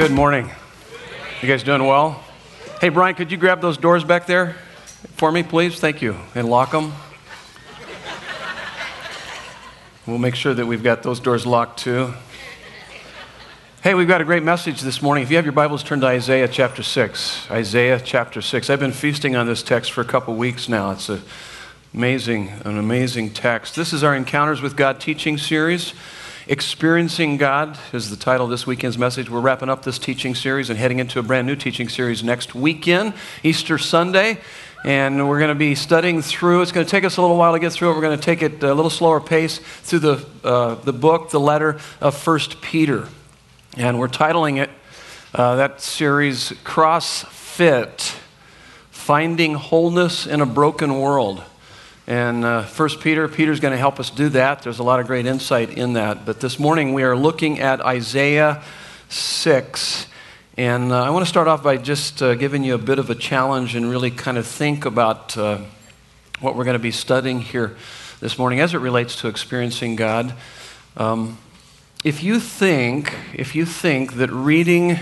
Good 0.00 0.12
morning. 0.12 0.48
You 1.42 1.48
guys 1.48 1.62
doing 1.62 1.84
well? 1.84 2.24
Hey, 2.80 2.88
Brian, 2.88 3.14
could 3.14 3.30
you 3.30 3.36
grab 3.36 3.60
those 3.60 3.76
doors 3.76 4.02
back 4.02 4.24
there 4.24 4.56
for 5.16 5.30
me, 5.30 5.42
please? 5.42 5.78
Thank 5.78 6.00
you. 6.00 6.16
And 6.34 6.48
lock 6.48 6.70
them. 6.70 6.94
We'll 10.06 10.16
make 10.16 10.36
sure 10.36 10.54
that 10.54 10.64
we've 10.64 10.82
got 10.82 11.02
those 11.02 11.20
doors 11.20 11.44
locked 11.44 11.80
too. 11.80 12.14
Hey, 13.82 13.92
we've 13.92 14.08
got 14.08 14.22
a 14.22 14.24
great 14.24 14.42
message 14.42 14.80
this 14.80 15.02
morning. 15.02 15.22
If 15.22 15.30
you 15.30 15.36
have 15.36 15.44
your 15.44 15.52
Bibles, 15.52 15.82
turn 15.82 16.00
to 16.00 16.06
Isaiah 16.06 16.48
chapter 16.48 16.82
6. 16.82 17.50
Isaiah 17.50 18.00
chapter 18.02 18.40
6. 18.40 18.70
I've 18.70 18.80
been 18.80 18.92
feasting 18.92 19.36
on 19.36 19.46
this 19.46 19.62
text 19.62 19.92
for 19.92 20.00
a 20.00 20.06
couple 20.06 20.34
weeks 20.34 20.66
now. 20.66 20.92
It's 20.92 21.10
a 21.10 21.20
amazing, 21.92 22.48
an 22.64 22.78
amazing 22.78 23.34
text. 23.34 23.76
This 23.76 23.92
is 23.92 24.02
our 24.02 24.16
Encounters 24.16 24.62
with 24.62 24.76
God 24.76 24.98
teaching 24.98 25.36
series. 25.36 25.92
Experiencing 26.50 27.36
God 27.36 27.78
is 27.92 28.10
the 28.10 28.16
title 28.16 28.46
of 28.46 28.50
this 28.50 28.66
weekend's 28.66 28.98
message. 28.98 29.30
We're 29.30 29.40
wrapping 29.40 29.68
up 29.68 29.84
this 29.84 30.00
teaching 30.00 30.34
series 30.34 30.68
and 30.68 30.76
heading 30.76 30.98
into 30.98 31.20
a 31.20 31.22
brand 31.22 31.46
new 31.46 31.54
teaching 31.54 31.88
series 31.88 32.24
next 32.24 32.56
weekend, 32.56 33.14
Easter 33.44 33.78
Sunday. 33.78 34.36
And 34.84 35.28
we're 35.28 35.38
going 35.38 35.50
to 35.50 35.54
be 35.54 35.76
studying 35.76 36.22
through. 36.22 36.62
It's 36.62 36.72
going 36.72 36.84
to 36.84 36.90
take 36.90 37.04
us 37.04 37.18
a 37.18 37.22
little 37.22 37.36
while 37.36 37.52
to 37.52 37.60
get 37.60 37.72
through 37.72 37.92
it. 37.92 37.94
We're 37.94 38.00
going 38.00 38.18
to 38.18 38.24
take 38.24 38.42
it 38.42 38.64
a 38.64 38.74
little 38.74 38.90
slower 38.90 39.20
pace 39.20 39.58
through 39.58 40.00
the, 40.00 40.26
uh, 40.42 40.74
the 40.74 40.92
book, 40.92 41.30
the 41.30 41.38
letter 41.38 41.78
of 42.00 42.16
First 42.16 42.60
Peter. 42.60 43.06
And 43.76 44.00
we're 44.00 44.08
titling 44.08 44.60
it, 44.60 44.70
uh, 45.32 45.54
that 45.54 45.80
series, 45.80 46.52
Cross 46.64 47.26
Fit 47.30 48.16
Finding 48.90 49.54
Wholeness 49.54 50.26
in 50.26 50.40
a 50.40 50.46
Broken 50.46 50.98
World. 50.98 51.44
And 52.10 52.44
uh, 52.44 52.62
First 52.64 52.98
Peter, 52.98 53.28
Peter's 53.28 53.60
going 53.60 53.70
to 53.70 53.78
help 53.78 54.00
us 54.00 54.10
do 54.10 54.30
that. 54.30 54.62
There's 54.62 54.80
a 54.80 54.82
lot 54.82 54.98
of 54.98 55.06
great 55.06 55.26
insight 55.26 55.70
in 55.70 55.92
that. 55.92 56.26
But 56.26 56.40
this 56.40 56.58
morning 56.58 56.92
we 56.92 57.04
are 57.04 57.16
looking 57.16 57.60
at 57.60 57.80
Isaiah 57.80 58.64
6. 59.10 60.08
And 60.56 60.90
uh, 60.90 61.04
I 61.04 61.10
want 61.10 61.24
to 61.24 61.28
start 61.28 61.46
off 61.46 61.62
by 61.62 61.76
just 61.76 62.20
uh, 62.20 62.34
giving 62.34 62.64
you 62.64 62.74
a 62.74 62.78
bit 62.78 62.98
of 62.98 63.10
a 63.10 63.14
challenge 63.14 63.76
and 63.76 63.88
really 63.88 64.10
kind 64.10 64.38
of 64.38 64.46
think 64.48 64.86
about 64.86 65.38
uh, 65.38 65.58
what 66.40 66.56
we're 66.56 66.64
going 66.64 66.74
to 66.74 66.80
be 66.80 66.90
studying 66.90 67.42
here 67.42 67.76
this 68.18 68.36
morning 68.36 68.58
as 68.58 68.74
it 68.74 68.78
relates 68.78 69.14
to 69.20 69.28
experiencing 69.28 69.94
God. 69.94 70.34
Um, 70.96 71.38
if 72.02 72.24
you 72.24 72.40
think, 72.40 73.14
if 73.34 73.54
you 73.54 73.64
think 73.64 74.14
that 74.14 74.32
reading 74.32 74.98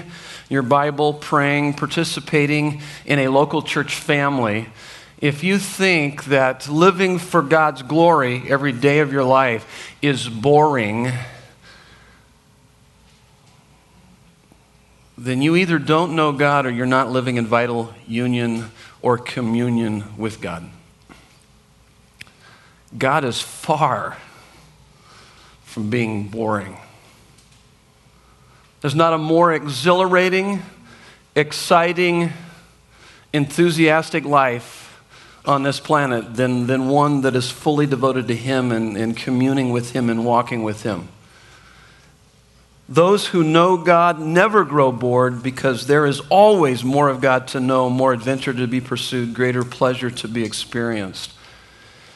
your 0.50 0.60
Bible, 0.60 1.14
praying, 1.14 1.72
participating 1.72 2.82
in 3.06 3.18
a 3.18 3.28
local 3.28 3.62
church 3.62 3.94
family, 3.94 4.68
if 5.20 5.42
you 5.42 5.58
think 5.58 6.26
that 6.26 6.68
living 6.68 7.18
for 7.18 7.42
God's 7.42 7.82
glory 7.82 8.44
every 8.48 8.72
day 8.72 9.00
of 9.00 9.12
your 9.12 9.24
life 9.24 9.96
is 10.00 10.28
boring, 10.28 11.10
then 15.16 15.42
you 15.42 15.56
either 15.56 15.80
don't 15.80 16.14
know 16.14 16.30
God 16.30 16.66
or 16.66 16.70
you're 16.70 16.86
not 16.86 17.10
living 17.10 17.36
in 17.36 17.46
vital 17.46 17.92
union 18.06 18.70
or 19.02 19.18
communion 19.18 20.16
with 20.16 20.40
God. 20.40 20.68
God 22.96 23.24
is 23.24 23.40
far 23.40 24.16
from 25.64 25.90
being 25.90 26.28
boring. 26.28 26.76
There's 28.80 28.94
not 28.94 29.12
a 29.12 29.18
more 29.18 29.52
exhilarating, 29.52 30.62
exciting, 31.34 32.32
enthusiastic 33.32 34.24
life 34.24 34.87
on 35.48 35.62
this 35.62 35.80
planet 35.80 36.36
than, 36.36 36.66
than 36.66 36.88
one 36.88 37.22
that 37.22 37.34
is 37.34 37.50
fully 37.50 37.86
devoted 37.86 38.28
to 38.28 38.36
Him 38.36 38.70
and, 38.70 38.96
and 38.96 39.16
communing 39.16 39.70
with 39.70 39.92
Him 39.92 40.10
and 40.10 40.24
walking 40.24 40.62
with 40.62 40.82
Him. 40.82 41.08
Those 42.86 43.28
who 43.28 43.42
know 43.42 43.78
God 43.78 44.20
never 44.20 44.64
grow 44.64 44.92
bored 44.92 45.42
because 45.42 45.86
there 45.86 46.06
is 46.06 46.20
always 46.28 46.84
more 46.84 47.08
of 47.08 47.20
God 47.20 47.48
to 47.48 47.60
know, 47.60 47.88
more 47.88 48.12
adventure 48.12 48.52
to 48.52 48.66
be 48.66 48.80
pursued, 48.80 49.34
greater 49.34 49.64
pleasure 49.64 50.10
to 50.10 50.28
be 50.28 50.44
experienced. 50.44 51.32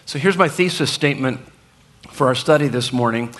So 0.04 0.18
here's 0.18 0.36
my 0.36 0.48
thesis 0.48 0.90
statement 0.90 1.40
for 2.10 2.26
our 2.26 2.34
study 2.34 2.68
this 2.68 2.92
morning. 2.92 3.34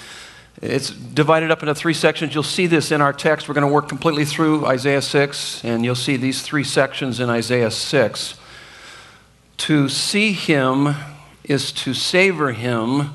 It's 0.63 0.91
divided 0.91 1.51
up 1.51 1.63
into 1.63 1.75
three 1.75 1.95
sections. 1.95 2.35
You'll 2.35 2.45
see 2.45 2.67
this 2.67 2.93
in 2.93 3.01
our 3.01 3.13
text. 3.13 3.49
We're 3.49 3.55
going 3.55 3.67
to 3.67 3.73
work 3.73 3.89
completely 3.89 4.25
through 4.25 4.67
Isaiah 4.67 5.03
6, 5.03 5.65
and 5.65 5.85
you'll 5.85 5.95
see 5.95 6.17
these 6.17 6.43
three 6.43 6.65
sections 6.65 7.21
in 7.21 7.29
Isaiah 7.29 7.71
6. 7.71 8.35
To 9.62 9.89
see 9.89 10.33
him 10.33 10.93
is 11.45 11.71
to 11.71 11.95
savor 11.95 12.50
him, 12.50 13.11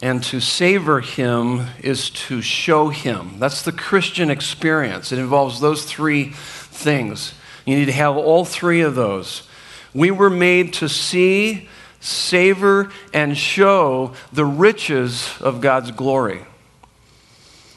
and 0.00 0.22
to 0.22 0.38
savor 0.38 1.00
him 1.00 1.66
is 1.80 2.08
to 2.10 2.40
show 2.40 2.90
him. 2.90 3.40
That's 3.40 3.62
the 3.62 3.72
Christian 3.72 4.30
experience. 4.30 5.10
It 5.10 5.18
involves 5.18 5.58
those 5.58 5.84
three 5.84 6.30
things. 6.30 7.34
You 7.66 7.74
need 7.74 7.86
to 7.86 7.92
have 7.92 8.16
all 8.16 8.44
three 8.44 8.82
of 8.82 8.94
those. 8.94 9.42
We 9.92 10.12
were 10.12 10.30
made 10.30 10.72
to 10.74 10.88
see, 10.88 11.68
savor, 11.98 12.92
and 13.12 13.36
show 13.36 14.14
the 14.32 14.44
riches 14.44 15.36
of 15.40 15.60
God's 15.60 15.90
glory. 15.90 16.46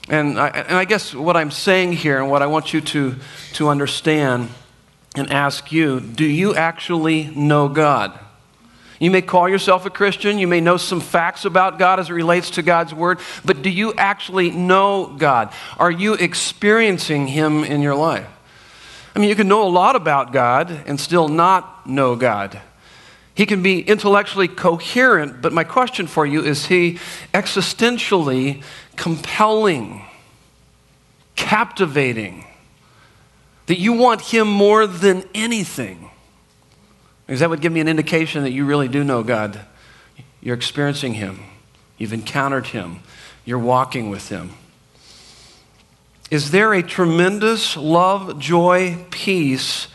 And 0.09 0.39
I, 0.39 0.49
and 0.49 0.77
I 0.77 0.85
guess 0.85 1.11
what 1.15 1.35
I'm 1.35 1.49
saying 1.49 1.93
here, 1.93 2.19
and 2.19 2.29
what 2.29 2.43
I 2.43 2.45
want 2.45 2.71
you 2.71 2.81
to, 2.81 3.15
to 3.53 3.69
understand, 3.69 4.49
and 5.15 5.31
ask 5.31 5.71
you 5.71 5.99
do 5.99 6.25
you 6.25 6.55
actually 6.55 7.25
know 7.35 7.67
God? 7.67 8.19
You 8.99 9.11
may 9.11 9.21
call 9.21 9.49
yourself 9.49 9.85
a 9.85 9.89
Christian, 9.89 10.39
you 10.39 10.47
may 10.47 10.61
know 10.61 10.77
some 10.77 11.01
facts 11.01 11.43
about 11.43 11.77
God 11.77 11.99
as 11.99 12.09
it 12.09 12.13
relates 12.13 12.51
to 12.51 12.61
God's 12.61 12.93
Word, 12.93 13.19
but 13.43 13.61
do 13.61 13.69
you 13.69 13.93
actually 13.95 14.51
know 14.51 15.13
God? 15.17 15.51
Are 15.77 15.91
you 15.91 16.13
experiencing 16.13 17.27
Him 17.27 17.63
in 17.63 17.81
your 17.81 17.95
life? 17.95 18.27
I 19.13 19.19
mean, 19.19 19.29
you 19.29 19.35
can 19.35 19.47
know 19.47 19.67
a 19.67 19.69
lot 19.69 19.95
about 19.95 20.31
God 20.31 20.71
and 20.85 20.99
still 20.99 21.27
not 21.27 21.87
know 21.87 22.15
God. 22.15 22.59
He 23.35 23.45
can 23.45 23.61
be 23.61 23.81
intellectually 23.81 24.47
coherent, 24.47 25.41
but 25.41 25.51
my 25.51 25.65
question 25.65 26.07
for 26.07 26.25
you 26.25 26.41
is 26.41 26.67
he 26.67 26.99
existentially 27.33 28.63
compelling, 28.95 30.03
captivating? 31.35 32.44
That 33.67 33.79
you 33.79 33.93
want 33.93 34.21
Him 34.21 34.47
more 34.47 34.87
than 34.87 35.23
anything. 35.33 36.09
Because 37.25 37.39
that 37.39 37.49
would 37.49 37.61
give 37.61 37.71
me 37.71 37.79
an 37.79 37.87
indication 37.87 38.43
that 38.43 38.51
you 38.51 38.65
really 38.65 38.87
do 38.87 39.03
know 39.03 39.23
God. 39.23 39.59
You're 40.41 40.55
experiencing 40.55 41.15
Him, 41.15 41.39
you've 41.97 42.13
encountered 42.13 42.67
Him, 42.67 42.99
you're 43.45 43.59
walking 43.59 44.09
with 44.09 44.29
Him. 44.29 44.51
Is 46.31 46.51
there 46.51 46.73
a 46.73 46.81
tremendous 46.81 47.77
love, 47.77 48.39
joy, 48.39 49.05
peace 49.11 49.87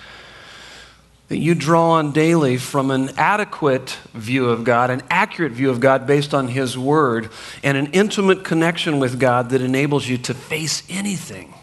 that 1.29 1.39
you 1.39 1.55
draw 1.55 1.93
on 1.93 2.11
daily 2.11 2.57
from 2.57 2.91
an 2.91 3.11
adequate 3.17 3.97
view 4.15 4.49
of 4.49 4.65
God, 4.65 4.91
an 4.91 5.03
accurate 5.11 5.53
view 5.53 5.71
of 5.71 5.79
God 5.79 6.07
based 6.07 6.35
on 6.35 6.49
His 6.49 6.77
Word, 6.77 7.31
and 7.63 7.77
an 7.77 7.87
intimate 7.93 8.45
connection 8.45 8.99
with 8.99 9.21
God 9.21 9.51
that 9.51 9.63
enables 9.63 10.09
you 10.09 10.19
to 10.19 10.35
face 10.35 10.83
anything? 10.89 11.55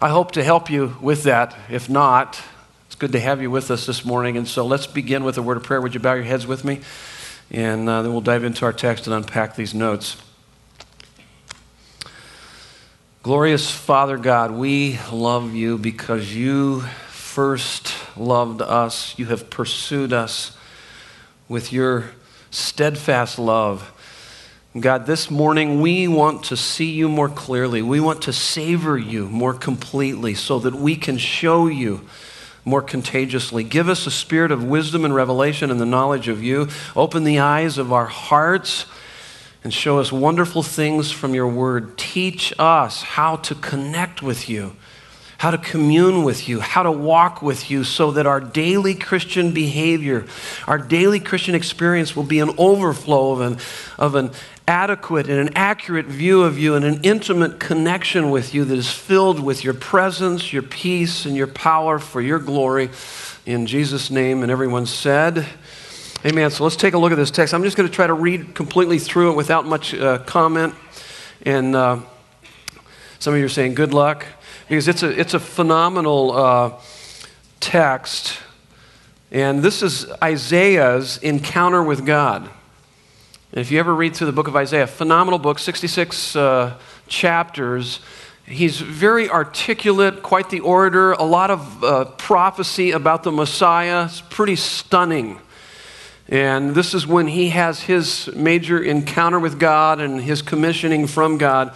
I 0.00 0.10
hope 0.10 0.32
to 0.32 0.44
help 0.44 0.68
you 0.68 0.94
with 1.00 1.22
that. 1.22 1.56
If 1.70 1.88
not, 1.88 2.38
it's 2.86 2.94
good 2.94 3.12
to 3.12 3.20
have 3.20 3.40
you 3.40 3.50
with 3.50 3.70
us 3.70 3.86
this 3.86 4.04
morning. 4.04 4.36
And 4.36 4.46
so 4.46 4.66
let's 4.66 4.86
begin 4.86 5.24
with 5.24 5.38
a 5.38 5.42
word 5.42 5.56
of 5.56 5.62
prayer. 5.62 5.80
Would 5.80 5.94
you 5.94 6.00
bow 6.00 6.12
your 6.12 6.24
heads 6.24 6.46
with 6.46 6.66
me? 6.66 6.82
And 7.50 7.88
uh, 7.88 8.02
then 8.02 8.12
we'll 8.12 8.20
dive 8.20 8.44
into 8.44 8.66
our 8.66 8.74
text 8.74 9.06
and 9.06 9.16
unpack 9.16 9.56
these 9.56 9.72
notes. 9.72 10.18
Glorious 13.22 13.70
Father 13.70 14.18
God, 14.18 14.50
we 14.50 14.98
love 15.10 15.54
you 15.54 15.78
because 15.78 16.34
you 16.34 16.82
first 17.08 17.94
loved 18.18 18.60
us. 18.60 19.18
You 19.18 19.26
have 19.26 19.48
pursued 19.48 20.12
us 20.12 20.54
with 21.48 21.72
your 21.72 22.10
steadfast 22.50 23.38
love. 23.38 23.92
God, 24.80 25.06
this 25.06 25.30
morning 25.30 25.80
we 25.80 26.06
want 26.06 26.44
to 26.44 26.56
see 26.56 26.90
you 26.90 27.08
more 27.08 27.30
clearly. 27.30 27.80
We 27.80 27.98
want 27.98 28.22
to 28.22 28.32
savor 28.32 28.98
you 28.98 29.26
more 29.26 29.54
completely 29.54 30.34
so 30.34 30.58
that 30.58 30.74
we 30.74 30.96
can 30.96 31.16
show 31.16 31.66
you 31.66 32.06
more 32.62 32.82
contagiously. 32.82 33.64
Give 33.64 33.88
us 33.88 34.06
a 34.06 34.10
spirit 34.10 34.52
of 34.52 34.64
wisdom 34.64 35.06
and 35.06 35.14
revelation 35.14 35.70
and 35.70 35.80
the 35.80 35.86
knowledge 35.86 36.28
of 36.28 36.42
you. 36.42 36.68
Open 36.94 37.24
the 37.24 37.38
eyes 37.38 37.78
of 37.78 37.90
our 37.90 38.04
hearts 38.04 38.84
and 39.64 39.72
show 39.72 39.98
us 39.98 40.12
wonderful 40.12 40.62
things 40.62 41.10
from 41.10 41.32
your 41.32 41.48
word. 41.48 41.96
Teach 41.96 42.52
us 42.58 43.02
how 43.02 43.36
to 43.36 43.54
connect 43.54 44.20
with 44.20 44.46
you 44.46 44.76
how 45.38 45.50
to 45.50 45.58
commune 45.58 46.24
with 46.24 46.48
you, 46.48 46.60
how 46.60 46.82
to 46.82 46.90
walk 46.90 47.42
with 47.42 47.70
you, 47.70 47.84
so 47.84 48.10
that 48.12 48.26
our 48.26 48.40
daily 48.40 48.94
Christian 48.94 49.52
behavior, 49.52 50.24
our 50.66 50.78
daily 50.78 51.20
Christian 51.20 51.54
experience 51.54 52.16
will 52.16 52.24
be 52.24 52.40
an 52.40 52.54
overflow 52.56 53.32
of 53.32 53.40
an, 53.40 53.58
of 53.98 54.14
an 54.14 54.30
adequate 54.68 55.28
and 55.28 55.38
an 55.38 55.50
accurate 55.54 56.06
view 56.06 56.42
of 56.42 56.58
you 56.58 56.74
and 56.74 56.84
an 56.84 57.00
intimate 57.02 57.60
connection 57.60 58.30
with 58.30 58.54
you 58.54 58.64
that 58.64 58.76
is 58.76 58.90
filled 58.90 59.38
with 59.40 59.62
your 59.62 59.74
presence, 59.74 60.52
your 60.52 60.62
peace, 60.62 61.24
and 61.24 61.36
your 61.36 61.46
power 61.46 61.98
for 61.98 62.20
your 62.20 62.38
glory. 62.38 62.90
In 63.44 63.66
Jesus' 63.66 64.10
name, 64.10 64.42
and 64.42 64.50
everyone 64.50 64.86
said, 64.86 65.46
Amen. 66.24 66.50
So 66.50 66.64
let's 66.64 66.74
take 66.74 66.94
a 66.94 66.98
look 66.98 67.12
at 67.12 67.16
this 67.16 67.30
text. 67.30 67.54
I'm 67.54 67.62
just 67.62 67.76
going 67.76 67.88
to 67.88 67.94
try 67.94 68.08
to 68.08 68.14
read 68.14 68.54
completely 68.54 68.98
through 68.98 69.30
it 69.30 69.36
without 69.36 69.66
much 69.66 69.94
uh, 69.94 70.18
comment. 70.18 70.74
And 71.42 71.76
uh, 71.76 72.00
some 73.20 73.34
of 73.34 73.38
you 73.38 73.46
are 73.46 73.50
saying, 73.50 73.74
Good 73.74 73.94
luck. 73.94 74.26
because 74.68 74.88
it's 74.88 75.04
a, 75.04 75.20
it's 75.20 75.34
a 75.34 75.38
phenomenal 75.38 76.32
uh, 76.32 76.72
text. 77.60 78.40
And 79.30 79.62
this 79.62 79.82
is 79.82 80.10
Isaiah's 80.22 81.18
encounter 81.18 81.82
with 81.82 82.04
God. 82.04 82.50
If 83.56 83.70
you 83.70 83.78
ever 83.78 83.94
read 83.94 84.14
through 84.14 84.26
the 84.26 84.34
book 84.34 84.48
of 84.48 84.56
Isaiah, 84.56 84.86
phenomenal 84.86 85.38
book, 85.38 85.58
66 85.58 86.36
uh, 86.36 86.76
chapters. 87.08 88.00
He's 88.44 88.78
very 88.82 89.30
articulate, 89.30 90.22
quite 90.22 90.50
the 90.50 90.60
orator, 90.60 91.12
a 91.12 91.22
lot 91.22 91.50
of 91.50 91.82
uh, 91.82 92.04
prophecy 92.04 92.90
about 92.90 93.22
the 93.22 93.32
Messiah. 93.32 94.04
It's 94.04 94.20
pretty 94.20 94.56
stunning. 94.56 95.40
And 96.28 96.74
this 96.74 96.92
is 96.92 97.06
when 97.06 97.28
he 97.28 97.48
has 97.48 97.80
his 97.80 98.28
major 98.36 98.78
encounter 98.78 99.40
with 99.40 99.58
God 99.58 100.02
and 100.02 100.20
his 100.20 100.42
commissioning 100.42 101.06
from 101.06 101.38
God. 101.38 101.74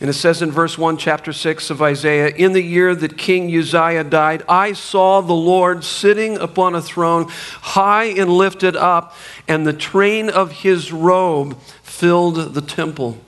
And 0.00 0.08
it 0.08 0.14
says 0.14 0.42
in 0.42 0.52
verse 0.52 0.78
1, 0.78 0.96
chapter 0.96 1.32
6 1.32 1.70
of 1.70 1.82
Isaiah 1.82 2.28
In 2.28 2.52
the 2.52 2.62
year 2.62 2.94
that 2.94 3.18
King 3.18 3.54
Uzziah 3.54 4.04
died, 4.04 4.44
I 4.48 4.72
saw 4.72 5.20
the 5.20 5.32
Lord 5.32 5.82
sitting 5.82 6.36
upon 6.38 6.76
a 6.76 6.82
throne, 6.82 7.26
high 7.28 8.04
and 8.04 8.30
lifted 8.30 8.76
up, 8.76 9.16
and 9.48 9.66
the 9.66 9.72
train 9.72 10.30
of 10.30 10.52
his 10.52 10.92
robe 10.92 11.58
filled 11.82 12.54
the 12.54 12.60
temple. 12.60 13.18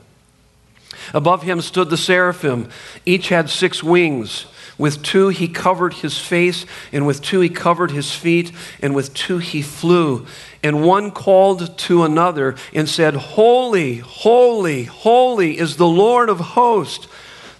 Above 1.12 1.42
him 1.42 1.60
stood 1.60 1.90
the 1.90 1.96
seraphim. 1.96 2.68
Each 3.04 3.30
had 3.30 3.50
six 3.50 3.82
wings. 3.82 4.46
With 4.80 5.02
two 5.02 5.28
he 5.28 5.46
covered 5.46 5.92
his 5.92 6.16
face, 6.16 6.64
and 6.90 7.06
with 7.06 7.20
two 7.20 7.40
he 7.40 7.50
covered 7.50 7.90
his 7.90 8.14
feet, 8.14 8.50
and 8.80 8.94
with 8.94 9.12
two 9.12 9.36
he 9.36 9.60
flew. 9.60 10.24
And 10.62 10.82
one 10.82 11.10
called 11.10 11.76
to 11.80 12.02
another 12.02 12.54
and 12.72 12.88
said, 12.88 13.14
Holy, 13.14 13.96
holy, 13.96 14.84
holy 14.84 15.58
is 15.58 15.76
the 15.76 15.86
Lord 15.86 16.30
of 16.30 16.40
hosts. 16.40 17.08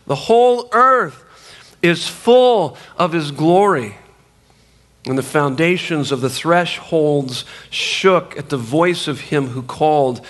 The 0.06 0.14
whole 0.14 0.70
earth 0.72 1.22
is 1.82 2.08
full 2.08 2.78
of 2.96 3.12
his 3.12 3.32
glory. 3.32 3.96
And 5.04 5.18
the 5.18 5.22
foundations 5.22 6.12
of 6.12 6.22
the 6.22 6.30
thresholds 6.30 7.44
shook 7.68 8.34
at 8.38 8.48
the 8.48 8.56
voice 8.56 9.06
of 9.06 9.20
him 9.20 9.48
who 9.48 9.62
called, 9.62 10.24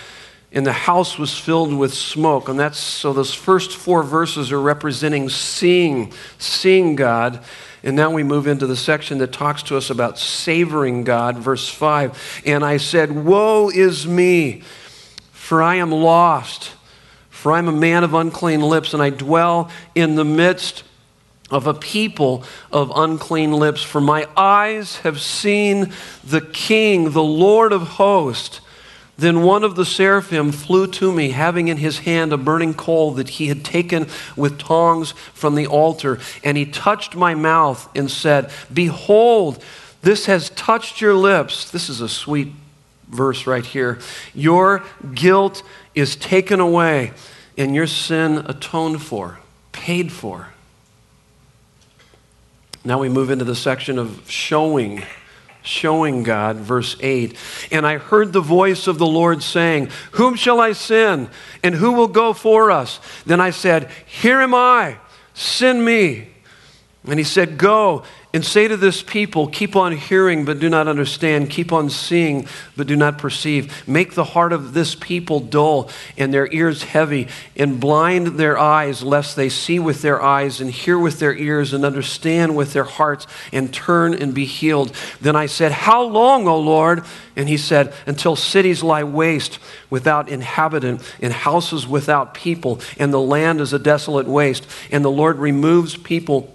and 0.52 0.67
the 0.67 0.73
house 0.73 1.17
was 1.17 1.37
filled 1.38 1.73
with 1.73 1.94
smoke. 1.94 2.49
And 2.49 2.58
that's 2.58 2.79
so 2.79 3.12
those 3.12 3.32
first 3.32 3.73
four 3.73 4.02
verses 4.02 4.50
are 4.50 4.61
representing 4.61 5.29
seeing, 5.29 6.12
seeing 6.38 6.97
God. 6.97 7.43
And 7.82 7.97
now 7.97 8.11
we 8.11 8.25
move 8.25 8.47
into 8.47 8.67
the 8.67 8.76
section 8.76 9.19
that 9.19 9.32
talks 9.32 9.62
to 9.64 9.76
us 9.76 9.91
about 9.91 10.19
savoring 10.19 11.05
God, 11.05 11.38
verse 11.38 11.69
5. 11.69 12.43
And 12.44 12.64
I 12.64 12.79
said, 12.79 13.12
Woe 13.25 13.70
is 13.70 14.06
me, 14.06 14.62
for 15.31 15.62
I 15.62 15.76
am 15.76 15.93
lost, 15.93 16.73
for 17.31 17.53
I 17.53 17.58
am 17.58 17.69
a 17.69 17.73
man 17.73 18.03
of 18.03 18.12
unclean 18.12 18.61
lips, 18.61 18.93
and 18.93 19.03
I 19.03 19.11
dwell 19.11 19.70
in 19.94 20.17
the 20.17 20.25
midst 20.25 20.82
of 21.49 21.67
a 21.67 21.75
people 21.75 22.44
of 22.73 22.93
unclean 22.94 23.53
lips. 23.53 23.82
For 23.82 24.00
my 24.00 24.29
eyes 24.37 24.96
have 24.99 25.20
seen 25.20 25.93
the 26.25 26.41
King, 26.41 27.12
the 27.12 27.23
Lord 27.23 27.73
of 27.73 27.82
hosts. 27.82 28.61
Then 29.20 29.43
one 29.43 29.64
of 29.64 29.76
the 29.76 29.84
seraphim 29.84 30.50
flew 30.50 30.87
to 30.87 31.12
me, 31.12 31.32
having 31.32 31.69
in 31.69 31.76
his 31.76 31.99
hand 31.99 32.32
a 32.32 32.38
burning 32.38 32.72
coal 32.72 33.12
that 33.12 33.28
he 33.28 33.49
had 33.49 33.62
taken 33.62 34.06
with 34.34 34.58
tongs 34.58 35.12
from 35.34 35.56
the 35.56 35.67
altar. 35.67 36.19
And 36.43 36.56
he 36.56 36.64
touched 36.64 37.14
my 37.14 37.34
mouth 37.34 37.87
and 37.94 38.11
said, 38.11 38.50
Behold, 38.72 39.62
this 40.00 40.25
has 40.25 40.49
touched 40.50 41.02
your 41.02 41.14
lips. 41.14 41.70
This 41.70 41.90
is 41.90 42.00
a 42.00 42.08
sweet 42.08 42.49
verse 43.11 43.46
right 43.46 43.64
here. 43.64 43.99
Your 44.34 44.82
guilt 45.12 45.62
is 45.94 46.17
taken 46.17 46.58
away, 46.58 47.12
and 47.58 47.75
your 47.75 47.87
sin 47.87 48.38
atoned 48.46 49.02
for, 49.02 49.38
paid 49.72 50.11
for. 50.12 50.49
Now 52.87 52.99
we 52.99 53.11
move 53.11 53.28
into 53.28 53.44
the 53.44 53.55
section 53.55 53.99
of 53.99 54.31
showing 54.31 55.05
showing 55.62 56.22
God, 56.22 56.56
verse 56.56 56.96
8. 57.00 57.36
And 57.70 57.86
I 57.86 57.98
heard 57.98 58.32
the 58.32 58.40
voice 58.40 58.86
of 58.86 58.98
the 58.98 59.06
Lord 59.06 59.42
saying, 59.42 59.90
Whom 60.12 60.34
shall 60.34 60.60
I 60.60 60.72
send? 60.72 61.28
And 61.62 61.74
who 61.74 61.92
will 61.92 62.08
go 62.08 62.32
for 62.32 62.70
us? 62.70 63.00
Then 63.26 63.40
I 63.40 63.50
said, 63.50 63.90
Here 64.06 64.40
am 64.40 64.54
I, 64.54 64.96
send 65.34 65.84
me. 65.84 66.30
And 67.06 67.19
he 67.19 67.25
said, 67.25 67.56
Go 67.56 68.02
and 68.35 68.44
say 68.44 68.69
to 68.69 68.76
this 68.76 69.02
people, 69.02 69.47
Keep 69.47 69.75
on 69.75 69.97
hearing, 69.97 70.44
but 70.44 70.58
do 70.58 70.69
not 70.69 70.87
understand. 70.87 71.49
Keep 71.49 71.73
on 71.73 71.88
seeing, 71.88 72.47
but 72.76 72.87
do 72.87 72.94
not 72.94 73.17
perceive. 73.17 73.88
Make 73.88 74.12
the 74.12 74.25
heart 74.25 74.52
of 74.52 74.75
this 74.75 74.94
people 74.94 75.41
dull 75.41 75.88
and 76.19 76.32
their 76.32 76.52
ears 76.52 76.82
heavy, 76.82 77.29
and 77.56 77.81
blind 77.81 78.38
their 78.38 78.58
eyes, 78.58 79.02
lest 79.02 79.35
they 79.35 79.49
see 79.49 79.79
with 79.79 80.02
their 80.02 80.20
eyes, 80.20 80.61
and 80.61 80.70
hear 80.70 80.99
with 80.99 81.20
their 81.20 81.35
ears, 81.35 81.73
and 81.73 81.87
understand 81.87 82.55
with 82.55 82.75
their 82.75 82.85
hearts, 82.85 83.26
and 83.50 83.73
turn 83.73 84.12
and 84.12 84.35
be 84.35 84.44
healed. 84.44 84.93
Then 85.23 85.37
I 85.37 85.46
said, 85.46 85.73
How 85.73 86.03
long, 86.03 86.46
O 86.46 86.61
Lord? 86.61 87.03
And 87.35 87.49
he 87.49 87.56
said, 87.56 87.94
Until 88.06 88.37
cities 88.37 88.82
lie 88.82 89.05
waste 89.05 89.58
without 89.88 90.29
inhabitant, 90.29 91.00
and 91.23 91.32
houses 91.32 91.87
without 91.87 92.35
people, 92.35 92.79
and 92.99 93.11
the 93.11 93.20
land 93.20 93.62
is 93.62 93.73
a 93.73 93.79
desolate 93.79 94.26
waste, 94.26 94.67
and 94.91 95.03
the 95.03 95.11
Lord 95.11 95.38
removes 95.38 95.96
people 95.96 96.55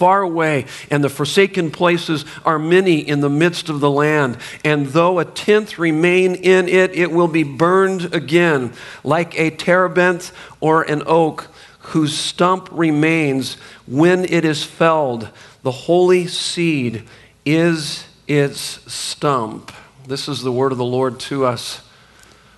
far 0.00 0.22
away, 0.22 0.64
and 0.90 1.04
the 1.04 1.10
forsaken 1.10 1.70
places 1.70 2.24
are 2.42 2.58
many 2.58 3.00
in 3.00 3.20
the 3.20 3.28
midst 3.28 3.68
of 3.68 3.80
the 3.80 3.90
land. 3.90 4.38
And 4.64 4.86
though 4.86 5.18
a 5.18 5.26
tenth 5.26 5.78
remain 5.78 6.36
in 6.36 6.68
it, 6.70 6.94
it 6.94 7.12
will 7.12 7.28
be 7.28 7.42
burned 7.42 8.14
again, 8.14 8.72
like 9.04 9.38
a 9.38 9.50
terebinth 9.50 10.32
or 10.58 10.84
an 10.84 11.02
oak 11.04 11.48
whose 11.80 12.16
stump 12.16 12.70
remains 12.72 13.58
when 13.86 14.24
it 14.24 14.46
is 14.46 14.64
felled. 14.64 15.28
The 15.64 15.70
holy 15.70 16.26
seed 16.26 17.02
is 17.44 18.06
its 18.26 18.60
stump. 18.90 19.70
This 20.06 20.28
is 20.28 20.40
the 20.40 20.50
word 20.50 20.72
of 20.72 20.78
the 20.78 20.84
Lord 20.84 21.20
to 21.20 21.44
us 21.44 21.86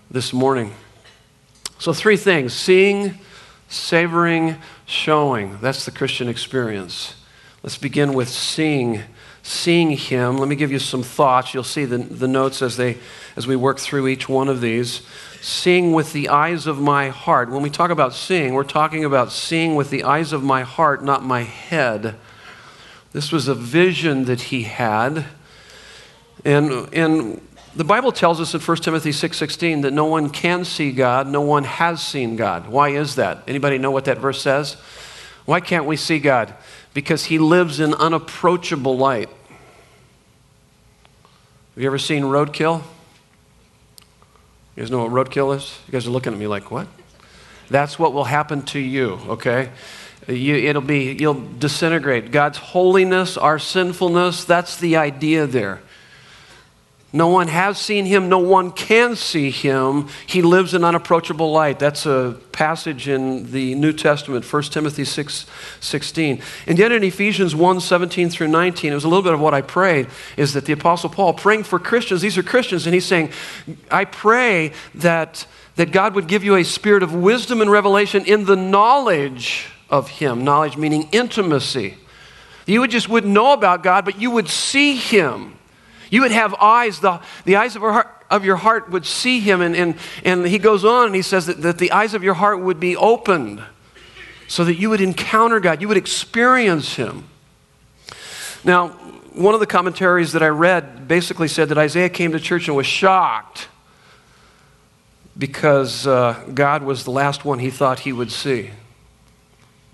this 0.08 0.32
morning. 0.32 0.74
So, 1.80 1.92
three 1.92 2.16
things 2.16 2.52
seeing, 2.52 3.18
savoring, 3.68 4.58
showing. 4.86 5.58
That's 5.60 5.84
the 5.84 5.90
Christian 5.90 6.28
experience. 6.28 7.16
Let's 7.62 7.78
begin 7.78 8.12
with 8.12 8.28
seeing, 8.28 9.02
seeing 9.44 9.92
him. 9.92 10.36
Let 10.36 10.48
me 10.48 10.56
give 10.56 10.72
you 10.72 10.80
some 10.80 11.04
thoughts. 11.04 11.54
You'll 11.54 11.62
see 11.62 11.84
the, 11.84 11.98
the 11.98 12.26
notes 12.26 12.60
as, 12.60 12.76
they, 12.76 12.98
as 13.36 13.46
we 13.46 13.54
work 13.54 13.78
through 13.78 14.08
each 14.08 14.28
one 14.28 14.48
of 14.48 14.60
these. 14.60 15.02
Seeing 15.40 15.92
with 15.92 16.12
the 16.12 16.28
eyes 16.28 16.66
of 16.66 16.80
my 16.80 17.10
heart. 17.10 17.50
When 17.50 17.62
we 17.62 17.70
talk 17.70 17.90
about 17.90 18.14
seeing, 18.14 18.54
we're 18.54 18.64
talking 18.64 19.04
about 19.04 19.30
seeing 19.30 19.76
with 19.76 19.90
the 19.90 20.02
eyes 20.02 20.32
of 20.32 20.42
my 20.42 20.62
heart, 20.62 21.04
not 21.04 21.24
my 21.24 21.42
head. 21.42 22.16
This 23.12 23.30
was 23.30 23.46
a 23.46 23.54
vision 23.54 24.24
that 24.24 24.40
he 24.42 24.62
had. 24.62 25.26
And, 26.44 26.92
and 26.92 27.40
the 27.76 27.84
Bible 27.84 28.10
tells 28.10 28.40
us 28.40 28.54
in 28.54 28.60
1 28.60 28.76
Timothy 28.78 29.10
6:16 29.10 29.82
that 29.82 29.92
no 29.92 30.06
one 30.06 30.30
can 30.30 30.64
see 30.64 30.90
God, 30.90 31.28
no 31.28 31.40
one 31.40 31.64
has 31.64 32.04
seen 32.04 32.36
God. 32.36 32.68
Why 32.68 32.88
is 32.88 33.14
that? 33.14 33.42
Anybody 33.46 33.78
know 33.78 33.90
what 33.90 34.06
that 34.06 34.18
verse 34.18 34.42
says? 34.42 34.76
Why 35.44 35.60
can't 35.60 35.86
we 35.86 35.96
see 35.96 36.18
God? 36.18 36.54
Because 36.94 37.26
he 37.26 37.38
lives 37.38 37.80
in 37.80 37.94
unapproachable 37.94 38.96
light. 38.96 39.28
Have 41.74 41.82
you 41.82 41.86
ever 41.86 41.98
seen 41.98 42.24
roadkill? 42.24 42.82
You 44.76 44.82
guys 44.82 44.90
know 44.90 45.06
what 45.06 45.10
roadkill 45.10 45.56
is? 45.56 45.78
You 45.86 45.92
guys 45.92 46.06
are 46.06 46.10
looking 46.10 46.32
at 46.32 46.38
me 46.38 46.46
like, 46.46 46.70
what? 46.70 46.86
That's 47.70 47.98
what 47.98 48.12
will 48.12 48.24
happen 48.24 48.62
to 48.66 48.78
you, 48.78 49.18
okay? 49.28 49.70
You, 50.28 50.54
it'll 50.56 50.82
be, 50.82 51.16
you'll 51.18 51.42
disintegrate. 51.58 52.30
God's 52.30 52.58
holiness, 52.58 53.36
our 53.36 53.58
sinfulness, 53.58 54.44
that's 54.44 54.76
the 54.76 54.96
idea 54.96 55.46
there. 55.46 55.80
No 57.14 57.28
one 57.28 57.48
has 57.48 57.78
seen 57.78 58.06
him, 58.06 58.30
no 58.30 58.38
one 58.38 58.70
can 58.70 59.16
see 59.16 59.50
him. 59.50 60.08
He 60.26 60.40
lives 60.40 60.72
in 60.72 60.82
unapproachable 60.82 61.52
light. 61.52 61.78
That's 61.78 62.06
a 62.06 62.38
passage 62.52 63.06
in 63.06 63.52
the 63.52 63.74
New 63.74 63.92
Testament, 63.92 64.50
1 64.50 64.62
Timothy 64.64 65.04
6 65.04 65.46
16. 65.80 66.42
And 66.66 66.78
yet 66.78 66.90
in 66.90 67.04
Ephesians 67.04 67.54
1 67.54 67.80
17 67.80 68.30
through 68.30 68.48
19, 68.48 68.92
it 68.92 68.94
was 68.94 69.04
a 69.04 69.08
little 69.08 69.22
bit 69.22 69.34
of 69.34 69.40
what 69.40 69.52
I 69.52 69.60
prayed, 69.60 70.06
is 70.38 70.54
that 70.54 70.64
the 70.64 70.72
Apostle 70.72 71.10
Paul 71.10 71.34
praying 71.34 71.64
for 71.64 71.78
Christians, 71.78 72.22
these 72.22 72.38
are 72.38 72.42
Christians, 72.42 72.86
and 72.86 72.94
he's 72.94 73.04
saying, 73.04 73.30
I 73.90 74.06
pray 74.06 74.72
that, 74.94 75.46
that 75.76 75.92
God 75.92 76.14
would 76.14 76.28
give 76.28 76.44
you 76.44 76.56
a 76.56 76.64
spirit 76.64 77.02
of 77.02 77.14
wisdom 77.14 77.60
and 77.60 77.70
revelation 77.70 78.24
in 78.24 78.46
the 78.46 78.56
knowledge 78.56 79.66
of 79.90 80.08
him. 80.08 80.44
Knowledge 80.44 80.78
meaning 80.78 81.10
intimacy. 81.12 81.98
You 82.64 82.80
would 82.80 82.90
just 82.90 83.10
wouldn't 83.10 83.32
know 83.32 83.52
about 83.52 83.82
God, 83.82 84.06
but 84.06 84.18
you 84.18 84.30
would 84.30 84.48
see 84.48 84.96
him. 84.96 85.58
You 86.12 86.20
would 86.20 86.30
have 86.30 86.52
eyes, 86.60 87.00
the, 87.00 87.22
the 87.46 87.56
eyes 87.56 87.74
of, 87.74 87.80
heart, 87.80 88.26
of 88.28 88.44
your 88.44 88.56
heart 88.56 88.90
would 88.90 89.06
see 89.06 89.40
him. 89.40 89.62
And, 89.62 89.74
and, 89.74 89.96
and 90.26 90.46
he 90.46 90.58
goes 90.58 90.84
on 90.84 91.06
and 91.06 91.14
he 91.14 91.22
says 91.22 91.46
that, 91.46 91.62
that 91.62 91.78
the 91.78 91.90
eyes 91.90 92.12
of 92.12 92.22
your 92.22 92.34
heart 92.34 92.60
would 92.60 92.78
be 92.78 92.94
opened 92.94 93.62
so 94.46 94.62
that 94.62 94.74
you 94.74 94.90
would 94.90 95.00
encounter 95.00 95.58
God, 95.58 95.80
you 95.80 95.88
would 95.88 95.96
experience 95.96 96.96
him. 96.96 97.24
Now, 98.62 98.88
one 99.32 99.54
of 99.54 99.60
the 99.60 99.66
commentaries 99.66 100.32
that 100.32 100.42
I 100.42 100.48
read 100.48 101.08
basically 101.08 101.48
said 101.48 101.70
that 101.70 101.78
Isaiah 101.78 102.10
came 102.10 102.32
to 102.32 102.38
church 102.38 102.68
and 102.68 102.76
was 102.76 102.84
shocked 102.84 103.68
because 105.38 106.06
uh, 106.06 106.44
God 106.52 106.82
was 106.82 107.04
the 107.04 107.10
last 107.10 107.46
one 107.46 107.58
he 107.58 107.70
thought 107.70 108.00
he 108.00 108.12
would 108.12 108.30
see. 108.30 108.68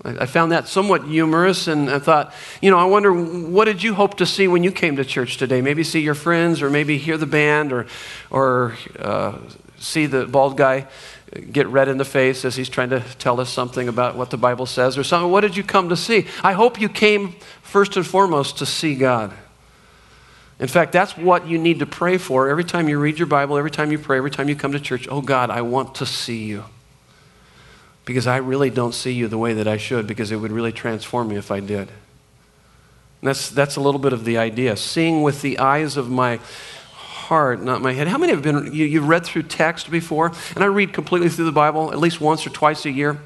I, 0.05 0.27
found 0.27 0.53
that 0.53 0.69
somewhat 0.69 1.05
humorous, 1.05 1.67
and 1.67 1.91
I 1.91 1.99
thought, 1.99 2.33
you 2.63 2.71
know, 2.71 2.79
I 2.79 2.85
wonder 2.85 3.13
what 3.13 3.65
did 3.65 3.83
you 3.83 3.95
hope 3.95 4.19
to 4.19 4.27
see 4.27 4.47
when 4.47 4.63
you 4.63 4.71
came 4.71 4.97
to 4.97 5.05
church 5.05 5.39
today? 5.39 5.61
Maybe 5.61 5.83
see 5.83 6.01
your 6.01 6.15
friends, 6.15 6.63
or 6.63 6.71
maybe 6.71 6.99
hear 6.99 7.17
the 7.17 7.27
band, 7.27 7.73
or, 7.73 7.87
or 8.31 8.77
uh, 8.99 9.39
see 9.79 10.07
the 10.07 10.27
bald 10.27 10.57
guy 10.57 10.87
get 11.51 11.67
red 11.67 11.89
in 11.89 11.99
the 11.99 12.05
face 12.05 12.45
as 12.45 12.57
he's 12.57 12.69
trying 12.69 12.91
to 12.91 13.01
tell 13.19 13.41
us 13.41 13.51
something 13.51 13.89
about 13.89 14.17
what 14.17 14.31
the 14.31 14.37
Bible 14.37 14.67
says, 14.67 14.97
or 14.97 15.03
something. 15.03 15.31
What 15.31 15.41
did 15.41 15.57
you 15.57 15.65
come 15.65 15.89
to 15.89 15.97
see? 15.97 16.27
I 16.45 16.53
hope 16.53 16.81
you 16.81 16.89
came 16.89 17.35
first 17.63 17.97
and 17.97 18.07
foremost 18.07 18.59
to 18.59 18.67
see 18.67 18.95
God. 18.95 19.33
In 20.61 20.69
fact, 20.69 20.93
that's 20.93 21.17
what 21.17 21.47
you 21.47 21.59
need 21.59 21.81
to 21.81 21.87
pray 21.87 22.19
for 22.19 22.49
every 22.49 22.65
time 22.65 22.89
you 22.89 22.99
read 22.99 23.19
your 23.19 23.27
Bible, 23.27 23.59
every 23.59 23.71
time 23.71 23.93
you 23.93 23.99
pray, 23.99 24.17
every 24.17 24.31
time 24.31 24.49
you 24.49 24.57
come 24.57 24.73
to 24.73 24.81
church. 24.81 25.07
Oh 25.11 25.21
God, 25.21 25.51
I 25.51 25.63
want 25.63 25.97
to 25.97 26.07
see 26.07 26.45
you. 26.45 26.65
Because 28.09 28.27
I 28.27 28.39
really 28.39 28.71
don't 28.71 28.95
see 28.95 29.13
you 29.13 29.29
the 29.29 29.37
way 29.37 29.53
that 29.53 29.69
I 29.69 29.77
should, 29.77 30.07
because 30.07 30.33
it 30.33 30.37
would 30.37 30.51
really 30.51 30.73
transform 30.73 31.29
me 31.29 31.37
if 31.37 31.51
I 31.51 31.61
did. 31.61 31.89
And 31.91 31.91
that's, 33.21 33.51
that's 33.51 33.77
a 33.77 33.83
little 33.83 34.01
bit 34.01 34.15
of 34.15 34.25
the 34.25 34.39
idea. 34.39 34.79
Seeing 34.79 35.23
with 35.23 35.43
the 35.43 35.59
eyes 35.59 35.99
of 35.99 36.09
my 36.09 36.41
heart, 36.95 37.63
not 37.63 37.83
my 37.83 37.93
head. 37.93 38.09
How 38.09 38.17
many 38.17 38.33
have 38.33 38.41
been, 38.41 38.73
you, 38.73 38.87
you've 38.87 39.07
read 39.07 39.27
through 39.27 39.43
text 39.43 39.91
before? 39.91 40.33
And 40.55 40.65
I 40.65 40.69
read 40.69 40.95
completely 40.95 41.29
through 41.29 41.45
the 41.45 41.53
Bible 41.53 41.93
at 41.93 41.99
least 41.99 42.19
once 42.19 42.47
or 42.47 42.51
twice 42.51 42.87
a 42.87 42.91
year. 42.91 43.21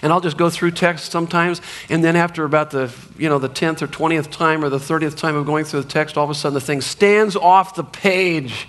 And 0.00 0.14
I'll 0.14 0.22
just 0.22 0.38
go 0.38 0.48
through 0.48 0.70
text 0.70 1.12
sometimes, 1.12 1.60
and 1.90 2.02
then 2.02 2.16
after 2.16 2.46
about 2.46 2.70
the, 2.70 2.90
you 3.18 3.28
know, 3.28 3.38
the 3.38 3.50
10th 3.50 3.82
or 3.82 3.86
20th 3.86 4.30
time 4.30 4.64
or 4.64 4.70
the 4.70 4.78
30th 4.78 5.14
time 5.14 5.36
of 5.36 5.44
going 5.44 5.66
through 5.66 5.82
the 5.82 5.88
text, 5.88 6.16
all 6.16 6.24
of 6.24 6.30
a 6.30 6.34
sudden 6.34 6.54
the 6.54 6.60
thing 6.62 6.80
stands 6.80 7.36
off 7.36 7.74
the 7.74 7.84
page. 7.84 8.66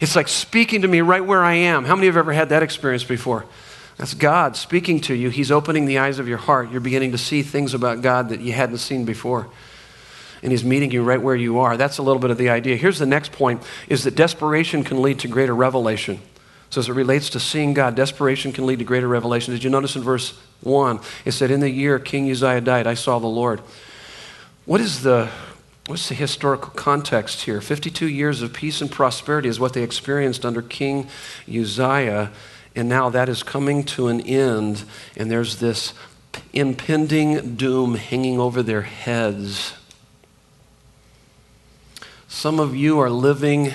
It's 0.00 0.16
like 0.16 0.26
speaking 0.26 0.82
to 0.82 0.88
me 0.88 1.00
right 1.00 1.24
where 1.24 1.44
I 1.44 1.54
am. 1.54 1.84
How 1.84 1.94
many 1.94 2.08
have 2.08 2.16
ever 2.16 2.32
had 2.32 2.48
that 2.48 2.64
experience 2.64 3.04
before? 3.04 3.46
That's 3.98 4.14
God 4.14 4.56
speaking 4.56 5.00
to 5.02 5.14
you. 5.14 5.28
He's 5.28 5.50
opening 5.50 5.84
the 5.84 5.98
eyes 5.98 6.20
of 6.20 6.28
your 6.28 6.38
heart. 6.38 6.70
You're 6.70 6.80
beginning 6.80 7.12
to 7.12 7.18
see 7.18 7.42
things 7.42 7.74
about 7.74 8.00
God 8.00 8.28
that 8.28 8.40
you 8.40 8.52
hadn't 8.52 8.78
seen 8.78 9.04
before. 9.04 9.48
And 10.40 10.52
he's 10.52 10.64
meeting 10.64 10.92
you 10.92 11.02
right 11.02 11.20
where 11.20 11.34
you 11.34 11.58
are. 11.58 11.76
That's 11.76 11.98
a 11.98 12.02
little 12.02 12.20
bit 12.20 12.30
of 12.30 12.38
the 12.38 12.48
idea. 12.48 12.76
Here's 12.76 13.00
the 13.00 13.06
next 13.06 13.32
point 13.32 13.60
is 13.88 14.04
that 14.04 14.14
desperation 14.14 14.84
can 14.84 15.02
lead 15.02 15.18
to 15.20 15.28
greater 15.28 15.54
revelation. 15.54 16.20
So, 16.70 16.80
as 16.80 16.88
it 16.88 16.92
relates 16.92 17.30
to 17.30 17.40
seeing 17.40 17.74
God, 17.74 17.96
desperation 17.96 18.52
can 18.52 18.66
lead 18.66 18.78
to 18.78 18.84
greater 18.84 19.08
revelation. 19.08 19.52
Did 19.54 19.64
you 19.64 19.70
notice 19.70 19.96
in 19.96 20.02
verse 20.02 20.38
1? 20.60 21.00
It 21.24 21.32
said, 21.32 21.50
In 21.50 21.60
the 21.60 21.70
year 21.70 21.98
King 21.98 22.30
Uzziah 22.30 22.60
died, 22.60 22.86
I 22.86 22.94
saw 22.94 23.18
the 23.18 23.26
Lord. 23.26 23.62
What 24.64 24.80
is 24.80 25.02
the, 25.02 25.30
what's 25.86 26.08
the 26.08 26.14
historical 26.14 26.70
context 26.70 27.42
here? 27.42 27.62
52 27.62 28.06
years 28.06 28.42
of 28.42 28.52
peace 28.52 28.82
and 28.82 28.90
prosperity 28.90 29.48
is 29.48 29.58
what 29.58 29.72
they 29.72 29.82
experienced 29.82 30.44
under 30.44 30.60
King 30.60 31.08
Uzziah, 31.48 32.30
and 32.78 32.88
now 32.88 33.08
that 33.08 33.28
is 33.28 33.42
coming 33.42 33.82
to 33.82 34.06
an 34.06 34.20
end, 34.20 34.84
and 35.16 35.28
there's 35.28 35.56
this 35.56 35.94
impending 36.52 37.56
doom 37.56 37.96
hanging 37.96 38.38
over 38.38 38.62
their 38.62 38.82
heads. 38.82 39.74
Some 42.28 42.60
of 42.60 42.76
you 42.76 43.00
are 43.00 43.10
living 43.10 43.72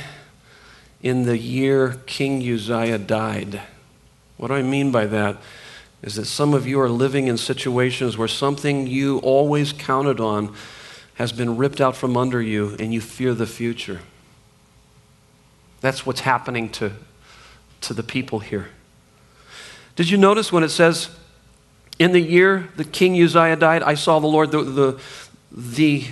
in 1.01 1.23
the 1.23 1.37
year 1.37 1.99
King 2.05 2.49
Uzziah 2.49 2.97
died. 2.97 3.59
What 4.37 4.51
I 4.51 4.61
mean 4.61 4.89
by 4.89 5.05
that? 5.07 5.35
Is 6.01 6.15
that 6.15 6.23
some 6.23 6.53
of 6.53 6.65
you 6.65 6.79
are 6.79 6.89
living 6.89 7.27
in 7.27 7.35
situations 7.37 8.17
where 8.17 8.29
something 8.29 8.87
you 8.87 9.17
always 9.17 9.73
counted 9.73 10.21
on 10.21 10.55
has 11.15 11.33
been 11.33 11.57
ripped 11.57 11.81
out 11.81 11.97
from 11.97 12.15
under 12.15 12.41
you 12.41 12.77
and 12.79 12.93
you 12.93 13.01
fear 13.01 13.33
the 13.33 13.47
future. 13.47 13.99
That's 15.81 16.05
what's 16.05 16.21
happening 16.21 16.69
to, 16.69 16.93
to 17.81 17.93
the 17.93 18.03
people 18.03 18.39
here. 18.39 18.69
Did 19.95 20.09
you 20.09 20.17
notice 20.17 20.51
when 20.51 20.63
it 20.63 20.69
says, 20.69 21.09
in 21.99 22.11
the 22.11 22.19
year 22.19 22.69
that 22.77 22.91
King 22.91 23.21
Uzziah 23.21 23.55
died, 23.55 23.83
I 23.83 23.93
saw 23.93 24.19
the 24.19 24.27
Lord, 24.27 24.51
the, 24.51 24.63
the, 24.63 24.99
the 25.51 26.05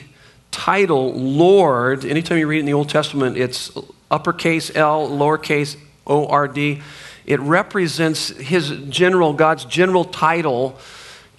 title 0.51 1.13
Lord, 1.13 2.05
anytime 2.05 2.37
you 2.37 2.47
read 2.47 2.59
in 2.59 2.65
the 2.65 2.73
Old 2.73 2.89
Testament, 2.89 3.37
it's 3.37 3.71
uppercase 4.11 4.75
L, 4.75 5.09
lowercase 5.09 5.77
O 6.05 6.27
R 6.27 6.47
D. 6.47 6.81
It 7.25 7.39
represents 7.39 8.29
his 8.29 8.69
general, 8.89 9.33
God's 9.33 9.65
general 9.65 10.05
title. 10.05 10.77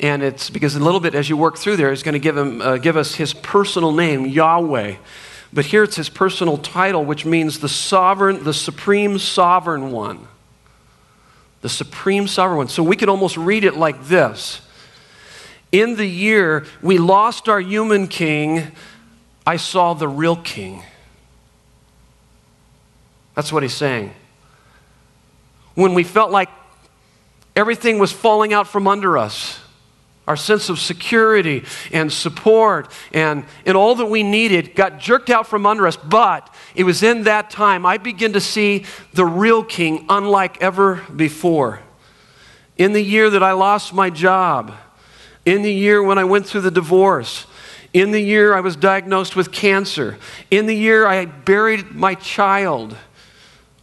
And 0.01 0.23
it's 0.25 0.51
because 0.51 0.75
a 0.75 0.81
little 0.81 0.99
bit 1.01 1.15
as 1.15 1.29
you 1.29 1.37
work 1.37 1.59
through 1.59 1.77
there, 1.77 1.91
he's 1.91 2.03
going 2.03 2.15
to 2.15 2.19
give, 2.19 2.37
him, 2.37 2.61
uh, 2.61 2.79
give 2.79 2.97
us 2.97 3.15
his 3.15 3.35
personal 3.35 3.93
name, 3.93 4.27
Yahweh. 4.27 4.97
But 5.53 5.67
here 5.67 5.85
it's 5.85 5.97
his 5.97 6.09
personal 6.09 6.57
title, 6.57 7.05
which 7.05 7.25
means 7.25 7.61
the 7.61 7.69
sovereign, 7.69 8.43
the 8.43 8.55
supreme 8.55 9.19
sovereign 9.19 9.93
one. 9.93 10.27
The 11.62 11.69
supreme 11.69 12.28
sovereign 12.28 12.59
one. 12.59 12.69
So 12.69 12.83
we 12.83 12.97
could 12.97 13.09
almost 13.09 13.37
read 13.37 13.64
it 13.64 13.76
like 13.76 14.04
this 14.04 14.61
In 15.73 15.97
the 15.97 16.07
year 16.07 16.66
we 16.83 16.99
lost 16.99 17.49
our 17.49 17.61
human 17.61 18.07
king, 18.07 18.73
I 19.47 19.57
saw 19.57 19.95
the 19.95 20.09
real 20.09 20.37
king. 20.37 20.83
That's 23.35 23.52
what 23.52 23.62
he's 23.62 23.75
saying. 23.75 24.12
When 25.75 25.95
we 25.95 26.04
felt 26.04 26.31
like 26.31 26.50
everything 27.57 27.99
was 27.99 28.12
falling 28.12 28.52
out 28.52 28.69
from 28.69 28.87
under 28.87 29.16
us, 29.16 29.59
our 30.26 30.37
sense 30.37 30.69
of 30.69 30.79
security 30.79 31.64
and 31.93 32.12
support 32.12 32.91
and, 33.12 33.45
and 33.67 33.76
all 33.76 33.95
that 33.97 34.07
we 34.07 34.23
needed 34.23 34.75
got 34.75 35.00
jerked 35.00 35.31
out 35.31 35.47
from 35.47 35.67
under 35.67 35.87
us. 35.87 35.97
But 35.97 36.55
it 36.75 36.85
was 36.85 37.02
in 37.02 37.25
that 37.25 37.50
time 37.50 37.85
I 37.85 37.99
began 37.99 38.33
to 38.35 38.41
see 38.41 38.85
the 39.12 39.26
real 39.26 39.64
king 39.64 40.07
unlike 40.09 40.62
ever 40.62 41.02
before. 41.14 41.81
In 42.79 42.93
the 42.93 43.02
year 43.02 43.31
that 43.31 43.43
I 43.43 43.52
lost 43.52 43.93
my 43.93 44.11
job, 44.11 44.73
in 45.45 45.62
the 45.62 45.73
year 45.73 46.02
when 46.02 46.19
I 46.19 46.25
went 46.25 46.47
through 46.47 46.62
the 46.62 46.71
divorce, 46.71 47.47
in 47.93 48.12
the 48.12 48.21
year 48.21 48.55
I 48.55 48.61
was 48.61 48.76
diagnosed 48.76 49.37
with 49.37 49.52
cancer, 49.52 50.19
in 50.50 50.67
the 50.67 50.75
year 50.75 51.07
I 51.07 51.26
buried 51.26 51.93
my 51.93 52.14
child, 52.14 52.97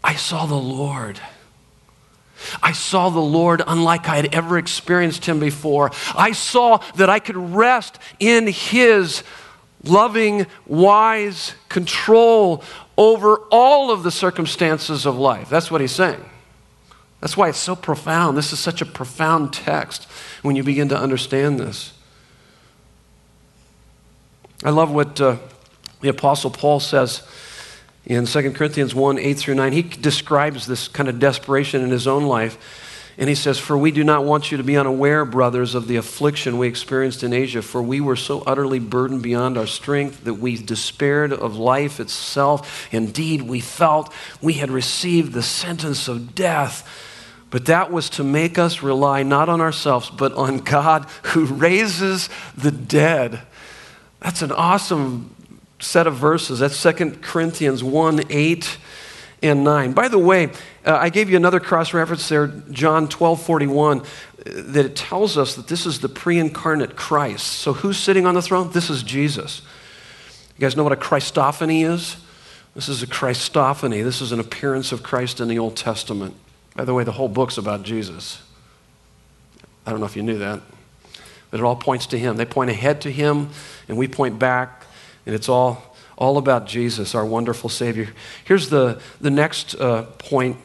I 0.03 0.15
saw 0.15 0.45
the 0.45 0.55
Lord. 0.55 1.19
I 2.61 2.71
saw 2.71 3.09
the 3.09 3.19
Lord 3.19 3.61
unlike 3.65 4.07
I 4.07 4.15
had 4.15 4.33
ever 4.33 4.57
experienced 4.57 5.25
him 5.25 5.39
before. 5.39 5.91
I 6.15 6.31
saw 6.31 6.77
that 6.95 7.09
I 7.09 7.19
could 7.19 7.37
rest 7.37 7.99
in 8.19 8.47
his 8.47 9.23
loving, 9.83 10.47
wise 10.65 11.53
control 11.69 12.63
over 12.97 13.37
all 13.51 13.91
of 13.91 14.03
the 14.03 14.11
circumstances 14.11 15.05
of 15.05 15.17
life. 15.17 15.49
That's 15.49 15.71
what 15.71 15.81
he's 15.81 15.91
saying. 15.91 16.23
That's 17.21 17.35
why 17.35 17.49
it's 17.49 17.57
so 17.57 17.75
profound. 17.75 18.37
This 18.37 18.53
is 18.53 18.59
such 18.59 18.81
a 18.81 18.85
profound 18.85 19.53
text 19.53 20.05
when 20.41 20.55
you 20.55 20.63
begin 20.63 20.89
to 20.89 20.97
understand 20.97 21.59
this. 21.59 21.93
I 24.63 24.71
love 24.71 24.91
what 24.91 25.19
uh, 25.19 25.37
the 26.01 26.09
Apostle 26.09 26.49
Paul 26.49 26.79
says 26.79 27.23
in 28.09 28.25
2 28.25 28.51
Corinthians 28.51 28.93
1 28.93 29.19
8 29.19 29.33
through 29.37 29.55
9. 29.55 29.71
He 29.71 29.83
describes 29.83 30.65
this 30.65 30.87
kind 30.87 31.07
of 31.07 31.19
desperation 31.19 31.81
in 31.83 31.91
his 31.91 32.07
own 32.07 32.23
life. 32.23 32.57
And 33.19 33.29
he 33.29 33.35
says, 33.35 33.59
For 33.59 33.77
we 33.77 33.91
do 33.91 34.03
not 34.03 34.23
want 34.23 34.49
you 34.49 34.57
to 34.57 34.63
be 34.63 34.77
unaware, 34.77 35.25
brothers, 35.25 35.75
of 35.75 35.87
the 35.87 35.97
affliction 35.97 36.57
we 36.57 36.67
experienced 36.67 37.21
in 37.21 37.33
Asia, 37.33 37.61
for 37.61 37.83
we 37.83 38.01
were 38.01 38.15
so 38.15 38.41
utterly 38.47 38.79
burdened 38.79 39.21
beyond 39.21 39.57
our 39.57 39.67
strength 39.67 40.23
that 40.23 40.35
we 40.35 40.57
despaired 40.57 41.31
of 41.31 41.55
life 41.55 41.99
itself. 41.99 42.87
Indeed, 42.91 43.43
we 43.43 43.59
felt 43.59 44.13
we 44.41 44.53
had 44.53 44.71
received 44.71 45.33
the 45.33 45.43
sentence 45.43 46.07
of 46.07 46.33
death. 46.33 46.87
But 47.51 47.65
that 47.65 47.91
was 47.91 48.09
to 48.11 48.23
make 48.23 48.57
us 48.57 48.81
rely 48.81 49.21
not 49.21 49.49
on 49.49 49.59
ourselves, 49.61 50.09
but 50.09 50.33
on 50.33 50.59
God 50.59 51.05
who 51.23 51.45
raises 51.45 52.29
the 52.57 52.71
dead. 52.71 53.41
That's 54.19 54.41
an 54.41 54.51
awesome 54.51 55.35
set 55.79 56.07
of 56.07 56.15
verses. 56.15 56.59
That's 56.59 56.81
2 56.81 57.19
Corinthians 57.21 57.83
1 57.83 58.23
8 58.29 58.77
and 59.41 59.63
9. 59.63 59.93
By 59.93 60.07
the 60.07 60.19
way, 60.19 60.47
uh, 60.85 60.97
I 60.99 61.09
gave 61.09 61.29
you 61.29 61.37
another 61.37 61.59
cross 61.59 61.93
reference 61.93 62.27
there, 62.27 62.47
John 62.47 63.07
12 63.07 63.41
41, 63.41 63.99
uh, 63.99 64.03
that 64.45 64.85
it 64.85 64.95
tells 64.95 65.37
us 65.37 65.55
that 65.55 65.67
this 65.67 65.85
is 65.85 65.99
the 65.99 66.09
pre 66.09 66.39
incarnate 66.39 66.95
Christ. 66.95 67.45
So 67.45 67.73
who's 67.73 67.97
sitting 67.97 68.25
on 68.25 68.35
the 68.35 68.41
throne? 68.41 68.71
This 68.71 68.89
is 68.89 69.03
Jesus. 69.03 69.61
You 70.57 70.61
guys 70.61 70.75
know 70.75 70.83
what 70.83 70.93
a 70.93 70.97
Christophany 70.97 71.85
is? 71.89 72.17
This 72.75 72.89
is 72.89 73.01
a 73.01 73.07
Christophany. 73.07 74.03
This 74.03 74.21
is 74.21 74.31
an 74.31 74.39
appearance 74.39 74.91
of 74.91 75.03
Christ 75.03 75.39
in 75.39 75.47
the 75.47 75.57
Old 75.57 75.75
Testament. 75.75 76.35
By 76.75 76.85
the 76.85 76.93
way, 76.93 77.03
the 77.03 77.13
whole 77.13 77.27
book's 77.27 77.57
about 77.57 77.83
Jesus. 77.83 78.41
I 79.85 79.91
don't 79.91 79.99
know 79.99 80.05
if 80.05 80.15
you 80.15 80.23
knew 80.23 80.37
that. 80.37 80.61
But 81.49 81.59
it 81.59 81.63
all 81.63 81.75
points 81.75 82.05
to 82.07 82.19
Him. 82.19 82.37
They 82.37 82.45
point 82.45 82.69
ahead 82.69 83.01
to 83.01 83.11
Him, 83.11 83.49
and 83.87 83.97
we 83.97 84.07
point 84.07 84.37
back, 84.37 84.78
and 85.29 85.35
it's 85.35 85.47
all, 85.47 85.93
all 86.17 86.39
about 86.39 86.65
Jesus, 86.65 87.13
our 87.13 87.23
wonderful 87.23 87.69
Savior. 87.69 88.09
Here's 88.45 88.69
the, 88.69 88.99
the 89.21 89.29
next 89.29 89.75
uh, 89.75 90.05
point. 90.17 90.57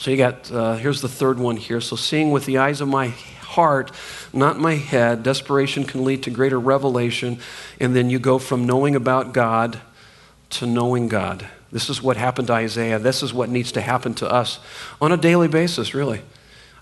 So 0.00 0.10
you 0.10 0.16
got, 0.16 0.50
uh, 0.50 0.74
here's 0.74 1.02
the 1.02 1.08
third 1.08 1.38
one 1.38 1.56
here. 1.56 1.80
So 1.80 1.94
seeing 1.94 2.32
with 2.32 2.44
the 2.44 2.58
eyes 2.58 2.80
of 2.80 2.88
my 2.88 3.10
heart, 3.10 3.92
not 4.32 4.58
my 4.58 4.74
head, 4.74 5.22
desperation 5.22 5.84
can 5.84 6.04
lead 6.04 6.24
to 6.24 6.30
greater 6.30 6.58
revelation, 6.58 7.38
and 7.78 7.94
then 7.94 8.10
you 8.10 8.18
go 8.18 8.40
from 8.40 8.66
knowing 8.66 8.96
about 8.96 9.32
God 9.32 9.80
to 10.50 10.66
knowing 10.66 11.06
God. 11.06 11.46
This 11.70 11.88
is 11.88 12.02
what 12.02 12.16
happened 12.16 12.48
to 12.48 12.54
Isaiah. 12.54 12.98
This 12.98 13.22
is 13.22 13.32
what 13.32 13.50
needs 13.50 13.70
to 13.70 13.80
happen 13.80 14.14
to 14.14 14.28
us 14.28 14.58
on 15.00 15.12
a 15.12 15.16
daily 15.16 15.46
basis, 15.46 15.94
really. 15.94 16.22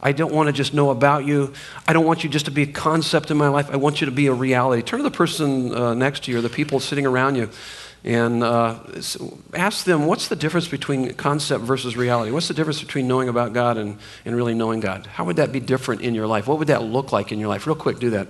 I 0.03 0.13
don't 0.13 0.33
want 0.33 0.47
to 0.49 0.53
just 0.53 0.73
know 0.73 0.91
about 0.91 1.27
you. 1.27 1.53
I 1.87 1.93
don't 1.93 2.07
want 2.07 2.25
you 2.25 2.31
just 2.31 2.47
to 2.47 2.51
be 2.51 2.63
a 2.63 2.67
concept 2.67 3.31
in 3.31 3.37
my 3.37 3.49
life. 3.49 3.71
I 3.71 3.77
want 3.77 4.01
you 4.01 4.07
to 4.07 4.13
be 4.13 4.27
a 4.29 4.33
reality. 4.33 4.83
Turn 4.83 4.99
to 4.99 5.05
the 5.05 5.11
person 5.11 5.75
uh, 5.75 5.95
next 5.95 6.25
to 6.25 6.33
you 6.33 6.39
or 6.39 6.41
the 6.41 6.49
people 6.49 6.81
sitting 6.81 7.07
around 7.07 7.37
you 7.37 7.51
and 8.03 8.43
uh, 8.43 8.79
ask 9.53 9.85
them 9.85 10.07
what's 10.07 10.29
the 10.29 10.37
difference 10.37 10.69
between 10.69 11.13
concept 11.15 11.65
versus 11.65 11.97
reality? 11.97 12.31
What's 12.31 12.49
the 12.49 12.55
difference 12.55 12.81
between 12.81 13.07
knowing 13.07 13.29
about 13.29 13.53
God 13.53 13.77
and, 13.77 13.99
and 14.25 14.35
really 14.35 14.55
knowing 14.55 14.81
God? 14.81 15.07
How 15.07 15.25
would 15.25 15.37
that 15.37 15.53
be 15.53 15.61
different 15.61 16.01
in 16.01 16.15
your 16.15 16.27
life? 16.27 16.47
What 16.47 16.59
would 16.59 16.69
that 16.69 16.83
look 16.83 17.13
like 17.13 17.31
in 17.31 17.39
your 17.39 17.49
life? 17.49 17.67
Real 17.67 17.77
quick, 17.77 17.99
do 17.99 18.11
that. 18.11 18.29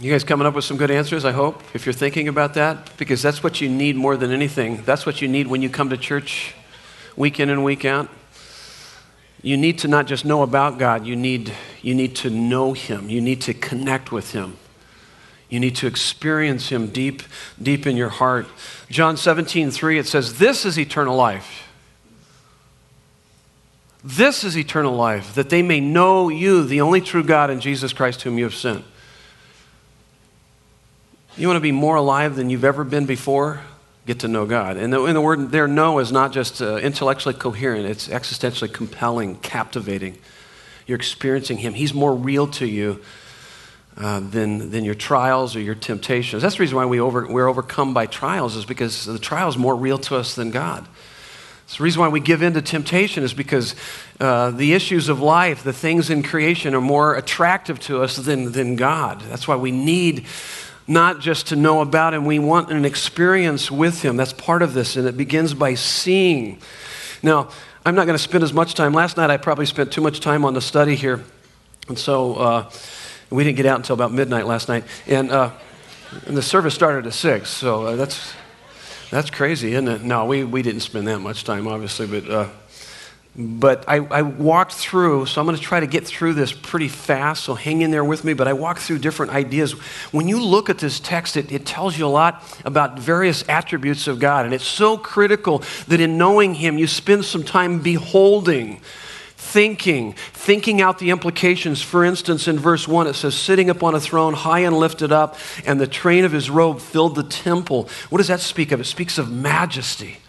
You 0.00 0.10
guys 0.10 0.24
coming 0.24 0.46
up 0.46 0.54
with 0.54 0.64
some 0.64 0.78
good 0.78 0.90
answers, 0.90 1.26
I 1.26 1.32
hope, 1.32 1.62
if 1.74 1.84
you're 1.84 1.92
thinking 1.92 2.26
about 2.26 2.54
that, 2.54 2.96
because 2.96 3.20
that's 3.20 3.42
what 3.42 3.60
you 3.60 3.68
need 3.68 3.96
more 3.96 4.16
than 4.16 4.32
anything. 4.32 4.82
That's 4.84 5.04
what 5.04 5.20
you 5.20 5.28
need 5.28 5.46
when 5.46 5.60
you 5.60 5.68
come 5.68 5.90
to 5.90 5.98
church 5.98 6.54
week 7.16 7.38
in 7.38 7.50
and 7.50 7.62
week 7.62 7.84
out. 7.84 8.08
You 9.42 9.58
need 9.58 9.78
to 9.80 9.88
not 9.88 10.06
just 10.06 10.24
know 10.24 10.42
about 10.42 10.78
God, 10.78 11.06
you 11.06 11.16
need, 11.16 11.52
you 11.82 11.94
need 11.94 12.16
to 12.16 12.30
know 12.30 12.72
Him, 12.72 13.10
you 13.10 13.20
need 13.20 13.42
to 13.42 13.52
connect 13.52 14.10
with 14.10 14.32
Him. 14.32 14.56
You 15.50 15.60
need 15.60 15.76
to 15.76 15.86
experience 15.86 16.70
Him 16.70 16.86
deep, 16.86 17.22
deep 17.60 17.86
in 17.86 17.98
your 17.98 18.08
heart. 18.08 18.46
John 18.88 19.18
17, 19.18 19.70
3, 19.70 19.98
it 19.98 20.06
says, 20.06 20.38
This 20.38 20.64
is 20.64 20.78
eternal 20.78 21.14
life. 21.14 21.68
This 24.02 24.44
is 24.44 24.56
eternal 24.56 24.96
life, 24.96 25.34
that 25.34 25.50
they 25.50 25.60
may 25.60 25.78
know 25.80 26.30
you, 26.30 26.64
the 26.64 26.80
only 26.80 27.02
true 27.02 27.22
God, 27.22 27.50
and 27.50 27.60
Jesus 27.60 27.92
Christ, 27.92 28.22
whom 28.22 28.38
you 28.38 28.44
have 28.44 28.54
sent. 28.54 28.82
You 31.36 31.46
want 31.46 31.56
to 31.56 31.60
be 31.60 31.72
more 31.72 31.96
alive 31.96 32.34
than 32.34 32.50
you've 32.50 32.64
ever 32.64 32.82
been 32.82 33.06
before? 33.06 33.60
Get 34.04 34.20
to 34.20 34.28
know 34.28 34.46
God. 34.46 34.76
And 34.76 34.92
the, 34.92 35.04
and 35.04 35.14
the 35.14 35.20
word 35.20 35.52
there, 35.52 35.68
know, 35.68 36.00
is 36.00 36.10
not 36.10 36.32
just 36.32 36.60
uh, 36.60 36.76
intellectually 36.76 37.34
coherent, 37.34 37.86
it's 37.86 38.08
existentially 38.08 38.72
compelling, 38.72 39.36
captivating. 39.36 40.18
You're 40.86 40.98
experiencing 40.98 41.58
Him. 41.58 41.74
He's 41.74 41.94
more 41.94 42.14
real 42.14 42.48
to 42.48 42.66
you 42.66 43.00
uh, 43.96 44.20
than, 44.20 44.70
than 44.70 44.84
your 44.84 44.96
trials 44.96 45.54
or 45.54 45.60
your 45.60 45.76
temptations. 45.76 46.42
That's 46.42 46.56
the 46.56 46.62
reason 46.62 46.76
why 46.76 46.86
we 46.86 46.98
over, 46.98 47.26
we're 47.28 47.48
overcome 47.48 47.94
by 47.94 48.06
trials, 48.06 48.56
is 48.56 48.64
because 48.64 49.04
the 49.04 49.18
trial 49.18 49.48
is 49.48 49.56
more 49.56 49.76
real 49.76 49.98
to 49.98 50.16
us 50.16 50.34
than 50.34 50.50
God. 50.50 50.86
It's 51.64 51.76
the 51.76 51.84
reason 51.84 52.00
why 52.00 52.08
we 52.08 52.18
give 52.18 52.42
in 52.42 52.54
to 52.54 52.62
temptation 52.62 53.22
is 53.22 53.32
because 53.32 53.76
uh, 54.18 54.50
the 54.50 54.72
issues 54.72 55.08
of 55.08 55.20
life, 55.20 55.62
the 55.62 55.72
things 55.72 56.10
in 56.10 56.24
creation, 56.24 56.74
are 56.74 56.80
more 56.80 57.14
attractive 57.14 57.78
to 57.80 58.02
us 58.02 58.16
than, 58.16 58.50
than 58.50 58.74
God. 58.74 59.20
That's 59.20 59.46
why 59.46 59.54
we 59.54 59.70
need 59.70 60.26
not 60.90 61.20
just 61.20 61.46
to 61.46 61.56
know 61.56 61.82
about 61.82 62.14
him, 62.14 62.24
we 62.24 62.40
want 62.40 62.72
an 62.72 62.84
experience 62.84 63.70
with 63.70 64.02
him. 64.02 64.16
That's 64.16 64.32
part 64.32 64.60
of 64.60 64.74
this, 64.74 64.96
and 64.96 65.06
it 65.06 65.16
begins 65.16 65.54
by 65.54 65.74
seeing. 65.74 66.58
Now, 67.22 67.50
I'm 67.86 67.94
not 67.94 68.06
going 68.06 68.16
to 68.16 68.22
spend 68.22 68.42
as 68.42 68.52
much 68.52 68.74
time. 68.74 68.92
Last 68.92 69.16
night, 69.16 69.30
I 69.30 69.36
probably 69.36 69.66
spent 69.66 69.92
too 69.92 70.00
much 70.00 70.18
time 70.18 70.44
on 70.44 70.52
the 70.52 70.60
study 70.60 70.96
here, 70.96 71.22
and 71.86 71.96
so 71.96 72.34
uh, 72.34 72.70
we 73.30 73.44
didn't 73.44 73.56
get 73.56 73.66
out 73.66 73.76
until 73.76 73.94
about 73.94 74.12
midnight 74.12 74.48
last 74.48 74.68
night. 74.68 74.82
And, 75.06 75.30
uh, 75.30 75.52
and 76.26 76.36
the 76.36 76.42
service 76.42 76.74
started 76.74 77.06
at 77.06 77.12
6, 77.12 77.48
so 77.48 77.86
uh, 77.86 77.94
that's, 77.94 78.34
that's 79.12 79.30
crazy, 79.30 79.74
isn't 79.74 79.86
it? 79.86 80.02
No, 80.02 80.24
we, 80.26 80.42
we 80.42 80.60
didn't 80.60 80.80
spend 80.80 81.06
that 81.06 81.20
much 81.20 81.44
time, 81.44 81.68
obviously, 81.68 82.08
but 82.08 82.28
uh, 82.28 82.48
but 83.36 83.84
I, 83.86 83.98
I, 83.98 84.22
walked 84.22 84.72
through, 84.72 85.26
so 85.26 85.40
I'm 85.40 85.46
going 85.46 85.56
to 85.56 85.62
try 85.62 85.78
to 85.78 85.86
get 85.86 86.04
through 86.04 86.34
this 86.34 86.52
pretty 86.52 86.88
fast, 86.88 87.44
so 87.44 87.54
hang 87.54 87.80
in 87.82 87.92
there 87.92 88.02
with 88.02 88.24
me. 88.24 88.32
But 88.32 88.48
I 88.48 88.54
walked 88.54 88.80
through 88.80 88.98
different 88.98 89.32
ideas. 89.32 89.72
When 90.10 90.26
you 90.26 90.42
look 90.42 90.68
at 90.68 90.78
this 90.78 90.98
text, 90.98 91.36
it, 91.36 91.52
it 91.52 91.64
tells 91.64 91.96
you 91.96 92.06
a 92.06 92.08
lot 92.08 92.42
about 92.64 92.98
various 92.98 93.48
attributes 93.48 94.08
of 94.08 94.18
God. 94.18 94.46
And 94.46 94.54
it's 94.54 94.66
so 94.66 94.98
critical 94.98 95.62
that 95.86 96.00
in 96.00 96.18
knowing 96.18 96.54
Him, 96.54 96.76
you 96.76 96.88
spend 96.88 97.24
some 97.24 97.44
time 97.44 97.78
beholding, 97.78 98.80
thinking, 99.36 100.14
thinking 100.32 100.80
out 100.80 100.98
the 100.98 101.10
implications. 101.10 101.80
For 101.80 102.04
instance, 102.04 102.48
in 102.48 102.58
verse 102.58 102.88
1, 102.88 103.06
it 103.06 103.14
says, 103.14 103.36
Sitting 103.36 103.70
upon 103.70 103.94
a 103.94 104.00
throne, 104.00 104.34
high 104.34 104.60
and 104.60 104.76
lifted 104.76 105.12
up, 105.12 105.36
and 105.64 105.80
the 105.80 105.86
train 105.86 106.24
of 106.24 106.32
His 106.32 106.50
robe 106.50 106.80
filled 106.80 107.14
the 107.14 107.22
temple. 107.22 107.88
What 108.08 108.18
does 108.18 108.28
that 108.28 108.40
speak 108.40 108.72
of? 108.72 108.80
It 108.80 108.86
speaks 108.86 109.18
of 109.18 109.30
majesty. 109.30 110.19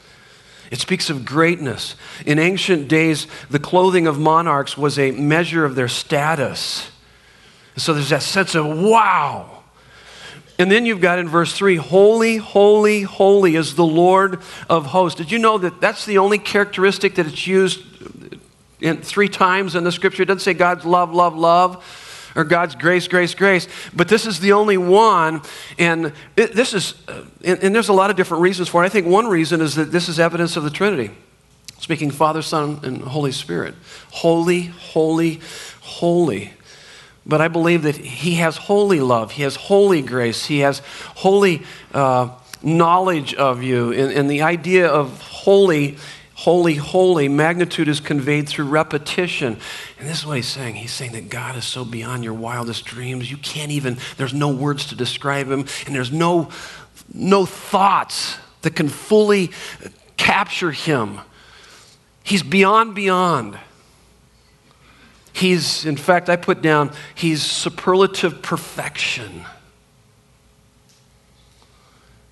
It 0.71 0.79
speaks 0.79 1.10
of 1.10 1.25
greatness. 1.25 1.95
In 2.25 2.39
ancient 2.39 2.88
days, 2.88 3.27
the 3.49 3.60
clothing 3.60 4.07
of 4.07 4.17
monarchs 4.17 4.77
was 4.77 4.97
a 4.97 5.12
measure 5.12 5.65
of 5.65 5.75
their 5.75 5.89
status. 5.89 6.89
So 7.75 7.93
there's 7.93 8.10
that 8.10 8.23
sense 8.23 8.55
of 8.55 8.65
wow. 8.65 9.63
And 10.57 10.71
then 10.71 10.86
you've 10.86 11.01
got 11.01 11.19
in 11.19 11.27
verse 11.27 11.53
3 11.53 11.75
Holy, 11.75 12.38
holy, 12.38 13.01
holy 13.01 13.55
is 13.57 13.75
the 13.75 13.86
Lord 13.86 14.39
of 14.69 14.88
hosts. 14.88 15.17
Did 15.17 15.29
you 15.29 15.39
know 15.39 15.57
that 15.57 15.81
that's 15.81 16.05
the 16.05 16.19
only 16.19 16.39
characteristic 16.39 17.15
that 17.15 17.27
it's 17.27 17.45
used 17.45 17.84
in 18.79 19.01
three 19.01 19.29
times 19.29 19.75
in 19.75 19.84
the 19.84 19.91
scripture? 19.91 20.23
It 20.23 20.27
doesn't 20.27 20.39
say 20.39 20.53
God's 20.53 20.86
love, 20.86 21.13
love, 21.13 21.36
love 21.36 21.84
or 22.35 22.43
God's 22.43 22.75
grace, 22.75 23.07
grace, 23.07 23.33
grace. 23.33 23.67
But 23.93 24.07
this 24.07 24.25
is 24.25 24.39
the 24.39 24.53
only 24.53 24.77
one. 24.77 25.41
And 25.77 26.13
it, 26.35 26.53
this 26.53 26.73
is, 26.73 26.95
uh, 27.07 27.23
and, 27.43 27.63
and, 27.63 27.75
there's 27.75 27.89
a 27.89 27.93
lot 27.93 28.09
of 28.09 28.15
different 28.15 28.43
reasons 28.43 28.69
for 28.69 28.83
it. 28.83 28.85
I 28.85 28.89
think 28.89 29.07
one 29.07 29.27
reason 29.27 29.61
is 29.61 29.75
that 29.75 29.91
this 29.91 30.09
is 30.09 30.19
evidence 30.19 30.55
of 30.57 30.63
the 30.63 30.69
Trinity. 30.69 31.11
Speaking 31.79 32.11
Father, 32.11 32.41
Son, 32.41 32.79
and 32.83 33.01
Holy 33.01 33.31
Spirit. 33.31 33.75
Holy, 34.11 34.61
holy, 34.63 35.41
holy. 35.81 36.53
But 37.25 37.41
I 37.41 37.47
believe 37.47 37.83
that 37.83 37.97
He 37.97 38.35
has 38.35 38.57
holy 38.57 38.99
love, 38.99 39.31
He 39.31 39.43
has 39.43 39.55
holy 39.55 40.01
grace, 40.01 40.45
He 40.45 40.59
has 40.59 40.81
holy 41.15 41.63
uh, 41.93 42.29
knowledge 42.63 43.33
of 43.33 43.63
you. 43.63 43.91
And, 43.91 44.11
and 44.11 44.29
the 44.29 44.43
idea 44.43 44.87
of 44.87 45.21
holy 45.21 45.97
holy, 46.41 46.73
holy. 46.73 47.27
Magnitude 47.27 47.88
is 47.88 47.99
conveyed 47.99 48.49
through 48.49 48.65
repetition. 48.65 49.60
And 49.99 50.10
this 50.10 50.19
is 50.19 50.25
what 50.25 50.38
he's 50.38 50.47
saying. 50.47 50.73
He's 50.73 50.91
saying 50.91 51.12
that 51.12 51.30
God 51.30 51.56
is 51.56 51.65
so 51.65 51.86
beyond 51.86 52.23
your 52.23 52.34
wildest 52.34 52.84
dreams. 52.84 53.30
You 53.30 53.38
can't 53.38 53.71
even, 53.71 53.97
there's 54.17 54.34
no 54.34 54.49
words 54.49 54.88
to 54.88 54.95
describe 54.95 55.51
him, 55.51 55.67
and 55.86 55.93
there's 55.93 56.12
no, 56.12 56.49
no 57.13 57.45
thoughts 57.45 58.38
that 58.63 58.75
can 58.75 58.89
fully 58.89 59.51
capture 60.17 60.71
him. 60.71 61.19
He's 62.23 62.41
beyond, 62.41 62.95
beyond. 62.95 63.60
He's, 65.34 65.86
in 65.86 65.95
fact, 65.95 66.27
I 66.27 66.38
put 66.38 66.63
down, 66.63 66.91
he's 67.13 67.43
superlative 67.43 68.41
perfection. 68.41 69.45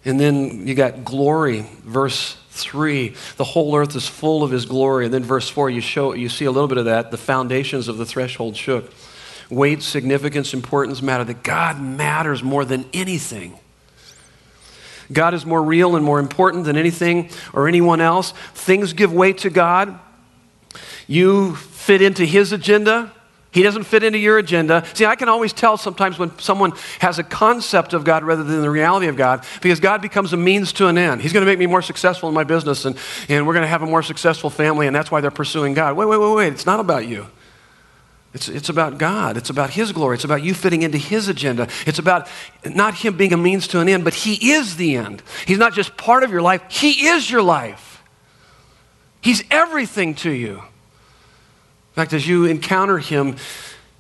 And 0.04 0.20
then 0.20 0.66
you 0.66 0.74
got 0.74 1.06
glory, 1.06 1.68
verse 1.84 2.38
3 2.64 3.14
the 3.38 3.44
whole 3.44 3.76
earth 3.76 3.96
is 3.96 4.08
full 4.08 4.44
of 4.44 4.52
his 4.52 4.66
glory. 4.66 5.06
And 5.06 5.14
then 5.14 5.24
verse 5.24 5.50
4 5.50 5.70
you 5.70 5.82
show 5.82 6.14
you 6.14 6.30
see 6.30 6.46
a 6.46 6.52
little 6.52 6.68
bit 6.68 6.78
of 6.78 6.86
that. 6.86 7.12
The 7.12 7.18
foundations 7.18 7.88
of 7.88 7.98
the 7.98 8.06
threshold 8.06 8.56
shook. 8.56 8.92
Weight 9.50 9.82
significance 9.82 10.54
importance 10.54 11.02
matter. 11.02 11.24
That 11.24 11.44
god 11.44 11.82
matters 11.82 12.44
more 12.44 12.66
than 12.66 12.86
anything. 12.94 13.58
God 15.12 15.34
is 15.34 15.46
more 15.46 15.62
real 15.62 15.96
and 15.96 16.06
more 16.06 16.20
important 16.20 16.66
than 16.66 16.78
anything 16.78 17.32
or 17.54 17.68
anyone 17.68 18.00
else. 18.00 18.32
Things 18.54 18.94
give 18.94 19.12
weight 19.12 19.40
to 19.40 19.50
god. 19.50 20.00
You 21.08 21.56
fit 21.56 22.04
into 22.04 22.26
his 22.26 22.52
agenda 22.52 23.12
he 23.52 23.64
doesn't 23.64 23.86
fit 23.86 24.04
into 24.04 24.20
your 24.20 24.38
agenda. 24.38 24.86
See, 24.94 25.06
I 25.06 25.16
can 25.16 25.28
always 25.28 25.54
tell 25.54 25.76
sometimes 25.76 26.20
when 26.20 26.38
someone 26.38 26.74
has 27.00 27.18
a 27.18 27.24
concept 27.24 27.94
of 27.94 28.04
God 28.04 28.24
rather 28.24 28.44
than 28.44 28.62
the 28.62 28.70
reality 28.70 29.08
of 29.08 29.16
God 29.16 29.44
because 29.62 29.80
God 29.80 30.04
becomes 30.04 30.34
a 30.34 30.38
means 30.38 30.72
to 30.74 30.88
an 30.88 31.00
end. 31.00 31.22
He's 31.22 31.34
going 31.34 31.44
to 31.44 31.52
make 31.52 31.58
me 31.58 31.66
more 31.66 31.82
successful 31.82 32.30
in 32.30 32.36
my 32.36 32.44
business 32.44 32.86
and, 32.86 32.96
and 33.28 33.48
we're 33.48 33.54
going 33.54 33.64
to 33.64 33.68
have 33.68 33.82
a 33.82 33.88
more 33.88 34.04
successful 34.04 34.52
family, 34.52 34.86
and 34.86 34.96
that's 34.96 35.10
why 35.10 35.22
they're 35.22 35.32
pursuing 35.32 35.74
God. 35.74 35.98
Wait, 35.98 36.08
wait, 36.08 36.20
wait, 36.20 36.36
wait. 36.36 36.54
It's 36.54 36.68
not 36.68 36.80
about 36.80 37.08
you. 37.08 37.26
It's, 38.36 38.48
it's 38.48 38.70
about 38.70 39.00
God. 39.00 39.38
It's 39.38 39.50
about 39.50 39.72
His 39.72 39.92
glory. 39.92 40.16
It's 40.16 40.24
about 40.24 40.44
you 40.44 40.54
fitting 40.54 40.84
into 40.84 41.00
His 41.00 41.28
agenda. 41.28 41.68
It's 41.88 41.98
about 41.98 42.28
not 42.64 42.94
Him 42.94 43.18
being 43.18 43.34
a 43.34 43.38
means 43.38 43.68
to 43.70 43.80
an 43.80 43.90
end, 43.90 44.04
but 44.04 44.14
He 44.14 44.52
is 44.52 44.76
the 44.76 44.96
end. 44.96 45.24
He's 45.48 45.58
not 45.58 45.74
just 45.74 45.98
part 45.98 46.22
of 46.22 46.30
your 46.30 46.44
life, 46.44 46.62
He 46.70 47.08
is 47.08 47.30
your 47.30 47.42
life. 47.42 48.04
He's 49.22 49.44
everything 49.50 50.14
to 50.16 50.30
you 50.30 50.62
fact, 52.00 52.14
as 52.14 52.28
you 52.28 52.46
encounter 52.46 52.98
him 52.98 53.36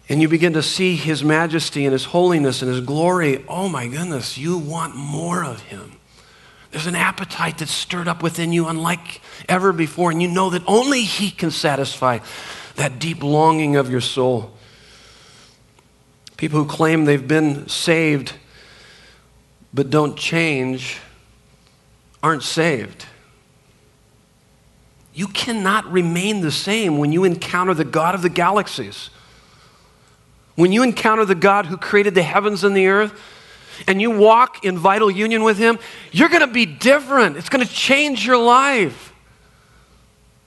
and 0.07 0.21
you 0.21 0.27
begin 0.27 0.53
to 0.53 0.63
see 0.63 0.95
his 0.95 1.23
majesty 1.23 1.85
and 1.85 1.91
his 1.91 2.05
holiness 2.05 2.61
and 2.61 2.71
his 2.71 2.81
glory, 2.81 3.43
oh 3.47 3.67
my 3.67 3.87
goodness, 3.87 4.37
you 4.37 4.57
want 4.57 4.95
more 4.95 5.43
of 5.43 5.61
him. 5.63 5.99
There's 6.71 6.87
an 6.87 6.95
appetite 6.95 7.57
that's 7.57 7.71
stirred 7.71 8.07
up 8.07 8.23
within 8.23 8.53
you 8.53 8.67
unlike 8.67 9.21
ever 9.49 9.73
before, 9.73 10.11
and 10.11 10.21
you 10.21 10.27
know 10.27 10.51
that 10.51 10.61
only 10.67 11.01
He 11.01 11.31
can 11.31 11.51
satisfy 11.51 12.19
that 12.75 12.99
deep 12.99 13.23
longing 13.23 13.75
of 13.75 13.89
your 13.89 14.01
soul. 14.01 14.51
People 16.37 16.63
who 16.63 16.69
claim 16.69 17.05
they've 17.05 17.27
been 17.27 17.67
saved 17.67 18.33
but 19.73 19.89
don't 19.89 20.15
change 20.15 20.99
aren't 22.23 22.43
saved. 22.43 23.05
You 25.19 25.27
cannot 25.27 25.85
remain 25.91 26.39
the 26.39 26.49
same 26.49 26.97
when 26.97 27.11
you 27.11 27.25
encounter 27.25 27.73
the 27.73 27.83
God 27.83 28.15
of 28.15 28.21
the 28.21 28.29
galaxies. 28.29 29.09
When 30.55 30.71
you 30.71 30.81
encounter 30.81 31.25
the 31.25 31.35
God 31.35 31.65
who 31.65 31.75
created 31.75 32.15
the 32.15 32.23
heavens 32.23 32.63
and 32.63 32.73
the 32.73 32.87
earth, 32.87 33.19
and 33.85 34.01
you 34.01 34.11
walk 34.11 34.63
in 34.63 34.77
vital 34.77 35.11
union 35.11 35.43
with 35.43 35.57
Him, 35.57 35.77
you're 36.13 36.29
going 36.29 36.47
to 36.47 36.47
be 36.47 36.65
different. 36.65 37.35
It's 37.35 37.49
going 37.49 37.67
to 37.67 37.69
change 37.69 38.25
your 38.25 38.37
life. 38.37 39.13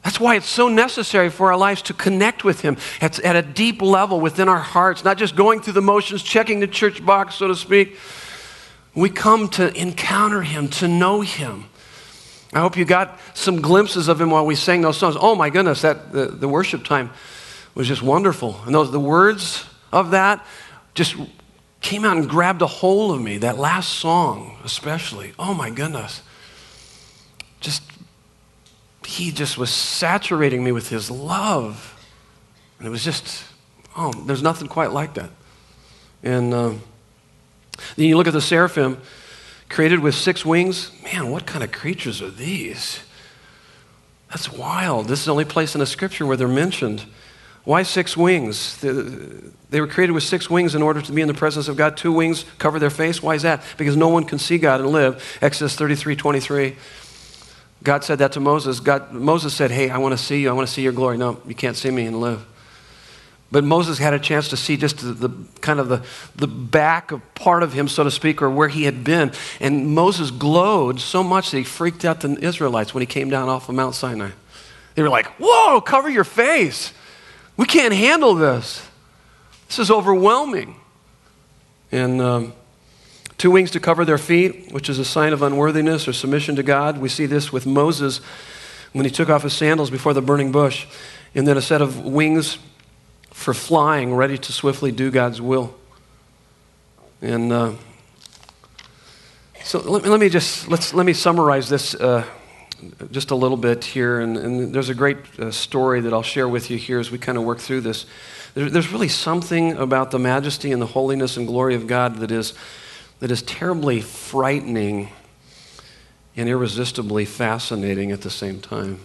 That's 0.04 0.18
why 0.18 0.36
it's 0.36 0.48
so 0.48 0.68
necessary 0.68 1.28
for 1.28 1.52
our 1.52 1.58
lives 1.58 1.82
to 1.82 1.92
connect 1.92 2.42
with 2.42 2.62
Him 2.62 2.78
at, 3.02 3.20
at 3.20 3.36
a 3.36 3.42
deep 3.42 3.82
level 3.82 4.20
within 4.20 4.48
our 4.48 4.60
hearts, 4.60 5.04
not 5.04 5.18
just 5.18 5.36
going 5.36 5.60
through 5.60 5.74
the 5.74 5.82
motions, 5.82 6.22
checking 6.22 6.60
the 6.60 6.66
church 6.66 7.04
box, 7.04 7.34
so 7.34 7.46
to 7.46 7.54
speak. 7.54 7.98
We 8.94 9.10
come 9.10 9.48
to 9.50 9.70
encounter 9.78 10.40
Him, 10.40 10.68
to 10.68 10.88
know 10.88 11.20
Him. 11.20 11.66
I 12.52 12.60
hope 12.60 12.76
you 12.76 12.84
got 12.84 13.18
some 13.34 13.62
glimpses 13.62 14.08
of 14.08 14.20
Him 14.20 14.30
while 14.30 14.44
we 14.44 14.54
sang 14.54 14.82
those 14.82 14.98
songs. 14.98 15.16
Oh 15.18 15.34
my 15.34 15.48
goodness, 15.48 15.82
that, 15.82 16.12
the, 16.12 16.26
the 16.26 16.48
worship 16.48 16.84
time 16.84 17.10
was 17.74 17.88
just 17.88 18.02
wonderful. 18.02 18.60
And 18.66 18.74
those, 18.74 18.90
the 18.90 19.00
words 19.00 19.64
of 19.90 20.10
that 20.10 20.44
just 20.94 21.16
came 21.80 22.04
out 22.04 22.16
and 22.16 22.28
grabbed 22.28 22.60
a 22.62 22.66
hold 22.66 23.14
of 23.16 23.22
me. 23.22 23.38
That 23.38 23.58
last 23.58 23.90
song, 23.98 24.58
especially. 24.64 25.32
Oh 25.38 25.54
my 25.54 25.70
goodness. 25.70 26.22
Just, 27.60 27.82
he 29.06 29.30
just 29.32 29.56
was 29.56 29.70
saturating 29.70 30.62
me 30.62 30.72
with 30.72 30.90
his 30.90 31.10
love. 31.10 31.88
And 32.78 32.86
it 32.86 32.90
was 32.90 33.04
just, 33.04 33.44
oh, 33.96 34.12
there's 34.26 34.42
nothing 34.42 34.68
quite 34.68 34.92
like 34.92 35.14
that. 35.14 35.30
And 36.22 36.52
uh, 36.52 36.74
then 37.96 38.06
you 38.06 38.16
look 38.16 38.26
at 38.26 38.32
the 38.32 38.40
seraphim 38.40 39.00
created 39.72 40.00
with 40.00 40.14
six 40.14 40.44
wings. 40.44 40.92
Man, 41.02 41.30
what 41.30 41.46
kind 41.46 41.64
of 41.64 41.72
creatures 41.72 42.20
are 42.20 42.30
these? 42.30 43.00
That's 44.28 44.52
wild. 44.52 45.08
This 45.08 45.20
is 45.20 45.24
the 45.24 45.32
only 45.32 45.46
place 45.46 45.74
in 45.74 45.80
the 45.80 45.86
scripture 45.86 46.26
where 46.26 46.36
they're 46.36 46.46
mentioned. 46.46 47.04
Why 47.64 47.82
six 47.82 48.16
wings? 48.16 48.78
They 48.80 49.80
were 49.80 49.86
created 49.86 50.12
with 50.12 50.24
six 50.24 50.50
wings 50.50 50.74
in 50.74 50.82
order 50.82 51.00
to 51.00 51.12
be 51.12 51.22
in 51.22 51.28
the 51.28 51.34
presence 51.34 51.68
of 51.68 51.76
God. 51.76 51.96
Two 51.96 52.12
wings 52.12 52.44
cover 52.58 52.78
their 52.78 52.90
face. 52.90 53.22
Why 53.22 53.34
is 53.34 53.42
that? 53.42 53.62
Because 53.78 53.96
no 53.96 54.08
one 54.08 54.24
can 54.24 54.38
see 54.38 54.58
God 54.58 54.80
and 54.80 54.90
live. 54.90 55.38
Exodus 55.40 55.74
33 55.74 56.16
23. 56.16 56.76
God 57.82 58.04
said 58.04 58.18
that 58.18 58.32
to 58.32 58.40
Moses. 58.40 58.78
God, 58.78 59.12
Moses 59.12 59.54
said, 59.54 59.70
Hey, 59.70 59.90
I 59.90 59.98
want 59.98 60.12
to 60.12 60.22
see 60.22 60.42
you. 60.42 60.50
I 60.50 60.52
want 60.52 60.68
to 60.68 60.72
see 60.72 60.82
your 60.82 60.92
glory. 60.92 61.16
No, 61.16 61.40
you 61.46 61.54
can't 61.54 61.76
see 61.76 61.90
me 61.90 62.06
and 62.06 62.20
live. 62.20 62.44
But 63.52 63.64
Moses 63.64 63.98
had 63.98 64.14
a 64.14 64.18
chance 64.18 64.48
to 64.48 64.56
see 64.56 64.78
just 64.78 64.96
the, 64.96 65.12
the, 65.12 65.30
kind 65.60 65.78
of 65.78 65.90
the, 65.90 66.02
the 66.34 66.46
back 66.46 67.12
of 67.12 67.34
part 67.34 67.62
of 67.62 67.74
him, 67.74 67.86
so 67.86 68.02
to 68.02 68.10
speak, 68.10 68.40
or 68.40 68.48
where 68.48 68.68
he 68.68 68.84
had 68.84 69.04
been. 69.04 69.30
And 69.60 69.94
Moses 69.94 70.30
glowed 70.30 70.98
so 71.00 71.22
much 71.22 71.50
that 71.50 71.58
he 71.58 71.64
freaked 71.64 72.06
out 72.06 72.20
the 72.20 72.32
Israelites 72.42 72.94
when 72.94 73.02
he 73.02 73.06
came 73.06 73.28
down 73.28 73.50
off 73.50 73.68
of 73.68 73.74
Mount 73.74 73.94
Sinai. 73.94 74.30
They 74.94 75.02
were 75.02 75.10
like, 75.10 75.26
Whoa, 75.38 75.82
cover 75.82 76.08
your 76.08 76.24
face. 76.24 76.94
We 77.58 77.66
can't 77.66 77.92
handle 77.92 78.34
this. 78.34 78.88
This 79.68 79.78
is 79.78 79.90
overwhelming. 79.90 80.76
And 81.92 82.22
um, 82.22 82.54
two 83.36 83.50
wings 83.50 83.70
to 83.72 83.80
cover 83.80 84.06
their 84.06 84.16
feet, 84.16 84.72
which 84.72 84.88
is 84.88 84.98
a 84.98 85.04
sign 85.04 85.34
of 85.34 85.42
unworthiness 85.42 86.08
or 86.08 86.14
submission 86.14 86.56
to 86.56 86.62
God. 86.62 86.96
We 86.96 87.10
see 87.10 87.26
this 87.26 87.52
with 87.52 87.66
Moses 87.66 88.22
when 88.94 89.04
he 89.04 89.10
took 89.10 89.28
off 89.28 89.42
his 89.42 89.52
sandals 89.52 89.90
before 89.90 90.14
the 90.14 90.22
burning 90.22 90.52
bush. 90.52 90.86
And 91.34 91.46
then 91.46 91.58
a 91.58 91.62
set 91.62 91.82
of 91.82 92.02
wings 92.02 92.56
for 93.32 93.54
flying, 93.54 94.14
ready 94.14 94.38
to 94.38 94.52
swiftly 94.52 94.92
do 94.92 95.10
God's 95.10 95.40
will. 95.40 95.74
And 97.20 97.52
uh, 97.52 97.72
so 99.64 99.80
let 99.80 100.02
me, 100.02 100.08
let 100.08 100.20
me, 100.20 100.28
just 100.28 100.68
let's, 100.68 100.92
let 100.92 101.06
me 101.06 101.12
summarize 101.12 101.68
this. 101.68 101.94
Uh, 101.94 102.24
just 103.12 103.30
a 103.30 103.36
little 103.36 103.56
bit 103.56 103.84
here, 103.84 104.20
and, 104.20 104.36
and 104.36 104.74
there's 104.74 104.88
a 104.88 104.94
great 104.94 105.18
uh, 105.38 105.52
story 105.52 106.00
that 106.00 106.12
I'll 106.12 106.22
share 106.22 106.48
with 106.48 106.68
you 106.68 106.76
here 106.76 106.98
as 106.98 107.12
we 107.12 107.18
kind 107.18 107.38
of 107.38 107.44
work 107.44 107.58
through 107.58 107.82
this. 107.82 108.06
There, 108.54 108.68
there's 108.68 108.90
really 108.90 109.08
something 109.08 109.76
about 109.76 110.10
the 110.10 110.18
majesty 110.18 110.72
and 110.72 110.82
the 110.82 110.86
holiness 110.86 111.36
and 111.36 111.46
glory 111.46 111.76
of 111.76 111.86
God 111.86 112.16
that 112.16 112.32
is, 112.32 112.54
that 113.20 113.30
is 113.30 113.42
terribly 113.42 114.00
frightening 114.00 115.10
and 116.36 116.48
irresistibly 116.48 117.24
fascinating 117.24 118.10
at 118.10 118.22
the 118.22 118.30
same 118.30 118.60
time. 118.60 118.98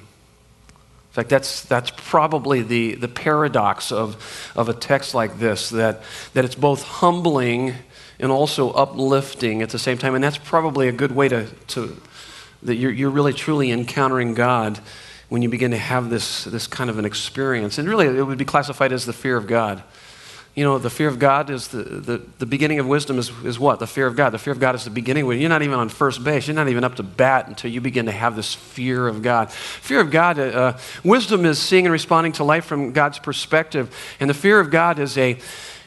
Fact, 1.18 1.30
that's, 1.30 1.64
that's 1.64 1.90
probably 1.90 2.62
the, 2.62 2.94
the 2.94 3.08
paradox 3.08 3.92
of, 3.92 4.52
of 4.56 4.70
a 4.70 4.74
text 4.74 5.16
like 5.16 5.40
this 5.40 5.72
that, 5.72 6.04
that 6.36 6.46
it's 6.46 6.54
both 6.54 6.84
humbling 6.84 7.74
and 8.20 8.32
also 8.32 8.70
uplifting 8.74 9.64
at 9.64 9.72
the 9.72 9.80
same 9.80 9.98
time. 9.98 10.14
And 10.14 10.24
that's 10.24 10.38
probably 10.38 10.88
a 10.88 10.92
good 10.92 11.12
way 11.12 11.28
to, 11.28 11.48
to, 11.70 12.00
that 12.62 12.76
you're, 12.76 12.92
you're 12.92 13.10
really 13.10 13.34
truly 13.34 13.72
encountering 13.72 14.36
God 14.36 14.80
when 15.28 15.42
you 15.42 15.50
begin 15.50 15.72
to 15.72 15.78
have 15.80 16.12
this, 16.12 16.44
this 16.44 16.68
kind 16.68 16.88
of 16.88 17.00
an 17.00 17.06
experience. 17.06 17.80
And 17.80 17.90
really, 17.90 18.06
it 18.06 18.22
would 18.22 18.38
be 18.38 18.46
classified 18.46 18.92
as 18.92 19.08
the 19.08 19.14
fear 19.14 19.38
of 19.38 19.48
God. 19.48 19.82
You 20.58 20.64
know, 20.64 20.80
the 20.80 20.90
fear 20.90 21.08
of 21.08 21.20
God 21.20 21.52
is 21.52 21.68
the, 21.68 21.84
the, 21.84 22.18
the 22.40 22.48
beginning 22.48 22.80
of 22.80 22.88
wisdom 22.88 23.20
is, 23.20 23.30
is 23.46 23.60
what? 23.60 23.78
The 23.78 23.86
fear 23.86 24.08
of 24.08 24.16
God. 24.16 24.32
The 24.32 24.40
fear 24.40 24.54
of 24.54 24.60
God 24.60 24.74
is 24.74 24.86
the 24.86 24.90
beginning. 24.90 25.28
You're 25.40 25.50
not 25.50 25.62
even 25.62 25.78
on 25.78 25.88
first 25.88 26.24
base. 26.24 26.48
You're 26.48 26.56
not 26.56 26.68
even 26.68 26.84
up 26.84 26.96
to 26.96 27.04
bat 27.04 27.48
until 27.48 27.70
you 27.70 27.80
begin 27.80 28.08
to 28.08 28.12
have 28.12 28.36
this 28.36 28.56
fear 28.56 29.08
of 29.08 29.22
God. 29.22 29.52
Fear 29.52 30.00
of 30.00 30.10
God, 30.10 30.40
uh, 30.40 30.42
uh 30.42 30.80
wisdom 31.04 31.46
is 31.46 31.60
seeing 31.60 31.86
and 31.86 31.94
responding 31.94 32.32
to 32.34 32.44
life 32.44 32.66
from 32.66 32.92
God's 32.92 33.20
perspective. 33.20 33.96
And 34.20 34.28
the 34.28 34.34
fear 34.34 34.60
of 34.60 34.72
God 34.72 34.98
is 34.98 35.16
a, 35.16 35.38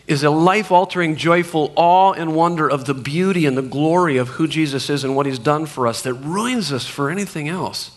is 0.06 0.22
a 0.22 0.30
life 0.30 0.70
altering, 0.70 1.16
joyful 1.16 1.72
awe 1.74 2.12
and 2.12 2.36
wonder 2.36 2.70
of 2.70 2.84
the 2.84 2.94
beauty 2.94 3.46
and 3.46 3.58
the 3.58 3.62
glory 3.62 4.18
of 4.18 4.28
who 4.28 4.46
Jesus 4.46 4.88
is 4.88 5.02
and 5.02 5.16
what 5.16 5.26
he's 5.26 5.40
done 5.40 5.66
for 5.66 5.88
us 5.88 6.00
that 6.02 6.14
ruins 6.14 6.72
us 6.72 6.86
for 6.86 7.10
anything 7.10 7.48
else. 7.48 7.90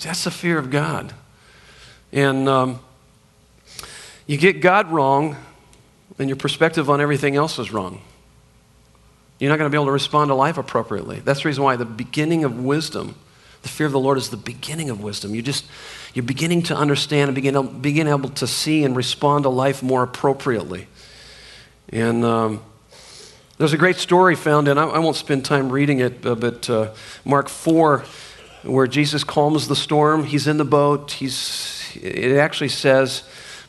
That's 0.00 0.24
the 0.24 0.30
fear 0.30 0.58
of 0.58 0.68
God. 0.68 1.14
And 2.12 2.50
um, 2.50 2.80
you 4.26 4.36
get 4.36 4.60
God 4.60 4.92
wrong, 4.92 5.36
and 6.18 6.28
your 6.28 6.36
perspective 6.36 6.88
on 6.88 7.00
everything 7.00 7.36
else 7.36 7.58
is 7.58 7.72
wrong. 7.72 8.00
You're 9.38 9.50
not 9.50 9.58
going 9.58 9.70
to 9.70 9.74
be 9.74 9.76
able 9.76 9.86
to 9.86 9.92
respond 9.92 10.28
to 10.28 10.34
life 10.34 10.56
appropriately. 10.56 11.20
That's 11.20 11.42
the 11.42 11.48
reason 11.48 11.62
why 11.62 11.76
the 11.76 11.84
beginning 11.84 12.44
of 12.44 12.58
wisdom, 12.64 13.16
the 13.62 13.68
fear 13.68 13.86
of 13.86 13.92
the 13.92 14.00
Lord 14.00 14.16
is 14.16 14.30
the 14.30 14.36
beginning 14.38 14.88
of 14.88 15.02
wisdom. 15.02 15.34
You 15.34 15.42
just, 15.42 15.66
you're 16.14 16.22
beginning 16.22 16.62
to 16.64 16.76
understand 16.76 17.28
and 17.28 17.34
begin, 17.34 17.80
begin 17.80 18.08
able 18.08 18.30
to 18.30 18.46
see 18.46 18.84
and 18.84 18.96
respond 18.96 19.42
to 19.42 19.50
life 19.50 19.82
more 19.82 20.02
appropriately. 20.02 20.88
And 21.90 22.24
um, 22.24 22.62
there's 23.58 23.74
a 23.74 23.78
great 23.78 23.96
story 23.96 24.36
found 24.36 24.68
in, 24.68 24.78
I, 24.78 24.84
I 24.84 24.98
won't 25.00 25.16
spend 25.16 25.44
time 25.44 25.70
reading 25.70 26.00
it, 26.00 26.24
uh, 26.24 26.34
but 26.34 26.70
uh, 26.70 26.94
Mark 27.24 27.50
4, 27.50 28.04
where 28.62 28.86
Jesus 28.86 29.22
calms 29.22 29.68
the 29.68 29.76
storm. 29.76 30.24
He's 30.24 30.46
in 30.46 30.56
the 30.56 30.64
boat. 30.64 31.12
He's, 31.12 31.92
it 31.94 32.38
actually 32.38 32.70
says, 32.70 33.22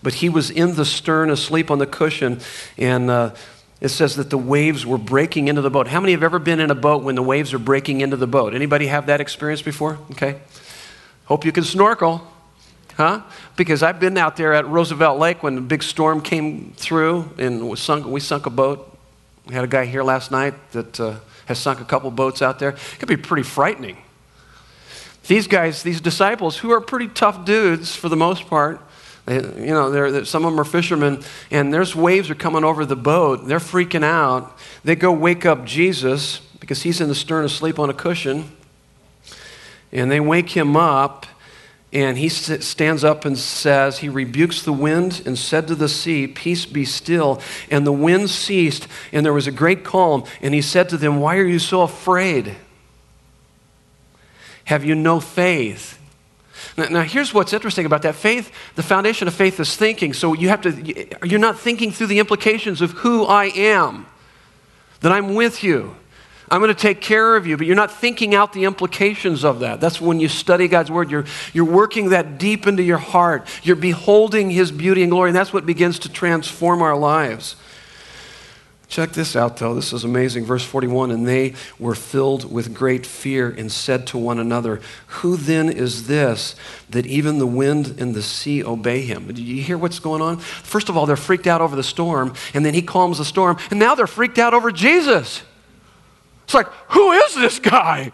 but 0.04 0.16
he 0.16 0.30
was 0.30 0.50
in 0.50 0.76
the 0.76 0.86
stern 0.86 1.30
asleep 1.30 1.72
on 1.72 1.80
the 1.80 1.88
cushion, 1.88 2.40
and 2.78 3.10
uh, 3.10 3.34
it 3.80 3.90
says 3.90 4.16
that 4.16 4.30
the 4.30 4.38
waves 4.38 4.86
were 4.86 4.98
breaking 4.98 5.48
into 5.48 5.62
the 5.62 5.70
boat. 5.70 5.88
How 5.88 6.00
many 6.00 6.14
have 6.14 6.24
ever 6.24 6.40
been 6.40 6.60
in 6.60 6.72
a 6.72 6.76
boat 6.76 7.04
when 7.04 7.16
the 7.16 7.24
waves 7.24 7.54
are 7.54 7.60
breaking 7.60 8.02
into 8.02 8.18
the 8.18 8.28
boat? 8.28 8.54
Anybody 8.56 8.88
have 8.88 9.08
that 9.08 9.22
experience 9.22 9.62
before? 9.62 10.00
Okay. 10.12 10.40
Hope 11.26 11.46
you 11.46 11.52
can 11.52 11.64
snorkel. 11.64 12.26
Huh? 12.96 13.22
Because 13.56 13.84
I've 13.84 14.00
been 14.00 14.18
out 14.18 14.38
there 14.38 14.54
at 14.54 14.68
Roosevelt 14.68 15.20
Lake 15.20 15.44
when 15.44 15.58
a 15.58 15.62
big 15.62 15.84
storm 15.84 16.22
came 16.22 16.74
through 16.76 17.30
and 17.38 17.70
we 17.70 17.76
sunk, 17.76 18.08
we 18.08 18.20
sunk 18.20 18.48
a 18.48 18.50
boat. 18.50 18.98
We 19.46 19.54
had 19.54 19.64
a 19.64 19.68
guy 19.68 19.86
here 19.86 20.02
last 20.02 20.32
night 20.32 20.56
that 20.72 21.00
uh, 21.00 21.20
has 21.46 21.60
sunk 21.60 21.80
a 21.80 21.86
couple 21.86 22.10
boats 22.10 22.42
out 22.42 22.58
there. 22.58 22.70
It 22.70 23.00
could 23.00 23.08
be 23.08 23.18
pretty 23.18 23.44
frightening. 23.44 23.98
These 25.28 25.48
guys, 25.48 25.84
these 25.84 26.02
disciples, 26.02 26.58
who 26.58 26.72
are 26.72 26.82
pretty 26.82 27.10
tough 27.10 27.46
dudes 27.46 27.96
for 27.96 28.10
the 28.10 28.16
most 28.16 28.48
part, 28.48 28.82
you 29.28 29.74
know, 29.74 29.90
they're, 29.90 30.26
some 30.26 30.46
of 30.46 30.52
them 30.52 30.60
are 30.60 30.66
fishermen, 30.66 31.22
and 31.52 31.74
there's 31.74 31.96
waves 31.96 32.30
are 32.30 32.36
coming 32.36 32.63
over 32.63 32.86
the 32.86 32.96
boat. 32.96 33.48
They're 33.48 33.60
freaking 33.60 34.04
out. 34.04 34.58
They 34.84 34.96
go 34.96 35.12
wake 35.12 35.46
up 35.46 35.66
Jesus 35.66 36.40
because 36.60 36.84
he's 36.84 37.02
in 37.02 37.10
the 37.10 37.16
stern 37.16 37.44
asleep 37.44 37.78
on 37.78 37.90
a 37.90 37.94
cushion. 37.94 38.52
And 39.92 40.10
they 40.10 40.20
wake 40.20 40.50
him 40.50 40.78
up, 40.78 41.26
and 41.92 42.18
he 42.18 42.30
stands 42.30 43.04
up 43.04 43.26
and 43.26 43.38
says, 43.38 44.00
He 44.00 44.10
rebukes 44.10 44.62
the 44.62 44.74
wind 44.74 45.24
and 45.26 45.38
said 45.38 45.68
to 45.68 45.76
the 45.76 45.90
sea, 45.90 46.28
Peace 46.28 46.66
be 46.66 46.86
still. 46.86 47.42
And 47.70 47.86
the 47.86 47.92
wind 47.92 48.30
ceased, 48.30 48.88
and 49.12 49.26
there 49.26 49.34
was 49.34 49.48
a 49.48 49.52
great 49.52 49.84
calm. 49.84 50.24
And 50.42 50.54
he 50.54 50.62
said 50.62 50.90
to 50.90 50.98
them, 50.98 51.20
Why 51.20 51.38
are 51.38 51.46
you 51.46 51.60
so 51.60 51.82
afraid? 51.82 52.56
Have 54.66 54.84
you 54.84 54.96
no 54.96 55.20
faith? 55.20 55.98
Now, 56.78 56.86
now, 56.86 57.02
here's 57.02 57.34
what's 57.34 57.54
interesting 57.54 57.86
about 57.86 58.02
that 58.04 58.15
faith. 58.15 58.52
The 58.76 58.84
foundation 58.84 59.28
of 59.28 59.34
faith 59.34 59.60
is 59.60 59.76
thinking. 59.76 60.13
So 60.13 60.34
you 60.34 60.50
have 60.50 60.62
to, 60.62 61.28
you're 61.28 61.39
not 61.39 61.60
thinking 61.60 61.91
through 61.91 62.08
the 62.08 62.20
implications 62.20 62.82
of 62.82 62.91
who 62.91 63.26
I 63.26 63.46
am, 63.46 64.06
that 65.02 65.12
I'm 65.12 65.36
with 65.36 65.63
you. 65.63 65.96
I'm 66.50 66.62
going 66.62 66.74
to 66.74 66.80
take 66.80 67.02
care 67.02 67.36
of 67.36 67.46
you, 67.46 67.58
but 67.58 67.67
you're 67.67 67.76
not 67.76 67.91
thinking 67.91 68.34
out 68.34 68.54
the 68.54 68.63
implications 68.63 69.43
of 69.43 69.60
that. 69.60 69.82
That's 69.82 70.00
when 70.00 70.22
you 70.22 70.30
study 70.30 70.70
God's 70.70 70.89
word. 70.89 71.12
You're, 71.12 71.26
you're 71.52 71.65
working 71.65 72.10
that 72.10 72.38
deep 72.38 72.67
into 72.67 72.84
your 72.84 72.98
heart. 72.98 73.48
You're 73.63 73.76
beholding 73.76 74.50
his 74.50 74.72
beauty 74.72 75.04
and 75.04 75.12
glory, 75.12 75.32
and 75.32 75.36
that's 75.36 75.52
what 75.52 75.65
begins 75.65 76.00
to 76.00 76.10
transform 76.10 76.82
our 76.82 76.96
lives. 76.96 77.58
Check 78.88 79.12
this 79.12 79.36
out, 79.36 79.58
though. 79.58 79.76
This 79.76 79.91
is 79.91 80.06
amazing. 80.06 80.45
Verse 80.45 80.63
41 80.63 81.12
And 81.12 81.28
they 81.28 81.54
were 81.78 81.95
filled 81.95 82.50
with 82.52 82.73
great 82.73 83.06
fear 83.06 83.50
and 83.50 83.69
said 83.71 84.08
to 84.08 84.17
one 84.17 84.39
another, 84.39 84.80
Who 85.08 85.36
then 85.36 85.69
is 85.69 86.08
this 86.08 86.56
that 86.89 87.06
even 87.06 87.38
the 87.38 87.47
wind 87.47 87.95
and 88.00 88.15
the 88.15 88.21
sea 88.21 88.63
obey 88.63 89.02
him? 89.02 89.32
Do 89.34 89.43
you 89.43 89.62
hear 89.62 89.78
what's 89.78 90.00
going 90.00 90.21
on? 90.21 90.38
First 90.38 90.88
of 90.88 90.95
all, 90.95 91.06
they're 91.06 91.17
freaked 91.17 91.47
out 91.47 91.60
over 91.60 91.76
the 91.76 91.84
storm, 91.84 92.34
and 92.54 92.65
then 92.65 92.73
he 92.73 92.82
calms 92.82 93.17
the 93.17 93.26
storm, 93.26 93.58
and 93.69 93.80
now 93.80 93.93
they're 93.93 94.08
freaked 94.08 94.39
out 94.39 94.54
over 94.54 94.71
Jesus. 94.71 95.43
It's 96.45 96.54
like, 96.54 96.67
Who 96.89 97.12
is 97.12 97.36
this 97.36 97.60
guy? 97.60 98.13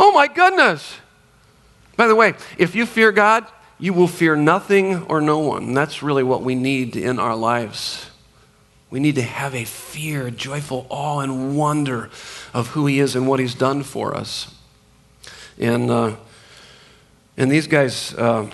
Oh 0.00 0.12
my 0.12 0.26
goodness. 0.26 0.96
By 1.96 2.08
the 2.08 2.16
way, 2.16 2.34
if 2.58 2.74
you 2.74 2.86
fear 2.86 3.12
God, 3.12 3.46
you 3.78 3.92
will 3.92 4.08
fear 4.08 4.34
nothing 4.34 5.04
or 5.04 5.20
no 5.20 5.38
one. 5.38 5.74
That's 5.74 6.02
really 6.02 6.24
what 6.24 6.42
we 6.42 6.56
need 6.56 6.96
in 6.96 7.20
our 7.20 7.36
lives. 7.36 8.10
We 8.94 9.00
need 9.00 9.16
to 9.16 9.22
have 9.22 9.56
a 9.56 9.64
fear, 9.64 10.30
joyful 10.30 10.86
awe, 10.88 11.18
and 11.18 11.58
wonder 11.58 12.10
of 12.52 12.68
who 12.68 12.86
He 12.86 13.00
is 13.00 13.16
and 13.16 13.26
what 13.26 13.40
He's 13.40 13.56
done 13.56 13.82
for 13.82 14.16
us. 14.16 14.54
And, 15.58 15.90
uh, 15.90 16.14
and 17.36 17.50
these 17.50 17.66
guys, 17.66 18.14
uh, 18.14 18.48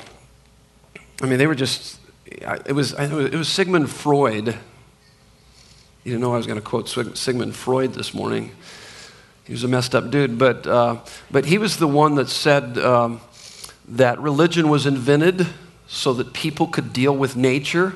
I 1.20 1.26
mean, 1.26 1.38
they 1.38 1.46
were 1.46 1.54
just, 1.54 2.00
it 2.24 2.74
was, 2.74 2.94
it 2.94 3.34
was 3.34 3.50
Sigmund 3.50 3.90
Freud. 3.90 4.46
You 4.46 6.12
didn't 6.12 6.22
know 6.22 6.32
I 6.32 6.38
was 6.38 6.46
going 6.46 6.58
to 6.58 6.64
quote 6.64 6.88
Sigmund 6.88 7.54
Freud 7.54 7.92
this 7.92 8.14
morning. 8.14 8.52
He 9.44 9.52
was 9.52 9.62
a 9.62 9.68
messed 9.68 9.94
up 9.94 10.10
dude, 10.10 10.38
but, 10.38 10.66
uh, 10.66 11.00
but 11.30 11.44
he 11.44 11.58
was 11.58 11.76
the 11.76 11.86
one 11.86 12.14
that 12.14 12.30
said 12.30 12.78
um, 12.78 13.20
that 13.88 14.18
religion 14.18 14.70
was 14.70 14.86
invented 14.86 15.48
so 15.86 16.14
that 16.14 16.32
people 16.32 16.66
could 16.66 16.94
deal 16.94 17.14
with 17.14 17.36
nature 17.36 17.92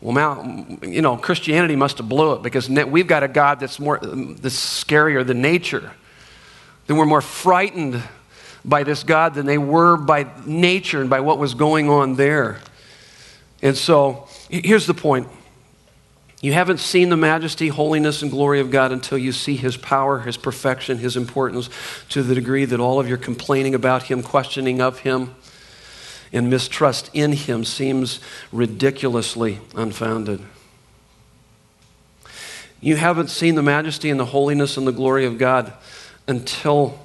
well, 0.00 0.14
now, 0.14 0.66
you 0.82 1.02
know, 1.02 1.16
Christianity 1.16 1.76
must 1.76 1.98
have 1.98 2.08
blew 2.08 2.32
it 2.34 2.42
because 2.42 2.70
we've 2.70 3.06
got 3.06 3.22
a 3.22 3.28
God 3.28 3.60
that's 3.60 3.78
more 3.78 3.98
that's 3.98 4.84
scarier 4.84 5.26
than 5.26 5.42
nature. 5.42 5.92
Then 6.86 6.96
we're 6.96 7.06
more 7.06 7.20
frightened 7.20 8.02
by 8.64 8.82
this 8.82 9.02
God 9.04 9.34
than 9.34 9.46
they 9.46 9.58
were 9.58 9.96
by 9.96 10.26
nature 10.46 11.00
and 11.00 11.10
by 11.10 11.20
what 11.20 11.38
was 11.38 11.54
going 11.54 11.90
on 11.90 12.16
there. 12.16 12.60
And 13.62 13.76
so, 13.76 14.26
here's 14.48 14.86
the 14.86 14.94
point. 14.94 15.28
You 16.40 16.54
haven't 16.54 16.78
seen 16.78 17.10
the 17.10 17.18
majesty, 17.18 17.68
holiness, 17.68 18.22
and 18.22 18.30
glory 18.30 18.60
of 18.60 18.70
God 18.70 18.92
until 18.92 19.18
you 19.18 19.32
see 19.32 19.56
His 19.56 19.76
power, 19.76 20.20
His 20.20 20.38
perfection, 20.38 20.96
His 20.96 21.14
importance 21.14 21.68
to 22.08 22.22
the 22.22 22.34
degree 22.34 22.64
that 22.64 22.80
all 22.80 22.98
of 22.98 23.06
your 23.06 23.18
complaining 23.18 23.74
about 23.74 24.04
Him, 24.04 24.22
questioning 24.22 24.80
of 24.80 25.00
Him, 25.00 25.34
and 26.32 26.48
mistrust 26.48 27.10
in 27.12 27.32
him 27.32 27.64
seems 27.64 28.20
ridiculously 28.52 29.58
unfounded. 29.74 30.40
You 32.80 32.96
haven't 32.96 33.28
seen 33.28 33.56
the 33.56 33.62
majesty 33.62 34.10
and 34.10 34.18
the 34.18 34.24
holiness 34.26 34.76
and 34.76 34.86
the 34.86 34.92
glory 34.92 35.26
of 35.26 35.38
God 35.38 35.72
until, 36.26 36.98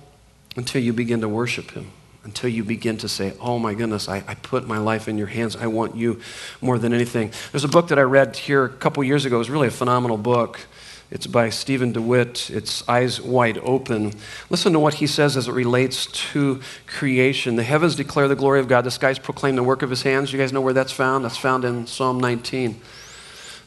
until 0.56 0.82
you 0.82 0.94
begin 0.94 1.22
to 1.22 1.28
worship 1.28 1.72
him, 1.72 1.92
until 2.24 2.50
you 2.50 2.64
begin 2.64 2.98
to 3.00 3.10
say, 3.10 3.34
Oh 3.42 3.60
my 3.60 3.74
goodness, 3.74 4.08
I, 4.08 4.24
I 4.28 4.36
put 4.36 4.68
my 4.68 4.78
life 4.78 5.08
in 5.10 5.18
your 5.18 5.28
hands. 5.28 5.56
I 5.56 5.68
want 5.68 5.96
you 5.96 6.22
more 6.62 6.80
than 6.80 6.94
anything. 6.94 7.32
There's 7.52 7.66
a 7.66 7.70
book 7.70 7.90
that 7.90 8.00
I 8.00 8.04
read 8.04 8.38
here 8.38 8.64
a 8.64 8.70
couple 8.70 9.04
years 9.04 9.26
ago. 9.26 9.36
It 9.36 9.40
was 9.40 9.50
really 9.50 9.68
a 9.68 9.72
phenomenal 9.72 10.18
book. 10.18 10.60
It's 11.12 11.28
by 11.28 11.52
Stephen 11.52 11.91
DeWitt. 11.91 12.50
It's 12.50 12.88
Eyes 12.89 13.22
Wide 13.22 13.60
Open. 13.60 14.13
Listen 14.50 14.74
to 14.74 14.80
what 14.80 14.96
he 14.96 15.06
says 15.06 15.38
as 15.38 15.48
it 15.48 15.52
relates 15.52 16.08
to 16.32 16.62
creation. 16.88 17.58
The 17.58 17.63
heavens 17.63 17.96
declare 17.96 18.28
the 18.28 18.36
glory 18.36 18.60
of 18.60 18.68
God, 18.68 18.86
the 18.86 18.91
skies 18.91 19.20
proclaim 19.20 19.56
the 19.56 19.63
work 19.63 19.84
of 19.84 19.91
his 19.91 20.02
hands. 20.02 20.34
You 20.34 20.39
guys 20.39 20.52
know 20.52 20.62
where 20.62 20.74
that's 20.74 20.91
found? 20.91 21.24
That's 21.24 21.38
found 21.38 21.63
in 21.63 21.86
Psalm 21.86 22.20
19. 22.20 22.82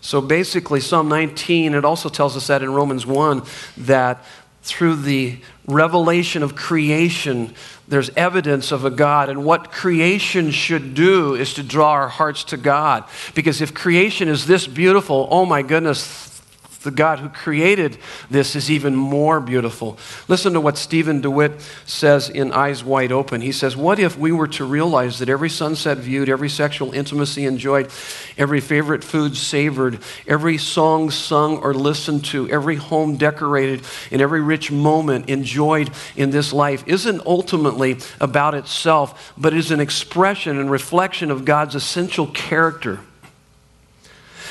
So 0.00 0.20
basically, 0.20 0.80
Psalm 0.80 1.08
19, 1.08 1.74
it 1.74 1.84
also 1.84 2.08
tells 2.08 2.36
us 2.36 2.48
that 2.48 2.62
in 2.62 2.72
Romans 2.72 3.06
1 3.06 3.42
that 3.78 4.24
through 4.62 4.96
the 4.96 5.38
revelation 5.66 6.42
of 6.42 6.56
creation, 6.56 7.54
there's 7.86 8.10
evidence 8.10 8.72
of 8.72 8.84
a 8.84 8.90
God. 8.90 9.28
And 9.28 9.44
what 9.44 9.70
creation 9.70 10.50
should 10.50 10.94
do 10.94 11.36
is 11.36 11.54
to 11.54 11.62
draw 11.62 11.90
our 11.90 12.08
hearts 12.08 12.42
to 12.44 12.56
God. 12.56 13.04
Because 13.36 13.60
if 13.60 13.74
creation 13.74 14.26
is 14.26 14.46
this 14.46 14.66
beautiful, 14.66 15.28
oh 15.30 15.46
my 15.46 15.62
goodness, 15.62 16.37
the 16.82 16.90
God 16.90 17.18
who 17.18 17.28
created 17.28 17.98
this 18.30 18.54
is 18.54 18.70
even 18.70 18.94
more 18.94 19.40
beautiful. 19.40 19.98
Listen 20.28 20.52
to 20.52 20.60
what 20.60 20.78
Stephen 20.78 21.20
DeWitt 21.20 21.60
says 21.86 22.28
in 22.28 22.52
Eyes 22.52 22.84
Wide 22.84 23.10
Open. 23.10 23.40
He 23.40 23.52
says, 23.52 23.76
What 23.76 23.98
if 23.98 24.16
we 24.16 24.30
were 24.30 24.46
to 24.48 24.64
realize 24.64 25.18
that 25.18 25.28
every 25.28 25.50
sunset 25.50 25.98
viewed, 25.98 26.28
every 26.28 26.48
sexual 26.48 26.92
intimacy 26.92 27.46
enjoyed, 27.46 27.90
every 28.36 28.60
favorite 28.60 29.02
food 29.02 29.36
savored, 29.36 29.98
every 30.26 30.56
song 30.56 31.10
sung 31.10 31.58
or 31.58 31.74
listened 31.74 32.24
to, 32.26 32.48
every 32.48 32.76
home 32.76 33.16
decorated, 33.16 33.82
and 34.10 34.20
every 34.20 34.40
rich 34.40 34.70
moment 34.70 35.28
enjoyed 35.28 35.90
in 36.16 36.30
this 36.30 36.52
life 36.52 36.84
isn't 36.86 37.26
ultimately 37.26 37.98
about 38.20 38.54
itself, 38.54 39.32
but 39.36 39.52
is 39.52 39.70
an 39.70 39.80
expression 39.80 40.58
and 40.58 40.70
reflection 40.70 41.30
of 41.30 41.44
God's 41.44 41.74
essential 41.74 42.28
character? 42.28 43.00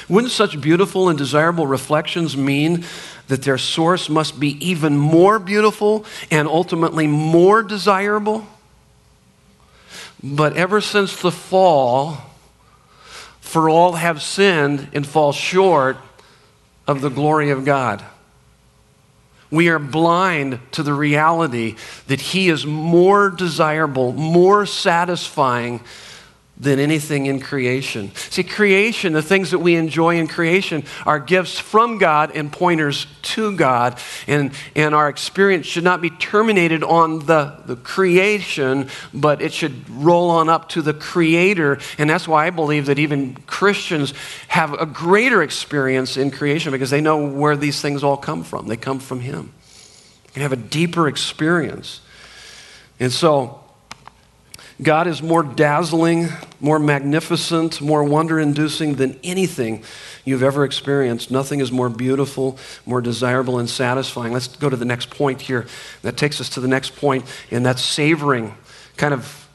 Wouldn't 0.09 0.31
such 0.31 0.61
beautiful 0.61 1.09
and 1.09 1.17
desirable 1.17 1.67
reflections 1.67 2.37
mean 2.37 2.85
that 3.27 3.43
their 3.43 3.57
source 3.57 4.07
must 4.09 4.39
be 4.39 4.57
even 4.65 4.97
more 4.97 5.37
beautiful 5.37 6.05
and 6.31 6.47
ultimately 6.47 7.07
more 7.07 7.61
desirable? 7.61 8.47
But 10.23 10.55
ever 10.55 10.79
since 10.81 11.21
the 11.21 11.31
fall, 11.31 12.19
for 13.41 13.69
all 13.69 13.93
have 13.93 14.21
sinned 14.21 14.89
and 14.93 15.07
fall 15.07 15.31
short 15.31 15.97
of 16.85 17.01
the 17.01 17.09
glory 17.09 17.49
of 17.49 17.65
God. 17.65 18.03
We 19.49 19.69
are 19.69 19.79
blind 19.79 20.59
to 20.71 20.83
the 20.83 20.93
reality 20.93 21.75
that 22.07 22.19
He 22.19 22.49
is 22.49 22.65
more 22.65 23.29
desirable, 23.29 24.11
more 24.11 24.65
satisfying 24.65 25.79
than 26.59 26.79
anything 26.79 27.27
in 27.27 27.39
creation. 27.39 28.11
See, 28.15 28.43
creation, 28.43 29.13
the 29.13 29.21
things 29.21 29.51
that 29.51 29.59
we 29.59 29.75
enjoy 29.75 30.17
in 30.17 30.27
creation, 30.27 30.83
are 31.05 31.19
gifts 31.19 31.59
from 31.59 31.99
God 31.99 32.31
and 32.35 32.51
pointers 32.51 33.05
to 33.21 33.55
God. 33.55 33.99
And, 34.25 34.51
and 34.75 34.95
our 34.95 35.07
experience 35.07 35.67
should 35.67 35.83
not 35.83 36.01
be 36.01 36.09
terminated 36.09 36.83
on 36.83 37.19
the, 37.25 37.61
the 37.65 37.75
creation, 37.75 38.89
but 39.13 39.41
it 39.41 39.53
should 39.53 39.87
roll 39.89 40.31
on 40.31 40.49
up 40.49 40.69
to 40.69 40.81
the 40.81 40.93
Creator. 40.93 41.77
And 41.99 42.09
that's 42.09 42.27
why 42.27 42.47
I 42.47 42.49
believe 42.49 42.87
that 42.87 42.97
even 42.97 43.35
Christians 43.45 44.13
have 44.47 44.73
a 44.73 44.85
greater 44.87 45.43
experience 45.43 46.17
in 46.17 46.31
creation 46.31 46.71
because 46.71 46.89
they 46.89 47.01
know 47.01 47.27
where 47.27 47.55
these 47.55 47.81
things 47.81 48.03
all 48.03 48.17
come 48.17 48.43
from. 48.43 48.67
They 48.67 48.77
come 48.77 48.99
from 48.99 49.19
Him. 49.19 49.53
You 50.35 50.41
have 50.41 50.53
a 50.53 50.55
deeper 50.55 51.07
experience. 51.07 52.01
And 52.99 53.11
so, 53.11 53.63
God 54.81 55.07
is 55.07 55.23
more 55.23 55.41
dazzling, 55.41 56.29
more 56.59 56.77
magnificent, 56.77 57.81
more 57.81 58.03
wonder 58.03 58.39
inducing 58.39 58.95
than 58.95 59.19
anything 59.23 59.83
you've 60.23 60.43
ever 60.43 60.63
experienced. 60.63 61.31
Nothing 61.31 61.61
is 61.61 61.71
more 61.71 61.89
beautiful, 61.89 62.59
more 62.85 63.01
desirable, 63.01 63.57
and 63.57 63.67
satisfying. 63.67 64.33
Let's 64.33 64.47
go 64.47 64.69
to 64.69 64.75
the 64.75 64.85
next 64.85 65.09
point 65.09 65.41
here. 65.41 65.65
That 66.03 66.15
takes 66.15 66.39
us 66.39 66.49
to 66.49 66.59
the 66.59 66.67
next 66.67 66.95
point, 66.95 67.25
and 67.49 67.65
that's 67.65 67.81
savoring. 67.81 68.55
Kind 68.97 69.15
of 69.15 69.46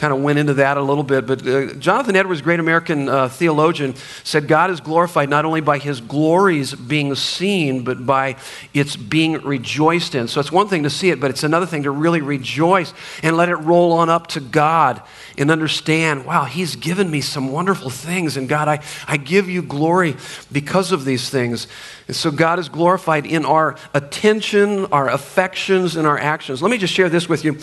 kind 0.00 0.14
of 0.14 0.22
went 0.22 0.38
into 0.38 0.54
that 0.54 0.78
a 0.78 0.82
little 0.82 1.04
bit. 1.04 1.26
But 1.26 1.46
uh, 1.46 1.74
Jonathan 1.74 2.16
Edwards, 2.16 2.40
great 2.40 2.58
American 2.58 3.06
uh, 3.06 3.28
theologian, 3.28 3.94
said 4.24 4.48
God 4.48 4.70
is 4.70 4.80
glorified 4.80 5.28
not 5.28 5.44
only 5.44 5.60
by 5.60 5.76
his 5.76 6.00
glories 6.00 6.74
being 6.74 7.14
seen, 7.14 7.84
but 7.84 8.06
by 8.06 8.36
its 8.72 8.96
being 8.96 9.34
rejoiced 9.42 10.14
in. 10.14 10.26
So 10.26 10.40
it's 10.40 10.50
one 10.50 10.68
thing 10.68 10.84
to 10.84 10.90
see 10.90 11.10
it, 11.10 11.20
but 11.20 11.30
it's 11.30 11.44
another 11.44 11.66
thing 11.66 11.82
to 11.82 11.90
really 11.90 12.22
rejoice 12.22 12.94
and 13.22 13.36
let 13.36 13.50
it 13.50 13.56
roll 13.56 13.92
on 13.92 14.08
up 14.08 14.28
to 14.28 14.40
God 14.40 15.02
and 15.36 15.50
understand, 15.50 16.24
wow, 16.24 16.44
he's 16.44 16.76
given 16.76 17.10
me 17.10 17.20
some 17.20 17.52
wonderful 17.52 17.90
things. 17.90 18.38
And 18.38 18.48
God, 18.48 18.68
I, 18.68 18.82
I 19.06 19.18
give 19.18 19.50
you 19.50 19.60
glory 19.60 20.16
because 20.50 20.92
of 20.92 21.04
these 21.04 21.28
things. 21.28 21.66
And 22.06 22.16
so 22.16 22.30
God 22.30 22.58
is 22.58 22.70
glorified 22.70 23.26
in 23.26 23.44
our 23.44 23.76
attention, 23.92 24.86
our 24.86 25.10
affections, 25.10 25.96
and 25.96 26.06
our 26.06 26.18
actions. 26.18 26.62
Let 26.62 26.70
me 26.70 26.78
just 26.78 26.94
share 26.94 27.10
this 27.10 27.28
with 27.28 27.44
you. 27.44 27.58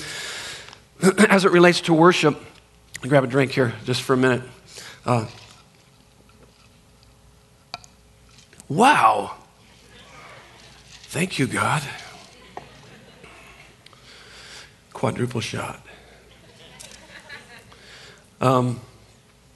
as 1.29 1.45
it 1.45 1.51
relates 1.51 1.81
to 1.81 1.93
worship, 1.93 2.41
grab 3.01 3.23
a 3.23 3.27
drink 3.27 3.51
here 3.51 3.73
just 3.85 4.01
for 4.01 4.13
a 4.13 4.17
minute. 4.17 4.41
Uh, 5.05 5.25
wow. 8.67 9.35
Thank 11.09 11.39
you, 11.39 11.47
God. 11.47 11.83
Quadruple 14.93 15.41
shot. 15.41 15.79
Um, 18.41 18.79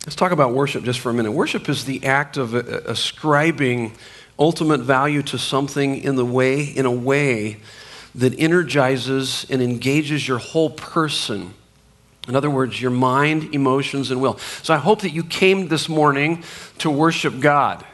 let's 0.06 0.16
talk 0.16 0.32
about 0.32 0.54
worship 0.54 0.84
just 0.84 1.00
for 1.00 1.10
a 1.10 1.14
minute. 1.14 1.32
Worship 1.32 1.70
is 1.70 1.86
the 1.86 2.06
act 2.06 2.38
of 2.38 2.54
ascribing 2.54 3.94
ultimate 4.40 4.82
value 4.82 5.22
to 5.22 5.38
something 5.38 5.98
in 5.98 6.16
the 6.16 6.26
way 6.26 6.64
in 6.64 6.86
a 6.86 6.92
way 6.92 7.58
that 8.16 8.38
energizes 8.40 9.46
and 9.50 9.62
engages 9.62 10.28
your 10.28 10.38
whole 10.38 10.70
person. 10.70 11.54
In 12.28 12.36
other 12.36 12.50
words, 12.50 12.82
your 12.82 12.92
mind, 12.92 13.54
emotions, 13.56 14.12
and 14.12 14.22
will. 14.22 14.38
So 14.62 14.74
I 14.74 14.78
hope 14.78 15.02
that 15.02 15.12
you 15.12 15.24
came 15.24 15.68
this 15.68 15.90
morning 15.90 16.44
to 16.80 16.90
worship 16.90 17.40
God. 17.40 17.86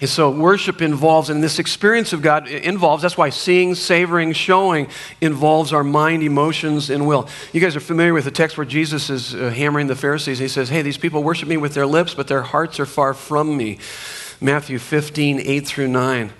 And 0.00 0.08
so 0.08 0.30
worship 0.30 0.80
involves, 0.80 1.28
and 1.28 1.42
this 1.42 1.58
experience 1.58 2.14
of 2.14 2.22
God 2.22 2.48
involves, 2.48 3.02
that's 3.02 3.18
why 3.18 3.28
seeing, 3.28 3.74
savoring, 3.74 4.32
showing 4.32 4.88
involves 5.20 5.74
our 5.74 5.84
mind, 5.84 6.22
emotions, 6.22 6.88
and 6.88 7.06
will. 7.06 7.28
You 7.52 7.60
guys 7.60 7.76
are 7.76 7.80
familiar 7.80 8.14
with 8.14 8.24
the 8.24 8.30
text 8.30 8.56
where 8.56 8.64
Jesus 8.64 9.10
is 9.10 9.34
uh, 9.34 9.50
hammering 9.50 9.88
the 9.88 9.96
Pharisees. 9.96 10.38
He 10.38 10.48
says, 10.48 10.70
Hey, 10.70 10.80
these 10.80 10.96
people 10.96 11.22
worship 11.22 11.48
me 11.48 11.58
with 11.58 11.74
their 11.74 11.86
lips, 11.86 12.14
but 12.14 12.28
their 12.28 12.42
hearts 12.42 12.80
are 12.80 12.86
far 12.86 13.12
from 13.12 13.54
me. 13.54 13.78
Matthew 14.40 14.78
15, 14.78 15.40
8 15.40 15.66
through 15.66 15.88
9. 15.88 16.32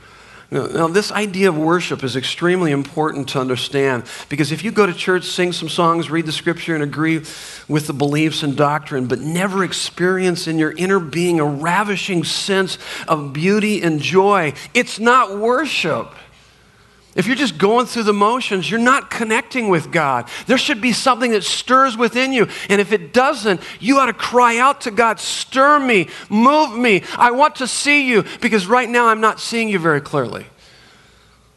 Now, 0.53 0.89
this 0.89 1.13
idea 1.13 1.49
of 1.49 1.57
worship 1.57 2.03
is 2.03 2.17
extremely 2.17 2.73
important 2.73 3.29
to 3.31 3.41
understand 3.41 4.05
because 4.29 4.51
if 4.51 4.65
you 4.65 4.73
go 4.73 4.85
to 4.85 4.93
church, 4.93 5.25
sing 5.25 5.53
some 5.53 5.69
songs, 5.69 6.11
read 6.11 6.27
the 6.27 6.33
scripture, 6.33 6.75
and 6.75 6.83
agree 6.83 7.19
with 7.69 7.87
the 7.87 7.93
beliefs 7.93 8.43
and 8.43 8.57
doctrine, 8.57 9.07
but 9.07 9.21
never 9.21 9.63
experience 9.63 10.49
in 10.49 10.59
your 10.59 10.73
inner 10.73 10.99
being 10.99 11.39
a 11.39 11.45
ravishing 11.45 12.25
sense 12.25 12.79
of 13.07 13.33
beauty 13.33 13.81
and 13.81 14.01
joy, 14.01 14.53
it's 14.75 14.99
not 14.99 15.39
worship. 15.39 16.13
If 17.21 17.27
you're 17.27 17.37
just 17.37 17.59
going 17.59 17.85
through 17.85 18.05
the 18.05 18.15
motions, 18.15 18.71
you're 18.71 18.81
not 18.81 19.11
connecting 19.11 19.69
with 19.69 19.93
God. 19.93 20.27
There 20.47 20.57
should 20.57 20.81
be 20.81 20.95
something 20.95 21.33
that 21.33 21.45
stirs 21.45 21.95
within 21.95 22.33
you. 22.33 22.49
And 22.71 22.81
if 22.81 22.93
it 22.93 23.13
doesn't, 23.13 23.61
you 23.79 23.99
ought 23.99 24.07
to 24.07 24.15
cry 24.15 24.57
out 24.57 24.81
to 24.83 24.91
God, 24.91 25.21
stir 25.21 25.81
me, 25.81 26.09
move 26.31 26.75
me. 26.79 27.03
I 27.19 27.33
want 27.33 27.57
to 27.57 27.67
see 27.67 28.09
you 28.09 28.25
because 28.41 28.67
right 28.67 28.89
now 28.89 29.09
I'm 29.09 29.21
not 29.21 29.39
seeing 29.39 29.69
you 29.69 29.79
very 29.79 30.01
clearly. 30.01 30.47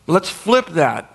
Let's 0.05 0.27
flip 0.27 0.67
that. 0.71 1.09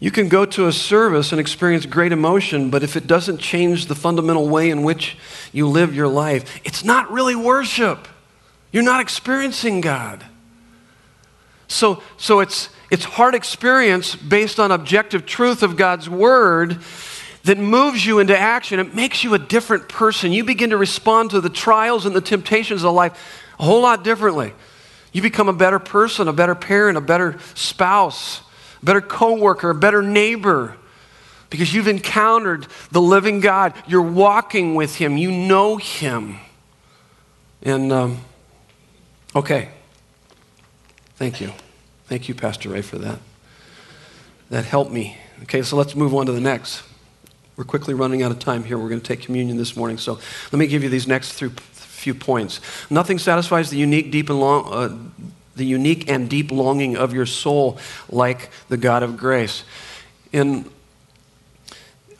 You 0.00 0.10
can 0.10 0.28
go 0.28 0.44
to 0.44 0.66
a 0.66 0.72
service 0.72 1.30
and 1.30 1.40
experience 1.40 1.86
great 1.86 2.10
emotion, 2.10 2.70
but 2.70 2.82
if 2.82 2.96
it 2.96 3.06
doesn't 3.06 3.38
change 3.38 3.86
the 3.86 3.94
fundamental 3.94 4.48
way 4.48 4.68
in 4.68 4.82
which 4.82 5.16
you 5.52 5.68
live 5.68 5.94
your 5.94 6.08
life, 6.08 6.60
it's 6.64 6.82
not 6.82 7.12
really 7.12 7.36
worship. 7.36 8.08
You're 8.72 8.82
not 8.82 9.00
experiencing 9.00 9.80
God. 9.80 10.26
So, 11.72 12.02
so 12.16 12.40
it's, 12.40 12.68
it's 12.90 13.04
hard 13.04 13.34
experience 13.34 14.14
based 14.14 14.60
on 14.60 14.70
objective 14.70 15.26
truth 15.26 15.62
of 15.62 15.76
God's 15.76 16.08
word 16.08 16.78
that 17.44 17.58
moves 17.58 18.04
you 18.04 18.18
into 18.18 18.38
action. 18.38 18.78
It 18.78 18.94
makes 18.94 19.24
you 19.24 19.34
a 19.34 19.38
different 19.38 19.88
person. 19.88 20.32
You 20.32 20.44
begin 20.44 20.70
to 20.70 20.76
respond 20.76 21.30
to 21.30 21.40
the 21.40 21.50
trials 21.50 22.06
and 22.06 22.14
the 22.14 22.20
temptations 22.20 22.84
of 22.84 22.92
life 22.92 23.18
a 23.58 23.64
whole 23.64 23.82
lot 23.82 24.04
differently. 24.04 24.52
You 25.12 25.22
become 25.22 25.48
a 25.48 25.52
better 25.52 25.78
person, 25.78 26.28
a 26.28 26.32
better 26.32 26.54
parent, 26.54 26.96
a 26.96 27.00
better 27.00 27.38
spouse, 27.54 28.40
a 28.80 28.84
better 28.84 29.00
coworker, 29.00 29.70
a 29.70 29.74
better 29.74 30.02
neighbor 30.02 30.76
because 31.50 31.74
you've 31.74 31.88
encountered 31.88 32.66
the 32.92 33.00
living 33.00 33.40
God. 33.40 33.74
You're 33.86 34.02
walking 34.02 34.74
with 34.74 34.96
Him. 34.96 35.18
You 35.18 35.30
know 35.30 35.76
Him. 35.76 36.38
And, 37.62 37.92
um, 37.92 38.18
okay. 39.36 39.68
Thank 41.16 41.40
you. 41.40 41.52
Thank 42.12 42.28
you, 42.28 42.34
Pastor 42.34 42.68
Ray, 42.68 42.82
for 42.82 42.98
that. 42.98 43.20
That 44.50 44.66
helped 44.66 44.92
me. 44.92 45.16
Okay, 45.44 45.62
so 45.62 45.76
let's 45.76 45.96
move 45.96 46.14
on 46.14 46.26
to 46.26 46.32
the 46.32 46.42
next. 46.42 46.82
We're 47.56 47.64
quickly 47.64 47.94
running 47.94 48.22
out 48.22 48.30
of 48.30 48.38
time 48.38 48.64
here. 48.64 48.76
We're 48.76 48.90
going 48.90 49.00
to 49.00 49.06
take 49.06 49.22
communion 49.22 49.56
this 49.56 49.76
morning. 49.76 49.96
So 49.96 50.18
let 50.52 50.58
me 50.58 50.66
give 50.66 50.82
you 50.82 50.90
these 50.90 51.06
next 51.06 51.32
three, 51.32 51.48
few 51.48 52.12
points. 52.12 52.60
Nothing 52.90 53.18
satisfies 53.18 53.70
the 53.70 53.78
unique, 53.78 54.10
deep, 54.10 54.28
and 54.28 54.38
long. 54.38 54.70
Uh, 54.70 54.98
the 55.56 55.64
unique 55.64 56.10
and 56.10 56.28
deep 56.28 56.52
longing 56.52 56.98
of 56.98 57.14
your 57.14 57.24
soul, 57.24 57.78
like 58.10 58.50
the 58.68 58.76
God 58.76 59.02
of 59.02 59.16
grace. 59.16 59.64
And 60.34 60.70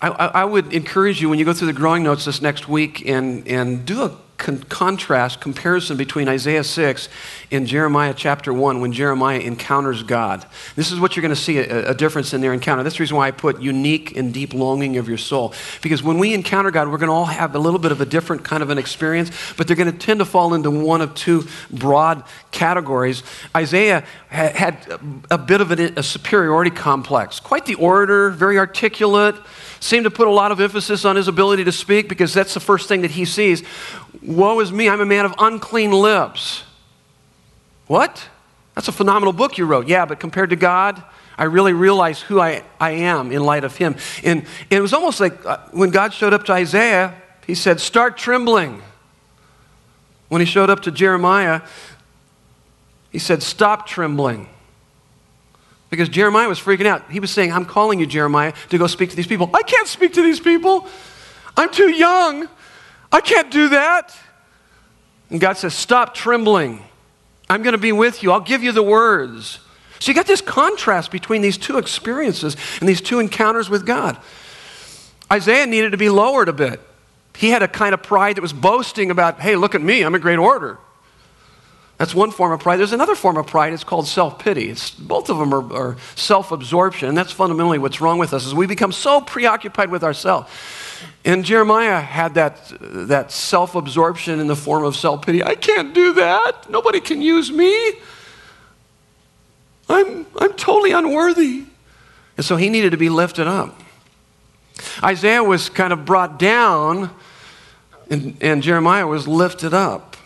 I, 0.00 0.08
I, 0.08 0.44
would 0.46 0.72
encourage 0.72 1.20
you 1.20 1.28
when 1.28 1.38
you 1.38 1.44
go 1.44 1.52
through 1.52 1.66
the 1.66 1.74
growing 1.74 2.02
notes 2.02 2.24
this 2.24 2.40
next 2.40 2.66
week 2.66 3.06
and, 3.06 3.46
and 3.46 3.84
do 3.84 4.04
a 4.04 4.16
con- 4.42 4.62
contrast, 4.64 5.40
comparison 5.40 5.96
between 5.96 6.28
Isaiah 6.28 6.64
6 6.64 7.08
and 7.50 7.66
Jeremiah 7.66 8.12
chapter 8.14 8.52
1 8.52 8.80
when 8.80 8.92
Jeremiah 8.92 9.38
encounters 9.38 10.02
God. 10.02 10.44
This 10.74 10.90
is 10.90 11.00
what 11.00 11.16
you're 11.16 11.22
going 11.22 11.34
to 11.34 11.40
see 11.40 11.58
a, 11.58 11.90
a 11.90 11.94
difference 11.94 12.34
in 12.34 12.40
their 12.40 12.52
encounter. 12.52 12.82
That's 12.82 12.96
the 12.96 13.02
reason 13.02 13.16
why 13.16 13.28
I 13.28 13.30
put 13.30 13.62
unique 13.62 14.16
and 14.16 14.34
deep 14.34 14.52
longing 14.52 14.98
of 14.98 15.08
your 15.08 15.16
soul. 15.16 15.54
Because 15.80 16.02
when 16.02 16.18
we 16.18 16.34
encounter 16.34 16.70
God, 16.70 16.90
we're 16.90 16.98
going 16.98 17.08
to 17.08 17.14
all 17.14 17.26
have 17.26 17.54
a 17.54 17.58
little 17.58 17.78
bit 17.78 17.92
of 17.92 18.00
a 18.00 18.06
different 18.06 18.44
kind 18.44 18.62
of 18.62 18.70
an 18.70 18.78
experience, 18.78 19.30
but 19.56 19.66
they're 19.66 19.76
going 19.76 19.90
to 19.90 19.96
tend 19.96 20.18
to 20.18 20.26
fall 20.26 20.54
into 20.54 20.70
one 20.70 21.00
of 21.00 21.14
two 21.14 21.46
broad 21.70 22.24
categories. 22.50 23.22
Isaiah 23.56 24.04
ha- 24.30 24.52
had 24.52 25.00
a, 25.30 25.38
bit 25.38 25.60
of 25.60 25.70
a, 25.70 25.92
a 25.96 26.02
superiority 26.02 26.72
complex, 26.72 27.38
quite 27.38 27.64
the 27.64 27.76
orator, 27.76 28.30
very 28.30 28.58
articulate 28.58 29.36
seemed 29.82 30.04
to 30.04 30.10
put 30.10 30.28
a 30.28 30.30
lot 30.30 30.52
of 30.52 30.60
emphasis 30.60 31.04
on 31.04 31.16
his 31.16 31.26
ability 31.26 31.64
to 31.64 31.72
speak 31.72 32.08
because 32.08 32.32
that's 32.32 32.54
the 32.54 32.60
first 32.60 32.88
thing 32.88 33.02
that 33.02 33.10
he 33.10 33.24
sees. 33.24 33.64
Woe 34.20 34.60
is 34.60 34.70
me, 34.72 34.88
I'm 34.88 35.00
a 35.00 35.06
man 35.06 35.24
of 35.24 35.34
unclean 35.38 35.92
lips. 35.92 36.64
What? 37.86 38.28
That's 38.74 38.88
a 38.88 38.92
phenomenal 38.92 39.32
book 39.32 39.58
you 39.58 39.66
wrote. 39.66 39.88
Yeah, 39.88 40.04
but 40.04 40.20
compared 40.20 40.50
to 40.50 40.56
God, 40.56 41.02
I 41.36 41.44
really 41.44 41.72
realize 41.72 42.20
who 42.20 42.40
I, 42.40 42.62
I 42.78 42.90
am 42.90 43.32
in 43.32 43.42
light 43.42 43.64
of 43.64 43.76
Him. 43.76 43.96
And, 44.22 44.40
and 44.42 44.46
it 44.70 44.80
was 44.80 44.92
almost 44.92 45.20
like 45.20 45.44
uh, 45.44 45.58
when 45.72 45.90
God 45.90 46.12
showed 46.12 46.32
up 46.32 46.44
to 46.44 46.52
Isaiah, 46.52 47.14
He 47.46 47.54
said, 47.54 47.80
Start 47.80 48.16
trembling. 48.16 48.82
When 50.28 50.40
He 50.40 50.46
showed 50.46 50.70
up 50.70 50.80
to 50.82 50.90
Jeremiah, 50.90 51.62
He 53.10 53.18
said, 53.18 53.42
Stop 53.42 53.86
trembling. 53.86 54.48
Because 55.90 56.08
Jeremiah 56.08 56.48
was 56.48 56.58
freaking 56.58 56.86
out. 56.86 57.10
He 57.10 57.20
was 57.20 57.30
saying, 57.30 57.52
I'm 57.52 57.66
calling 57.66 58.00
you, 58.00 58.06
Jeremiah, 58.06 58.54
to 58.70 58.78
go 58.78 58.86
speak 58.86 59.10
to 59.10 59.16
these 59.16 59.26
people. 59.26 59.50
I 59.52 59.62
can't 59.62 59.86
speak 59.86 60.14
to 60.14 60.22
these 60.22 60.40
people. 60.40 60.86
I'm 61.54 61.70
too 61.70 61.90
young. 61.90 62.48
I 63.12 63.20
can't 63.20 63.50
do 63.50 63.68
that. 63.70 64.16
And 65.30 65.40
God 65.40 65.56
says, 65.56 65.74
Stop 65.74 66.14
trembling. 66.14 66.82
I'm 67.48 67.62
going 67.62 67.72
to 67.72 67.78
be 67.78 67.92
with 67.92 68.22
you. 68.22 68.32
I'll 68.32 68.40
give 68.40 68.62
you 68.62 68.72
the 68.72 68.82
words. 68.82 69.58
So 69.98 70.10
you 70.10 70.14
got 70.14 70.26
this 70.26 70.40
contrast 70.40 71.10
between 71.10 71.42
these 71.42 71.58
two 71.58 71.78
experiences 71.78 72.56
and 72.80 72.88
these 72.88 73.00
two 73.00 73.20
encounters 73.20 73.70
with 73.70 73.86
God. 73.86 74.18
Isaiah 75.30 75.66
needed 75.66 75.92
to 75.92 75.96
be 75.96 76.08
lowered 76.08 76.48
a 76.48 76.52
bit. 76.52 76.80
He 77.36 77.50
had 77.50 77.62
a 77.62 77.68
kind 77.68 77.94
of 77.94 78.02
pride 78.02 78.36
that 78.36 78.42
was 78.42 78.52
boasting 78.52 79.10
about, 79.10 79.40
hey, 79.40 79.56
look 79.56 79.74
at 79.74 79.80
me, 79.80 80.02
I'm 80.02 80.14
a 80.14 80.18
great 80.18 80.38
orator. 80.38 80.78
That's 81.98 82.14
one 82.14 82.32
form 82.32 82.52
of 82.52 82.60
pride. 82.60 82.78
There's 82.78 82.92
another 82.92 83.14
form 83.14 83.36
of 83.36 83.46
pride. 83.46 83.72
It's 83.72 83.84
called 83.84 84.08
self-pity. 84.08 84.70
It's, 84.70 84.90
both 84.90 85.30
of 85.30 85.38
them 85.38 85.54
are, 85.54 85.72
are 85.72 85.96
self-absorption. 86.16 87.08
And 87.08 87.16
that's 87.16 87.30
fundamentally 87.30 87.78
what's 87.78 88.00
wrong 88.00 88.18
with 88.18 88.34
us 88.34 88.44
is 88.44 88.54
we 88.54 88.66
become 88.66 88.90
so 88.90 89.20
preoccupied 89.20 89.88
with 89.90 90.02
ourselves. 90.02 90.50
And 91.24 91.44
Jeremiah 91.44 92.00
had 92.00 92.34
that, 92.34 92.72
that 92.80 93.30
self-absorption 93.30 94.40
in 94.40 94.48
the 94.48 94.56
form 94.56 94.84
of 94.84 94.96
self-pity. 94.96 95.44
I 95.44 95.54
can't 95.54 95.94
do 95.94 96.14
that. 96.14 96.68
Nobody 96.68 97.00
can 97.00 97.22
use 97.22 97.50
me. 97.52 97.92
I'm, 99.88 100.26
I'm 100.40 100.54
totally 100.54 100.92
unworthy. 100.92 101.66
And 102.36 102.44
so 102.44 102.56
he 102.56 102.68
needed 102.68 102.90
to 102.90 102.96
be 102.96 103.08
lifted 103.08 103.46
up. 103.46 103.80
Isaiah 105.02 105.44
was 105.44 105.68
kind 105.68 105.92
of 105.92 106.04
brought 106.04 106.38
down, 106.38 107.10
and, 108.10 108.36
and 108.40 108.62
Jeremiah 108.62 109.06
was 109.06 109.28
lifted 109.28 109.74
up. 109.74 110.16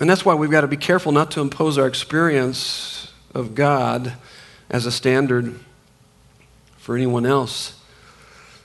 And 0.00 0.10
that's 0.10 0.24
why 0.24 0.34
we've 0.34 0.50
got 0.50 0.62
to 0.62 0.68
be 0.68 0.78
careful 0.78 1.12
not 1.12 1.30
to 1.32 1.40
impose 1.40 1.78
our 1.78 1.86
experience 1.86 3.12
of 3.34 3.54
God 3.54 4.14
as 4.68 4.86
a 4.86 4.90
standard 4.90 5.60
for 6.78 6.96
anyone 6.96 7.26
else. 7.26 7.74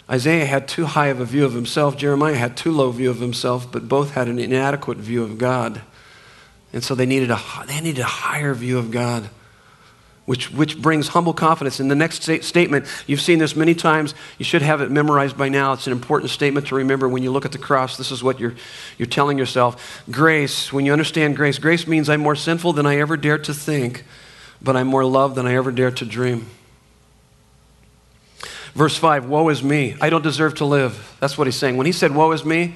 Isaiah 0.09 0.45
had 0.45 0.67
too 0.67 0.85
high 0.85 1.07
of 1.07 1.19
a 1.19 1.25
view 1.25 1.45
of 1.45 1.53
himself. 1.53 1.97
Jeremiah 1.97 2.35
had 2.35 2.55
too 2.55 2.71
low 2.71 2.91
view 2.91 3.09
of 3.09 3.19
himself, 3.19 3.71
but 3.71 3.87
both 3.87 4.11
had 4.11 4.27
an 4.27 4.37
inadequate 4.37 4.97
view 4.97 5.23
of 5.23 5.37
God. 5.37 5.81
And 6.73 6.83
so 6.83 6.93
they 6.93 7.05
needed 7.05 7.31
a, 7.31 7.39
they 7.67 7.81
needed 7.81 8.01
a 8.01 8.05
higher 8.05 8.53
view 8.53 8.77
of 8.77 8.91
God 8.91 9.29
which, 10.25 10.51
which 10.51 10.81
brings 10.81 11.09
humble 11.09 11.33
confidence. 11.33 11.79
In 11.79 11.87
the 11.87 11.95
next 11.95 12.23
sta- 12.23 12.41
statement, 12.41 12.85
you've 13.07 13.21
seen 13.21 13.39
this 13.39 13.55
many 13.55 13.75
times. 13.75 14.15
You 14.37 14.45
should 14.45 14.63
have 14.63 14.81
it 14.81 14.89
memorized 14.89 15.37
by 15.37 15.49
now. 15.49 15.73
It's 15.73 15.87
an 15.87 15.93
important 15.93 16.31
statement 16.31 16.67
to 16.67 16.75
remember 16.75 17.07
when 17.07 17.23
you 17.23 17.31
look 17.31 17.45
at 17.45 17.51
the 17.51 17.57
cross. 17.57 17.97
This 17.97 18.11
is 18.11 18.23
what 18.23 18.39
you're, 18.39 18.55
you're 18.97 19.05
telling 19.05 19.37
yourself. 19.37 20.03
Grace, 20.09 20.73
when 20.73 20.85
you 20.85 20.93
understand 20.93 21.35
grace, 21.35 21.59
grace 21.59 21.85
means 21.85 22.09
I'm 22.09 22.21
more 22.21 22.35
sinful 22.35 22.73
than 22.73 22.85
I 22.85 22.97
ever 22.97 23.17
dared 23.17 23.43
to 23.45 23.53
think, 23.53 24.03
but 24.61 24.75
I'm 24.75 24.87
more 24.87 25.05
loved 25.05 25.35
than 25.35 25.45
I 25.45 25.55
ever 25.55 25.71
dared 25.71 25.97
to 25.97 26.05
dream. 26.05 26.47
Verse 28.75 28.97
5 28.97 29.27
Woe 29.27 29.49
is 29.49 29.63
me. 29.63 29.95
I 29.99 30.09
don't 30.09 30.21
deserve 30.21 30.55
to 30.55 30.65
live. 30.65 31.15
That's 31.19 31.37
what 31.37 31.47
he's 31.47 31.55
saying. 31.55 31.77
When 31.77 31.85
he 31.85 31.91
said, 31.91 32.13
Woe 32.13 32.31
is 32.31 32.45
me, 32.45 32.75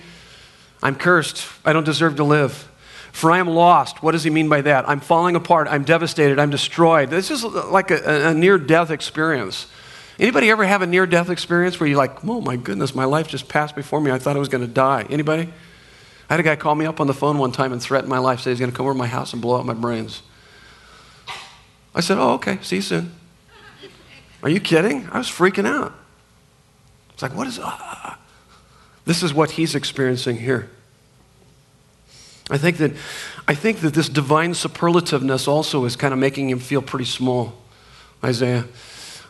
I'm 0.82 0.96
cursed. 0.96 1.46
I 1.64 1.74
don't 1.74 1.84
deserve 1.84 2.16
to 2.16 2.24
live. 2.24 2.66
For 3.12 3.32
I 3.32 3.40
am 3.40 3.48
lost. 3.50 4.02
What 4.02 4.14
does 4.14 4.24
he 4.24 4.30
mean 4.30 4.50
by 4.50 4.62
that? 4.62 4.88
I'm 4.88 5.02
falling 5.02 5.36
apart. 5.36 5.68
I'm 5.68 5.84
devastated. 5.84 6.40
I'm 6.40 6.52
destroyed. 6.52 7.10
This 7.10 7.32
is 7.32 7.44
like 7.44 7.92
a, 7.92 8.30
a 8.30 8.34
near 8.34 8.58
death 8.58 8.92
experience. 8.92 9.68
Anybody 10.20 10.50
ever 10.50 10.66
have 10.66 10.82
a 10.82 10.88
near 10.88 11.06
death 11.06 11.30
experience 11.30 11.80
where 11.80 11.88
you're 11.88 11.98
like, 11.98 12.24
oh 12.24 12.40
my 12.40 12.56
goodness, 12.56 12.94
my 12.94 13.06
life 13.06 13.28
just 13.28 13.48
passed 13.48 13.76
before 13.76 14.00
me. 14.00 14.12
I 14.12 14.20
thought 14.20 14.36
I 14.36 14.40
was 14.40 14.50
going 14.50 14.66
to 14.66 14.72
die. 14.72 15.06
Anybody? 15.10 15.50
I 16.30 16.34
had 16.34 16.40
a 16.40 16.44
guy 16.44 16.56
call 16.56 16.76
me 16.76 16.86
up 16.86 17.02
on 17.02 17.08
the 17.08 17.14
phone 17.14 17.40
one 17.40 17.52
time 17.52 17.74
and 17.74 17.82
threaten 17.82 18.10
my 18.10 18.20
life, 18.20 18.42
say 18.42 18.52
he's 18.52 18.60
going 18.60 18.72
to 18.72 18.78
come 18.78 18.86
over 18.86 18.94
to 18.94 18.98
my 19.00 19.08
house 19.08 19.34
and 19.34 19.42
blow 19.42 19.58
out 19.58 19.66
my 19.66 19.74
brains. 19.74 20.22
I 21.96 22.02
said, 22.02 22.18
Oh, 22.20 22.34
okay, 22.34 22.60
see 22.62 22.78
you 22.78 22.82
soon. 22.84 23.19
Are 24.42 24.50
you 24.50 24.60
kidding? 24.60 25.08
I 25.12 25.18
was 25.18 25.28
freaking 25.28 25.66
out. 25.66 25.94
It's 27.14 27.22
like, 27.22 27.36
what 27.36 27.48
is. 27.48 27.60
Uh, 27.60 28.16
this 29.06 29.24
is 29.24 29.34
what 29.34 29.52
he's 29.52 29.76
experiencing 29.76 30.38
here. 30.38 30.70
I 32.50 32.58
think 32.58 32.78
that, 32.78 32.92
I 33.48 33.54
think 33.54 33.80
that 33.82 33.94
this 33.94 34.10
divine 34.10 34.52
superlativeness 34.52 35.48
also 35.48 35.86
is 35.86 35.96
kind 35.96 36.14
of 36.14 36.20
making 36.20 36.50
him 36.50 36.60
feel 36.60 36.82
pretty 36.82 37.06
small, 37.06 37.54
Isaiah. 38.24 38.66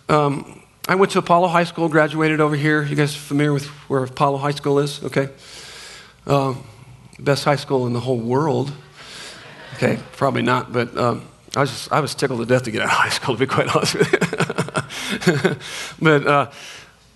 Um, 0.08 0.62
I 0.88 0.96
went 0.96 1.12
to 1.14 1.20
Apollo 1.20 1.50
High 1.50 1.66
School, 1.66 1.90
graduated 1.90 2.42
over 2.42 2.56
here. 2.56 2.84
You 2.84 2.96
guys 2.96 3.16
familiar 3.16 3.54
with 3.54 3.68
where 3.90 4.04
Apollo 4.04 4.38
High 4.38 4.52
School 4.52 4.80
is? 4.80 5.04
Okay. 5.04 5.30
Um, 6.26 6.64
best 7.20 7.44
high 7.44 7.58
school 7.58 7.88
in 7.88 7.94
the 7.94 8.00
whole 8.00 8.18
world. 8.18 8.72
Okay, 9.76 10.00
probably 10.14 10.42
not, 10.42 10.74
but 10.74 10.98
um, 10.98 11.24
I, 11.56 11.62
was 11.62 11.70
just, 11.70 11.92
I 11.92 12.00
was 12.00 12.16
tickled 12.16 12.40
to 12.40 12.46
death 12.46 12.64
to 12.64 12.72
get 12.72 12.82
out 12.82 12.88
of 12.88 12.92
high 12.92 13.10
school, 13.10 13.36
to 13.36 13.40
be 13.40 13.48
quite 13.48 13.74
honest 13.76 13.96
with 13.96 14.12
you. 14.12 14.20
but, 16.02 16.28
uh, 16.28 16.52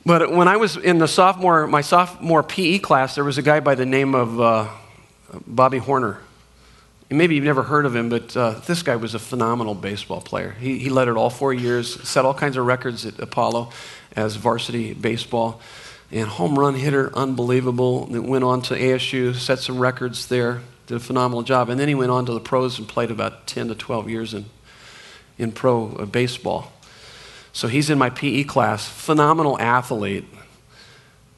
but 0.05 0.31
when 0.31 0.47
I 0.47 0.57
was 0.57 0.77
in 0.77 0.97
the 0.97 1.07
sophomore, 1.07 1.67
my 1.67 1.81
sophomore 1.81 2.41
PE 2.41 2.79
class, 2.79 3.15
there 3.15 3.23
was 3.23 3.37
a 3.37 3.41
guy 3.41 3.59
by 3.59 3.75
the 3.75 3.85
name 3.85 4.15
of 4.15 4.41
uh, 4.41 4.67
Bobby 5.45 5.77
Horner. 5.77 6.17
maybe 7.09 7.35
you've 7.35 7.43
never 7.43 7.63
heard 7.63 7.85
of 7.85 7.95
him, 7.95 8.09
but 8.09 8.35
uh, 8.35 8.51
this 8.65 8.81
guy 8.81 8.95
was 8.95 9.13
a 9.13 9.19
phenomenal 9.19 9.75
baseball 9.75 10.21
player. 10.21 10.55
He, 10.59 10.79
he 10.79 10.89
led 10.89 11.07
it 11.07 11.15
all 11.15 11.29
four 11.29 11.53
years, 11.53 12.01
set 12.07 12.25
all 12.25 12.33
kinds 12.33 12.57
of 12.57 12.65
records 12.65 13.05
at 13.05 13.19
Apollo 13.19 13.69
as 14.15 14.35
varsity 14.35 14.93
baseball, 14.93 15.61
and 16.11 16.27
home 16.27 16.57
run 16.57 16.73
hitter, 16.73 17.15
unbelievable. 17.15 18.07
Went 18.09 18.43
on 18.43 18.61
to 18.63 18.75
ASU, 18.75 19.35
set 19.35 19.59
some 19.59 19.79
records 19.79 20.27
there, 20.27 20.61
did 20.87 20.97
a 20.97 20.99
phenomenal 20.99 21.43
job. 21.43 21.69
And 21.69 21.79
then 21.79 21.87
he 21.87 21.95
went 21.95 22.11
on 22.11 22.25
to 22.25 22.33
the 22.33 22.39
pros 22.39 22.79
and 22.79 22.87
played 22.87 23.11
about 23.11 23.47
10 23.47 23.67
to 23.69 23.75
12 23.75 24.09
years 24.09 24.33
in, 24.33 24.45
in 25.37 25.51
pro 25.51 25.95
uh, 25.95 26.05
baseball. 26.05 26.72
So 27.53 27.67
he's 27.67 27.91
in 27.91 27.99
my 27.99 28.09
PE 28.09 28.43
class, 28.45 28.87
phenomenal 28.87 29.59
athlete, 29.59 30.25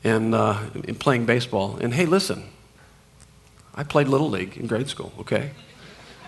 and 0.04 0.34
uh, 0.34 0.58
playing 0.98 1.26
baseball. 1.26 1.78
And 1.82 1.94
hey, 1.94 2.06
listen, 2.06 2.46
I 3.76 3.84
played 3.84 4.08
Little 4.08 4.30
League 4.30 4.56
in 4.56 4.66
grade 4.66 4.88
school, 4.88 5.12
okay? 5.20 5.52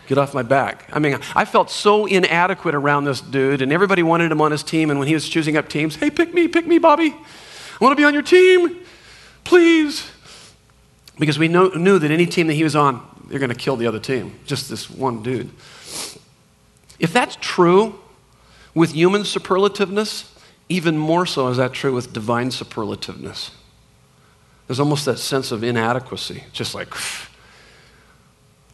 Get 0.07 0.17
off 0.17 0.33
my 0.33 0.41
back. 0.41 0.89
I 0.91 0.99
mean, 0.99 1.17
I 1.35 1.45
felt 1.45 1.71
so 1.71 2.05
inadequate 2.05 2.75
around 2.75 3.05
this 3.05 3.21
dude, 3.21 3.61
and 3.61 3.71
everybody 3.71 4.03
wanted 4.03 4.29
him 4.29 4.41
on 4.41 4.51
his 4.51 4.61
team. 4.61 4.89
And 4.89 4.99
when 4.99 5.07
he 5.07 5.13
was 5.13 5.27
choosing 5.27 5.55
up 5.55 5.69
teams, 5.69 5.95
hey, 5.95 6.09
pick 6.09 6.33
me, 6.33 6.49
pick 6.49 6.67
me, 6.67 6.79
Bobby. 6.79 7.13
I 7.13 7.83
want 7.83 7.93
to 7.93 7.95
be 7.95 8.03
on 8.03 8.13
your 8.13 8.23
team, 8.23 8.83
please. 9.45 10.09
Because 11.17 11.39
we 11.39 11.47
know, 11.47 11.69
knew 11.69 11.97
that 11.97 12.11
any 12.11 12.25
team 12.25 12.47
that 12.47 12.53
he 12.53 12.63
was 12.63 12.75
on, 12.75 13.05
they're 13.27 13.39
going 13.39 13.49
to 13.49 13.55
kill 13.55 13.77
the 13.77 13.87
other 13.87 13.99
team, 13.99 14.33
just 14.45 14.69
this 14.69 14.89
one 14.89 15.23
dude. 15.23 15.49
If 16.99 17.13
that's 17.13 17.37
true 17.39 17.99
with 18.77 18.93
human 18.93 19.23
superlativeness, 19.23 20.29
even 20.69 20.99
more 20.99 21.25
so 21.25 21.47
is 21.47 21.57
that 21.57 21.73
true 21.73 21.93
with 21.93 22.13
divine 22.13 22.49
superlativeness. 22.49 23.49
There's 24.67 24.79
almost 24.79 25.05
that 25.05 25.17
sense 25.17 25.51
of 25.51 25.63
inadequacy, 25.63 26.43
just 26.51 26.75
like, 26.75 26.93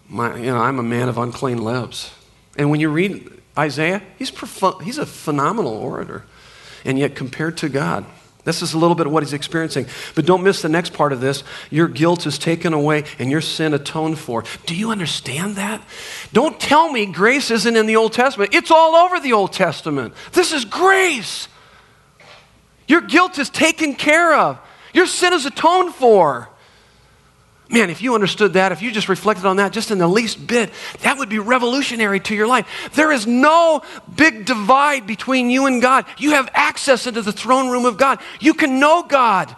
my, 0.10 0.36
you 0.36 0.48
know, 0.48 0.58
I'm 0.58 0.78
a 0.78 0.84
man 0.84 1.08
of 1.08 1.18
unclean 1.18 1.64
lips. 1.64 2.12
And 2.58 2.70
when 2.70 2.82
you 2.82 2.90
read 2.90 3.32
Isaiah, 3.58 4.02
he's, 4.20 4.32
he's 4.84 4.98
a 4.98 5.06
phenomenal 5.06 5.72
orator. 5.72 6.26
And 6.84 7.00
yet, 7.00 7.16
compared 7.16 7.56
to 7.60 7.70
God, 7.70 8.06
this 8.46 8.62
is 8.62 8.74
a 8.74 8.78
little 8.78 8.96
bit 8.96 9.08
of 9.08 9.14
what 9.14 9.24
he's 9.24 9.34
experiencing. 9.34 9.86
But 10.16 10.26
don't 10.26 10.44
miss 10.44 10.62
the 10.62 10.70
next 10.70 10.94
part 10.94 11.14
of 11.14 11.22
this. 11.22 11.44
Your 11.70 11.88
guilt 11.88 12.26
is 12.26 12.38
taken 12.38 12.74
away 12.74 13.06
and 13.18 13.32
your 13.32 13.40
sin 13.40 13.74
atoned 13.74 14.20
for. 14.20 14.44
Do 14.66 14.76
you 14.76 14.92
understand 14.92 15.56
that? 15.56 15.82
Don't 16.34 16.60
tell 16.60 16.92
me 16.92 17.06
grace 17.06 17.52
isn't 17.52 17.76
in 17.76 17.86
the 17.86 17.96
Old 17.96 18.12
Testament. 18.12 18.54
It's 18.54 18.72
all 18.72 18.96
over 18.96 19.20
the 19.20 19.34
Old 19.34 19.54
Testament. 19.54 20.14
This 20.34 20.52
is 20.52 20.66
grace. 20.66 21.48
Your 22.88 23.02
guilt 23.02 23.40
is 23.40 23.50
taken 23.50 23.96
care 23.96 24.36
of, 24.36 24.60
your 24.94 25.08
sin 25.08 25.34
is 25.34 25.46
atoned 25.46 25.94
for. 25.96 26.50
Man, 27.70 27.90
if 27.90 28.02
you 28.02 28.14
understood 28.14 28.54
that, 28.54 28.72
if 28.72 28.82
you 28.82 28.92
just 28.92 29.10
reflected 29.10 29.46
on 29.46 29.56
that 29.56 29.72
just 29.72 29.90
in 29.90 29.98
the 29.98 30.08
least 30.08 30.46
bit, 30.46 30.72
that 31.02 31.18
would 31.18 31.30
be 31.30 31.40
revolutionary 31.40 32.20
to 32.20 32.36
your 32.36 32.46
life. 32.46 32.92
There 32.94 33.12
is 33.12 33.26
no 33.26 33.82
big 34.16 34.46
divide 34.46 35.08
between 35.08 35.50
you 35.50 35.66
and 35.66 35.82
God. 35.82 36.06
You 36.18 36.32
have 36.32 36.50
access 36.54 37.08
into 37.08 37.22
the 37.22 37.32
throne 37.32 37.70
room 37.70 37.86
of 37.86 37.98
God. 37.98 38.20
You 38.40 38.54
can 38.54 38.80
know 38.80 39.04
God. 39.04 39.56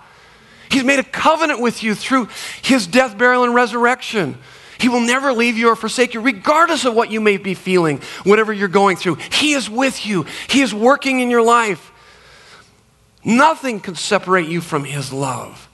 He's 0.69 0.83
made 0.83 0.99
a 0.99 1.03
covenant 1.03 1.61
with 1.61 1.83
you 1.83 1.95
through 1.95 2.29
his 2.61 2.87
death, 2.87 3.17
burial, 3.17 3.43
and 3.43 3.53
resurrection. 3.53 4.37
He 4.77 4.89
will 4.89 5.01
never 5.01 5.33
leave 5.33 5.57
you 5.57 5.69
or 5.69 5.75
forsake 5.75 6.13
you, 6.13 6.21
regardless 6.21 6.85
of 6.85 6.93
what 6.93 7.11
you 7.11 7.21
may 7.21 7.37
be 7.37 7.53
feeling, 7.53 8.01
whatever 8.23 8.51
you're 8.51 8.67
going 8.67 8.97
through. 8.97 9.15
He 9.31 9.53
is 9.53 9.69
with 9.69 10.05
you, 10.05 10.25
He 10.47 10.61
is 10.61 10.73
working 10.73 11.19
in 11.19 11.29
your 11.29 11.41
life. 11.41 11.91
Nothing 13.23 13.79
can 13.79 13.95
separate 13.95 14.47
you 14.47 14.61
from 14.61 14.83
His 14.83 15.11
love. 15.11 15.69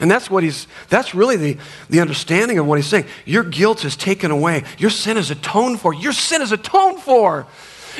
And 0.00 0.10
that's 0.10 0.30
what 0.30 0.42
he's, 0.42 0.66
that's 0.88 1.14
really 1.14 1.36
the, 1.36 1.58
the 1.90 2.00
understanding 2.00 2.58
of 2.58 2.66
what 2.66 2.78
he's 2.78 2.86
saying. 2.86 3.04
Your 3.26 3.44
guilt 3.44 3.84
is 3.84 3.96
taken 3.96 4.30
away. 4.30 4.64
Your 4.78 4.90
sin 4.90 5.18
is 5.18 5.30
atoned 5.30 5.80
for. 5.80 5.94
Your 5.94 6.14
sin 6.14 6.40
is 6.40 6.52
atoned 6.52 7.00
for. 7.00 7.46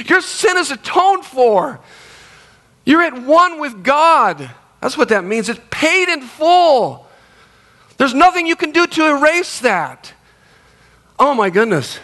Your 0.06 0.22
sin 0.22 0.56
is 0.56 0.70
atoned 0.70 1.26
for. 1.26 1.78
You're 2.86 3.02
at 3.02 3.22
one 3.22 3.60
with 3.60 3.84
God. 3.84 4.50
That's 4.80 4.96
what 4.96 5.10
that 5.10 5.24
means. 5.24 5.50
It's 5.50 5.60
paid 5.70 6.08
in 6.08 6.22
full. 6.22 7.06
There's 7.98 8.14
nothing 8.14 8.46
you 8.46 8.56
can 8.56 8.70
do 8.70 8.86
to 8.86 9.06
erase 9.18 9.60
that. 9.60 10.14
Oh 11.18 11.34
my 11.34 11.50
goodness. 11.50 11.98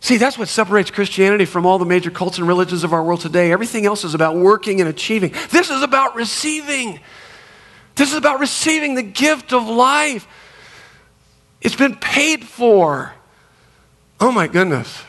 See, 0.00 0.16
that's 0.16 0.38
what 0.38 0.48
separates 0.48 0.90
Christianity 0.90 1.44
from 1.44 1.66
all 1.66 1.78
the 1.78 1.84
major 1.84 2.10
cults 2.10 2.38
and 2.38 2.48
religions 2.48 2.84
of 2.84 2.94
our 2.94 3.02
world 3.02 3.20
today. 3.20 3.52
Everything 3.52 3.84
else 3.84 4.02
is 4.02 4.14
about 4.14 4.36
working 4.36 4.80
and 4.80 4.88
achieving. 4.88 5.34
This 5.50 5.68
is 5.68 5.82
about 5.82 6.14
receiving. 6.14 7.00
This 7.96 8.10
is 8.10 8.16
about 8.16 8.40
receiving 8.40 8.94
the 8.94 9.02
gift 9.02 9.52
of 9.52 9.66
life. 9.66 10.28
It's 11.60 11.74
been 11.74 11.96
paid 11.96 12.44
for. 12.44 13.12
Oh 14.20 14.30
my 14.30 14.46
goodness. 14.46 15.02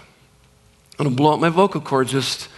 I'm 0.98 1.06
going 1.06 1.16
to 1.16 1.16
blow 1.16 1.34
up 1.34 1.40
my 1.40 1.50
vocal 1.50 1.82
cord 1.82 2.08
just 2.08 2.50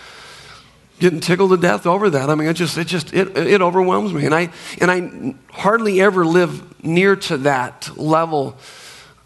getting 1.00 1.20
tickled 1.20 1.50
to 1.52 1.58
death 1.58 1.86
over 1.86 2.10
that. 2.12 2.30
I 2.30 2.36
mean, 2.36 2.48
it 2.48 2.54
just, 2.54 2.78
it 2.78 2.88
just, 2.88 3.14
it, 3.14 3.36
it 3.38 3.62
overwhelms 3.62 4.14
me. 4.14 4.26
And 4.26 4.36
I, 4.36 4.50
and 4.80 4.92
I 4.92 5.36
hardly 5.52 6.00
ever 6.00 6.26
live 6.26 6.84
near 6.84 7.16
to 7.16 7.38
that 7.40 7.90
level 7.98 8.58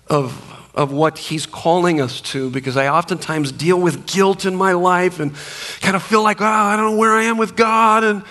of, 0.08 0.72
of 0.74 0.92
what 0.92 1.18
he's 1.18 1.46
calling 1.46 2.02
us 2.02 2.22
to 2.22 2.50
because 2.50 2.78
I 2.78 2.88
oftentimes 2.88 3.52
deal 3.52 3.80
with 3.80 4.08
guilt 4.08 4.46
in 4.46 4.56
my 4.56 4.74
life 4.74 5.20
and 5.20 5.34
kind 5.82 5.96
of 5.96 6.02
feel 6.02 6.24
like, 6.24 6.42
oh, 6.42 6.46
I 6.46 6.76
don't 6.76 6.92
know 6.92 6.98
where 6.98 7.12
I 7.12 7.24
am 7.24 7.38
with 7.38 7.56
God. 7.56 8.04
And 8.04 8.24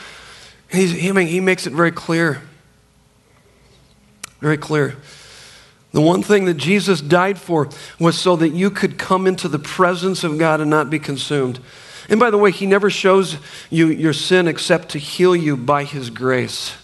he's—I 0.70 1.12
mean—he 1.12 1.40
makes 1.40 1.66
it 1.66 1.72
very 1.72 1.92
clear. 1.92 2.42
Very 4.42 4.58
clear. 4.58 4.96
The 5.92 6.00
one 6.00 6.22
thing 6.22 6.46
that 6.46 6.54
Jesus 6.54 7.00
died 7.00 7.38
for 7.38 7.68
was 8.00 8.18
so 8.18 8.34
that 8.36 8.48
you 8.48 8.70
could 8.70 8.98
come 8.98 9.28
into 9.28 9.46
the 9.46 9.58
presence 9.58 10.24
of 10.24 10.36
God 10.36 10.60
and 10.60 10.68
not 10.68 10.90
be 10.90 10.98
consumed. 10.98 11.60
And 12.08 12.18
by 12.18 12.30
the 12.30 12.38
way, 12.38 12.50
He 12.50 12.66
never 12.66 12.90
shows 12.90 13.36
you 13.70 13.86
your 13.86 14.12
sin 14.12 14.48
except 14.48 14.88
to 14.90 14.98
heal 14.98 15.36
you 15.36 15.56
by 15.56 15.84
His 15.84 16.10
grace. 16.10 16.74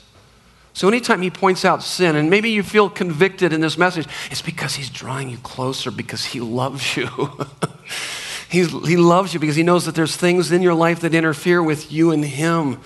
So 0.72 0.86
anytime 0.86 1.20
He 1.20 1.30
points 1.30 1.64
out 1.64 1.82
sin, 1.82 2.14
and 2.14 2.30
maybe 2.30 2.50
you 2.50 2.62
feel 2.62 2.88
convicted 2.88 3.52
in 3.52 3.61
this 3.61 3.76
message, 3.76 4.06
it's 4.30 4.42
because 4.42 4.76
He's 4.76 4.88
drawing 4.88 5.28
you 5.28 5.38
closer 5.38 5.90
because 5.90 6.26
He 6.26 6.40
loves 6.40 6.96
you. 6.96 7.09
He 8.50 8.64
loves 8.64 9.34
you 9.34 9.40
because 9.40 9.56
He 9.56 9.62
knows 9.62 9.84
that 9.84 9.94
there's 9.94 10.16
things 10.16 10.52
in 10.52 10.62
your 10.62 10.72
life 10.72 11.00
that 11.00 11.14
interfere 11.14 11.62
with 11.62 11.92
you 11.92 12.12
and 12.12 12.24
Him. 12.24 12.80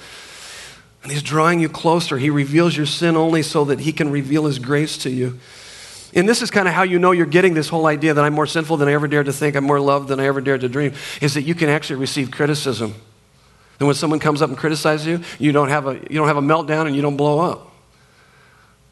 And 1.03 1.11
He's 1.11 1.22
drawing 1.22 1.61
you 1.61 1.68
closer. 1.68 2.18
He 2.18 2.30
reveals 2.30 2.76
your 2.76 2.86
sin 2.86 3.16
only 3.16 3.42
so 3.42 3.64
that 3.64 3.80
He 3.80 3.92
can 3.92 4.11
reveal 4.11 4.44
His 4.44 4.59
grace 4.59 4.98
to 4.98 5.11
you. 5.11 5.38
And 6.14 6.28
this 6.28 6.42
is 6.42 6.50
kind 6.50 6.68
of 6.68 6.74
how 6.74 6.82
you 6.82 6.98
know 6.98 7.12
you're 7.12 7.26
getting 7.26 7.55
this 7.55 7.68
whole 7.68 7.86
idea 7.86 8.12
that 8.12 8.22
I'm 8.22 8.34
more 8.34 8.46
sinful 8.46 8.76
than 8.76 8.88
I 8.88 8.92
ever 8.92 9.09
dared 9.09 9.26
to 9.26 9.32
think, 9.32 9.57
I'm 9.57 9.64
more 9.64 9.80
loved 9.80 10.09
than 10.09 10.20
I 10.20 10.26
ever 10.26 10.40
dared 10.40 10.61
to 10.61 10.68
dream, 10.68 10.92
is 11.20 11.34
that 11.34 11.42
you 11.42 11.55
can 11.55 11.68
actually 11.68 11.96
receive 11.96 12.30
criticism. 12.30 12.94
And 13.80 13.86
when 13.86 13.96
someone 13.96 14.20
comes 14.20 14.42
up 14.42 14.50
and 14.50 14.59
criticizes 14.59 15.07
you, 15.07 15.20
you 15.38 15.53
don't 15.53 15.70
have 15.70 15.86
a, 15.86 15.94
you 15.94 16.16
don't 16.16 16.28
have 16.28 16.36
a 16.36 16.42
meltdown 16.42 16.86
and 16.86 16.94
you 16.94 17.03
don't 17.03 17.16
blow 17.16 17.40
up. 17.40 17.72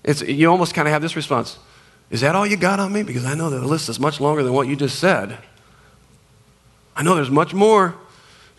It's, 0.03 0.23
you 0.23 0.51
almost 0.51 0.75
kind 0.75 0.89
of 0.89 0.93
have 0.93 1.03
this 1.03 1.15
response 1.15 1.59
Is 2.11 2.23
that 2.23 2.35
all 2.35 2.47
you 2.47 2.57
got 2.57 2.81
on 2.81 2.93
me? 2.93 3.03
Because 3.03 3.27
I 3.27 3.35
know 3.35 3.51
that 3.51 3.59
the 3.59 3.67
list 3.67 3.89
is 3.89 4.01
much 4.01 4.19
longer 4.21 4.43
than 4.43 4.53
what 4.53 4.67
you 4.67 4.77
just 4.77 4.99
said. 4.99 5.39
I 6.97 7.03
know 7.03 7.15
there's 7.15 7.31
much 7.31 7.55
more. 7.55 7.95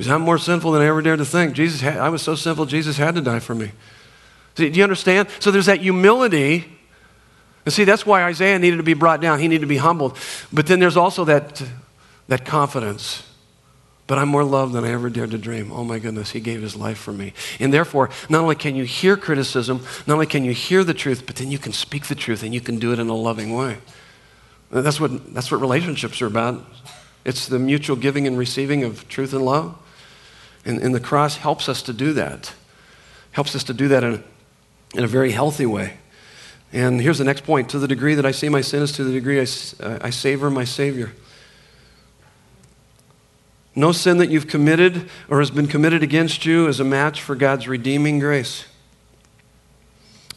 I'm 0.10 0.22
more 0.22 0.38
sinful 0.38 0.72
than 0.72 0.82
I 0.82 0.88
ever 0.88 1.02
dared 1.02 1.20
to 1.20 1.26
think. 1.26 1.54
Jesus, 1.54 1.82
had, 1.82 1.98
I 1.98 2.10
was 2.10 2.22
so 2.22 2.36
sinful, 2.36 2.66
Jesus 2.66 2.98
had 2.98 3.16
to 3.16 3.22
die 3.22 3.40
for 3.40 3.56
me. 3.56 3.72
See, 4.56 4.70
do 4.70 4.78
you 4.78 4.84
understand? 4.84 5.30
So 5.40 5.52
there's 5.52 5.68
that 5.68 5.80
humility. 5.80 6.66
And 7.66 7.74
see, 7.74 7.84
that's 7.84 8.06
why 8.06 8.24
Isaiah 8.24 8.60
needed 8.60 8.78
to 8.78 8.84
be 8.84 8.94
brought 8.94 9.22
down. 9.22 9.40
He 9.40 9.48
needed 9.48 9.62
to 9.62 9.68
be 9.68 9.78
humbled. 9.78 10.18
But 10.52 10.68
then 10.68 10.80
there's 10.80 10.98
also 10.98 11.26
that, 11.26 11.62
that 12.28 12.46
confidence. 12.46 13.24
But 14.08 14.18
I'm 14.18 14.30
more 14.30 14.44
loved 14.44 14.74
than 14.74 14.84
I 14.84 14.90
ever 14.90 15.10
dared 15.10 15.32
to 15.32 15.38
dream. 15.38 15.72
Oh 15.72 15.84
my 15.86 16.00
goodness, 16.00 16.32
He 16.32 16.42
gave 16.42 16.62
His 16.62 16.76
life 16.76 16.98
for 16.98 17.14
me. 17.14 17.34
And 17.60 17.74
therefore, 17.74 18.10
not 18.30 18.42
only 18.42 18.56
can 18.56 18.76
you 18.76 18.84
hear 18.84 19.16
criticism, 19.16 19.86
not 20.06 20.16
only 20.16 20.26
can 20.26 20.44
you 20.44 20.52
hear 20.52 20.84
the 20.84 20.94
truth, 20.94 21.26
but 21.26 21.38
then 21.38 21.50
you 21.50 21.58
can 21.58 21.72
speak 21.72 22.08
the 22.08 22.16
truth 22.16 22.44
and 22.44 22.54
you 22.54 22.60
can 22.60 22.78
do 22.78 22.92
it 22.92 23.00
in 23.00 23.08
a 23.08 23.16
loving 23.16 23.56
way. 23.56 23.78
That's 24.70 25.00
what, 25.00 25.34
that's 25.34 25.52
what 25.52 25.62
relationships 25.62 26.22
are 26.22 26.28
about. 26.28 26.66
It's 27.24 27.48
the 27.48 27.60
mutual 27.60 27.96
giving 27.96 28.26
and 28.28 28.38
receiving 28.38 28.84
of 28.84 29.08
truth 29.08 29.34
and 29.34 29.46
love. 29.46 29.78
And, 30.66 30.80
and 30.80 30.94
the 30.94 31.00
cross 31.00 31.38
helps 31.38 31.68
us 31.68 31.82
to 31.84 31.94
do 31.94 32.14
that, 32.14 32.54
helps 33.32 33.56
us 33.56 33.64
to 33.66 33.74
do 33.74 33.88
that 33.88 34.04
in 34.04 34.14
a, 34.14 34.24
in 34.98 35.04
a 35.04 35.08
very 35.08 35.32
healthy 35.32 35.66
way. 35.66 35.98
And 36.74 37.02
here's 37.02 37.18
the 37.18 37.24
next 37.26 37.44
point 37.44 37.70
to 37.70 37.80
the 37.80 37.88
degree 37.88 38.16
that 38.16 38.26
I 38.26 38.32
see 38.32 38.48
my 38.48 38.62
sin 38.62 38.82
is 38.82 38.92
to 38.94 39.04
the 39.04 39.12
degree 39.12 39.40
I, 39.40 39.48
I 40.02 40.10
savor 40.10 40.50
my 40.50 40.64
Savior. 40.64 41.12
No 43.76 43.92
sin 43.92 44.18
that 44.18 44.30
you've 44.30 44.48
committed 44.48 45.10
or 45.30 45.40
has 45.40 45.50
been 45.50 45.68
committed 45.68 46.04
against 46.04 46.46
you 46.46 46.68
is 46.68 46.80
a 46.80 46.84
match 46.84 47.22
for 47.22 47.36
God's 47.36 47.68
redeeming 47.68 48.20
grace. 48.20 48.66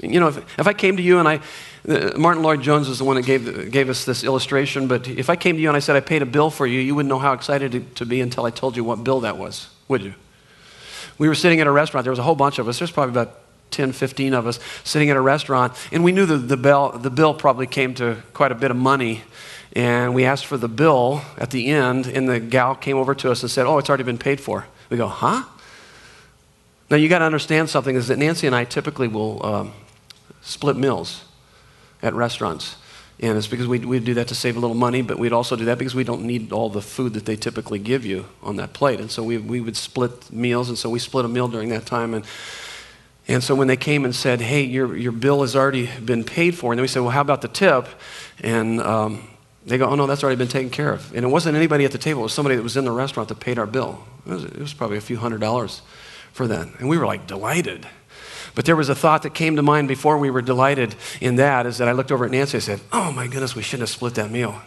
You 0.01 0.21
know, 0.21 0.29
if, 0.29 0.59
if 0.59 0.67
I 0.67 0.73
came 0.73 0.97
to 0.97 1.03
you 1.03 1.19
and 1.19 1.29
I, 1.29 1.41
uh, 1.89 2.17
Martyn 2.17 2.43
Lloyd-Jones 2.43 2.89
is 2.89 2.99
the 2.99 3.05
one 3.05 3.17
that 3.17 3.25
gave, 3.25 3.71
gave 3.71 3.89
us 3.89 4.05
this 4.05 4.25
illustration, 4.25 4.87
but 4.87 5.09
if 5.09 5.31
I 5.31 5.37
came 5.37 5.57
to 5.57 5.63
you 5.63 5.69
and 5.69 5.77
I 5.77 5.81
said 5.81 5.97
I 5.97 6.01
paid 6.01 6.23
a 6.23 6.27
bill 6.27 6.51
for 6.51 6.67
you, 6.67 6.81
you 6.81 6.95
wouldn't 6.95 7.09
know 7.09 7.19
how 7.19 7.33
excited 7.33 7.73
to, 7.73 7.81
to 7.81 8.07
be 8.07 8.21
until 8.21 8.45
I 8.45 8.51
told 8.51 8.77
you 8.77 8.85
what 8.85 9.03
bill 9.03 9.21
that 9.21 9.37
was, 9.37 9.69
would 9.89 10.03
you? 10.03 10.15
We 11.19 11.29
were 11.29 11.35
sitting 11.35 11.61
at 11.61 11.67
a 11.67 11.73
restaurant. 11.73 12.05
There 12.05 12.13
was 12.13 12.19
a 12.19 12.25
whole 12.25 12.35
bunch 12.35 12.59
of 12.59 12.69
us. 12.69 12.79
There's 12.79 12.91
probably 12.91 13.13
about 13.13 13.41
10, 13.71 13.93
15 13.93 14.35
of 14.35 14.47
us 14.47 14.61
sitting 14.85 15.11
at 15.11 15.17
a 15.17 15.21
restaurant, 15.21 15.73
and 15.93 16.05
we 16.05 16.13
knew 16.13 16.27
the, 16.27 16.57
bell, 16.57 16.93
the 16.93 17.11
bill 17.11 17.35
probably 17.35 17.67
came 17.67 17.95
to 17.95 18.23
quite 18.33 18.53
a 18.53 18.55
bit 18.55 18.71
of 18.71 18.77
money. 18.77 19.23
And 19.75 20.15
we 20.15 20.25
asked 20.25 20.47
for 20.47 20.57
the 20.57 20.69
bill 20.69 21.23
at 21.37 21.51
the 21.51 21.67
end, 21.67 22.07
and 22.07 22.29
the 22.29 22.39
gal 22.39 22.77
came 22.77 22.97
over 22.97 23.15
to 23.17 23.31
us 23.31 23.43
and 23.43 23.51
said, 23.51 23.67
Oh, 23.67 23.79
it's 23.79 23.89
already 23.89 24.05
been 24.05 24.19
paid 24.19 24.41
for. 24.41 24.67
We 24.89 24.97
go, 24.97 25.09
Huh? 25.09 25.45
Now, 26.91 26.97
you 26.97 27.09
got 27.09 27.21
to 27.21 27.25
understand 27.25 27.71
something 27.71 27.97
is 27.97 28.09
that 28.09 28.19
Nancy 28.19 28.47
and 28.47 28.55
I 28.55 28.65
typically 28.65 29.09
will 29.09 29.45
um, 29.45 29.73
split 30.43 30.77
meals 30.77 31.25
at 32.03 32.15
restaurants. 32.15 32.77
And 33.21 33.39
it's 33.39 33.47
because 33.47 33.69
we, 33.69 33.79
we'd 33.79 34.05
do 34.05 34.15
that 34.15 34.29
to 34.29 34.35
save 34.35 34.57
a 34.57 34.61
little 34.61 34.75
money, 34.75 35.01
but 35.01 35.19
we'd 35.19 35.33
also 35.33 35.55
do 35.55 35.67
that 35.67 35.79
because 35.79 35.95
we 35.95 36.05
don't 36.05 36.23
need 36.23 36.53
all 36.53 36.69
the 36.69 36.83
food 36.83 37.15
that 37.15 37.27
they 37.27 37.37
typically 37.37 37.79
give 37.79 38.05
you 38.05 38.27
on 38.43 38.57
that 38.57 38.73
plate. 38.73 38.99
And 38.99 39.11
so 39.11 39.23
we, 39.23 39.39
we 39.39 39.61
would 39.61 39.77
split 39.77 40.33
meals, 40.33 40.69
and 40.69 40.77
so 40.77 40.91
we 40.91 40.99
split 40.99 41.25
a 41.25 41.29
meal 41.29 41.47
during 41.47 41.69
that 41.69 41.87
time. 41.87 42.13
And, 42.15 42.25
and 43.29 43.43
so 43.43 43.55
when 43.55 43.69
they 43.69 43.77
came 43.77 44.05
and 44.05 44.15
said, 44.15 44.41
hey, 44.41 44.63
your, 44.63 44.97
your 44.97 45.13
bill 45.13 45.43
has 45.43 45.55
already 45.55 45.89
been 46.05 46.25
paid 46.25 46.57
for, 46.57 46.73
and 46.73 46.79
then 46.79 46.83
we 46.83 46.89
said, 46.89 47.01
well, 47.01 47.11
how 47.11 47.21
about 47.21 47.41
the 47.41 47.49
tip? 47.49 47.87
And 48.41 48.81
um, 48.81 49.29
they 49.65 49.79
go, 49.79 49.87
oh, 49.87 49.95
no, 49.95 50.07
that's 50.07 50.25
already 50.25 50.37
been 50.37 50.49
taken 50.49 50.71
care 50.71 50.93
of. 50.93 51.15
And 51.15 51.25
it 51.25 51.29
wasn't 51.29 51.57
anybody 51.57 51.85
at 51.85 51.93
the 51.93 51.99
table, 51.99 52.21
it 52.21 52.25
was 52.25 52.35
somebody 52.35 52.57
that 52.57 52.63
was 52.63 52.77
in 52.77 52.85
the 52.85 52.91
restaurant 52.91 53.29
that 53.29 53.39
paid 53.39 53.59
our 53.59 53.67
bill. 53.67 54.05
It 54.27 54.33
was, 54.33 54.45
it 54.45 54.59
was 54.59 54.75
probably 54.75 54.99
a 54.99 55.03
few 55.03 55.19
hundred 55.19 55.41
dollars 55.41 55.83
for 56.33 56.49
that. 56.49 56.69
And 56.81 56.89
we 56.89 56.99
were 56.99 57.07
like 57.07 57.29
delighted. 57.29 57.87
But 58.55 58.65
there 58.65 58.77
was 58.77 58.89
a 58.89 58.95
thought 58.95 59.23
that 59.23 59.35
came 59.35 59.57
to 59.57 59.63
mind 59.63 59.89
before 59.89 60.17
we 60.19 60.31
were 60.31 60.43
delighted 60.43 60.95
in 61.21 61.37
that 61.37 61.67
is 61.67 61.79
that 61.79 61.89
I 61.89 61.93
looked 61.93 62.13
over 62.13 62.25
at 62.25 62.31
Nancy 62.31 62.59
and 62.59 62.63
said, 62.63 62.81
oh 62.93 63.11
my 63.11 63.27
goodness, 63.27 63.57
we 63.57 63.63
shouldn't 63.63 63.89
have 63.89 63.91
split 63.91 64.15
that 64.15 64.31
meal. 64.31 64.61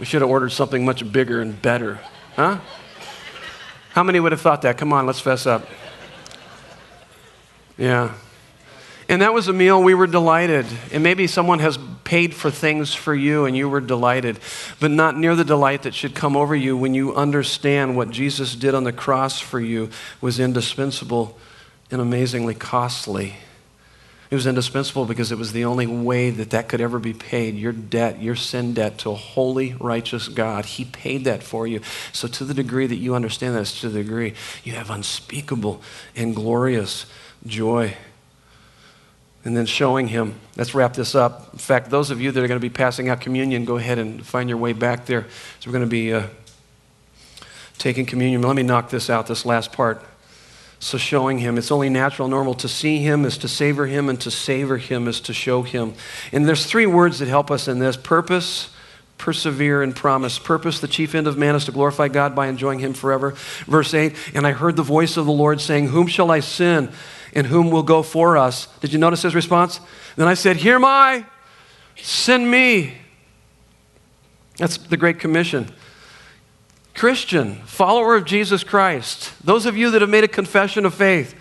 we 0.00 0.04
should 0.04 0.20
have 0.20 0.30
ordered 0.30 0.50
something 0.50 0.84
much 0.84 1.10
bigger 1.12 1.40
and 1.40 1.60
better. 1.62 2.00
Huh? 2.34 2.58
How 3.92 4.02
many 4.02 4.18
would 4.18 4.32
have 4.32 4.40
thought 4.40 4.62
that? 4.62 4.76
Come 4.76 4.92
on, 4.92 5.06
let's 5.06 5.20
fess 5.20 5.46
up. 5.46 5.68
Yeah. 7.78 8.14
And 9.08 9.22
that 9.22 9.32
was 9.32 9.46
a 9.46 9.52
meal 9.52 9.82
we 9.82 9.94
were 9.94 10.08
delighted. 10.08 10.66
And 10.92 11.04
maybe 11.04 11.28
someone 11.28 11.60
has 11.60 11.78
paid 12.14 12.32
for 12.32 12.48
things 12.48 12.94
for 12.94 13.12
you 13.12 13.44
and 13.44 13.56
you 13.56 13.68
were 13.68 13.80
delighted, 13.80 14.38
but 14.78 14.88
not 14.88 15.18
near 15.18 15.34
the 15.34 15.44
delight 15.44 15.82
that 15.82 15.92
should 15.92 16.14
come 16.14 16.36
over 16.36 16.54
you 16.54 16.76
when 16.76 16.94
you 16.94 17.12
understand 17.12 17.96
what 17.96 18.08
Jesus 18.08 18.54
did 18.54 18.72
on 18.72 18.84
the 18.84 18.92
cross 18.92 19.40
for 19.40 19.58
you 19.58 19.90
was 20.20 20.38
indispensable 20.38 21.36
and 21.90 22.00
amazingly 22.00 22.54
costly. 22.54 23.34
It 24.30 24.34
was 24.36 24.46
indispensable 24.46 25.06
because 25.06 25.32
it 25.32 25.38
was 25.38 25.50
the 25.50 25.64
only 25.64 25.88
way 25.88 26.30
that 26.30 26.50
that 26.50 26.68
could 26.68 26.80
ever 26.80 27.00
be 27.00 27.14
paid. 27.14 27.56
Your 27.56 27.72
debt, 27.72 28.22
your 28.22 28.36
sin 28.36 28.74
debt 28.74 28.98
to 28.98 29.10
a 29.10 29.16
holy, 29.16 29.74
righteous 29.80 30.28
God. 30.28 30.66
He 30.66 30.84
paid 30.84 31.24
that 31.24 31.42
for 31.42 31.66
you. 31.66 31.80
So, 32.12 32.28
to 32.28 32.44
the 32.44 32.54
degree 32.54 32.86
that 32.86 32.94
you 32.94 33.16
understand 33.16 33.56
that, 33.56 33.66
to 33.66 33.88
the 33.88 34.04
degree 34.04 34.34
you 34.62 34.74
have 34.74 34.88
unspeakable 34.88 35.82
and 36.14 36.32
glorious 36.32 37.06
joy 37.44 37.96
and 39.44 39.56
then 39.56 39.66
showing 39.66 40.08
him. 40.08 40.34
Let's 40.56 40.74
wrap 40.74 40.94
this 40.94 41.14
up. 41.14 41.50
In 41.52 41.58
fact, 41.58 41.90
those 41.90 42.10
of 42.10 42.20
you 42.20 42.32
that 42.32 42.42
are 42.42 42.48
going 42.48 42.60
to 42.60 42.64
be 42.64 42.70
passing 42.70 43.08
out 43.08 43.20
communion, 43.20 43.64
go 43.64 43.76
ahead 43.76 43.98
and 43.98 44.24
find 44.24 44.48
your 44.48 44.58
way 44.58 44.72
back 44.72 45.06
there. 45.06 45.26
So 45.60 45.68
we're 45.68 45.72
going 45.72 45.84
to 45.84 45.90
be 45.90 46.14
uh, 46.14 46.26
taking 47.78 48.06
communion. 48.06 48.42
Let 48.42 48.56
me 48.56 48.62
knock 48.62 48.90
this 48.90 49.10
out, 49.10 49.26
this 49.26 49.44
last 49.44 49.72
part. 49.72 50.02
So 50.80 50.98
showing 50.98 51.38
him. 51.38 51.56
It's 51.58 51.70
only 51.70 51.88
natural, 51.88 52.28
normal. 52.28 52.54
To 52.54 52.68
see 52.68 52.98
him 52.98 53.24
is 53.24 53.38
to 53.38 53.48
savor 53.48 53.86
him, 53.86 54.08
and 54.08 54.20
to 54.22 54.30
savor 54.30 54.78
him 54.78 55.08
is 55.08 55.20
to 55.22 55.32
show 55.32 55.62
him. 55.62 55.94
And 56.32 56.46
there's 56.46 56.66
three 56.66 56.86
words 56.86 57.18
that 57.18 57.28
help 57.28 57.50
us 57.50 57.68
in 57.68 57.78
this 57.78 57.96
purpose, 57.96 58.70
persevere, 59.16 59.82
and 59.82 59.94
promise. 59.94 60.38
Purpose, 60.38 60.80
the 60.80 60.88
chief 60.88 61.14
end 61.14 61.26
of 61.26 61.38
man, 61.38 61.54
is 61.54 61.64
to 61.66 61.72
glorify 61.72 62.08
God 62.08 62.34
by 62.34 62.48
enjoying 62.48 62.80
him 62.80 62.92
forever. 62.92 63.30
Verse 63.66 63.94
8, 63.94 64.14
and 64.34 64.46
I 64.46 64.52
heard 64.52 64.76
the 64.76 64.82
voice 64.82 65.16
of 65.16 65.26
the 65.26 65.32
Lord 65.32 65.60
saying, 65.60 65.88
Whom 65.88 66.06
shall 66.06 66.30
I 66.30 66.40
send? 66.40 66.90
And 67.34 67.46
whom 67.46 67.70
will 67.70 67.82
go 67.82 68.02
for 68.02 68.36
us. 68.36 68.66
Did 68.80 68.92
you 68.92 68.98
notice 68.98 69.22
his 69.22 69.34
response? 69.34 69.80
Then 70.16 70.28
I 70.28 70.34
said, 70.34 70.56
Here 70.56 70.76
am 70.76 70.84
I, 70.84 71.24
send 71.96 72.50
me. 72.50 72.94
That's 74.56 74.76
the 74.76 74.96
Great 74.96 75.18
Commission. 75.18 75.72
Christian, 76.94 77.56
follower 77.64 78.14
of 78.14 78.24
Jesus 78.24 78.62
Christ, 78.62 79.32
those 79.44 79.66
of 79.66 79.76
you 79.76 79.90
that 79.90 80.00
have 80.00 80.10
made 80.10 80.22
a 80.22 80.28
confession 80.28 80.86
of 80.86 80.94
faith, 80.94 81.34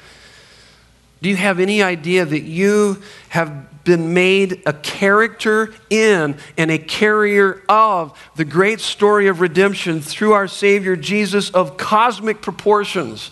do 1.21 1.29
you 1.29 1.35
have 1.35 1.59
any 1.59 1.83
idea 1.83 2.25
that 2.25 2.41
you 2.41 3.01
have 3.29 3.83
been 3.83 4.13
made 4.13 4.63
a 4.65 4.73
character 4.73 5.73
in 5.89 6.37
and 6.57 6.71
a 6.71 6.77
carrier 6.77 7.61
of 7.69 8.17
the 8.35 8.45
great 8.45 8.79
story 8.79 9.27
of 9.27 9.41
redemption 9.41 10.01
through 10.01 10.33
our 10.33 10.47
Savior 10.47 10.95
Jesus 10.95 11.49
of 11.51 11.77
cosmic 11.77 12.41
proportions? 12.41 13.31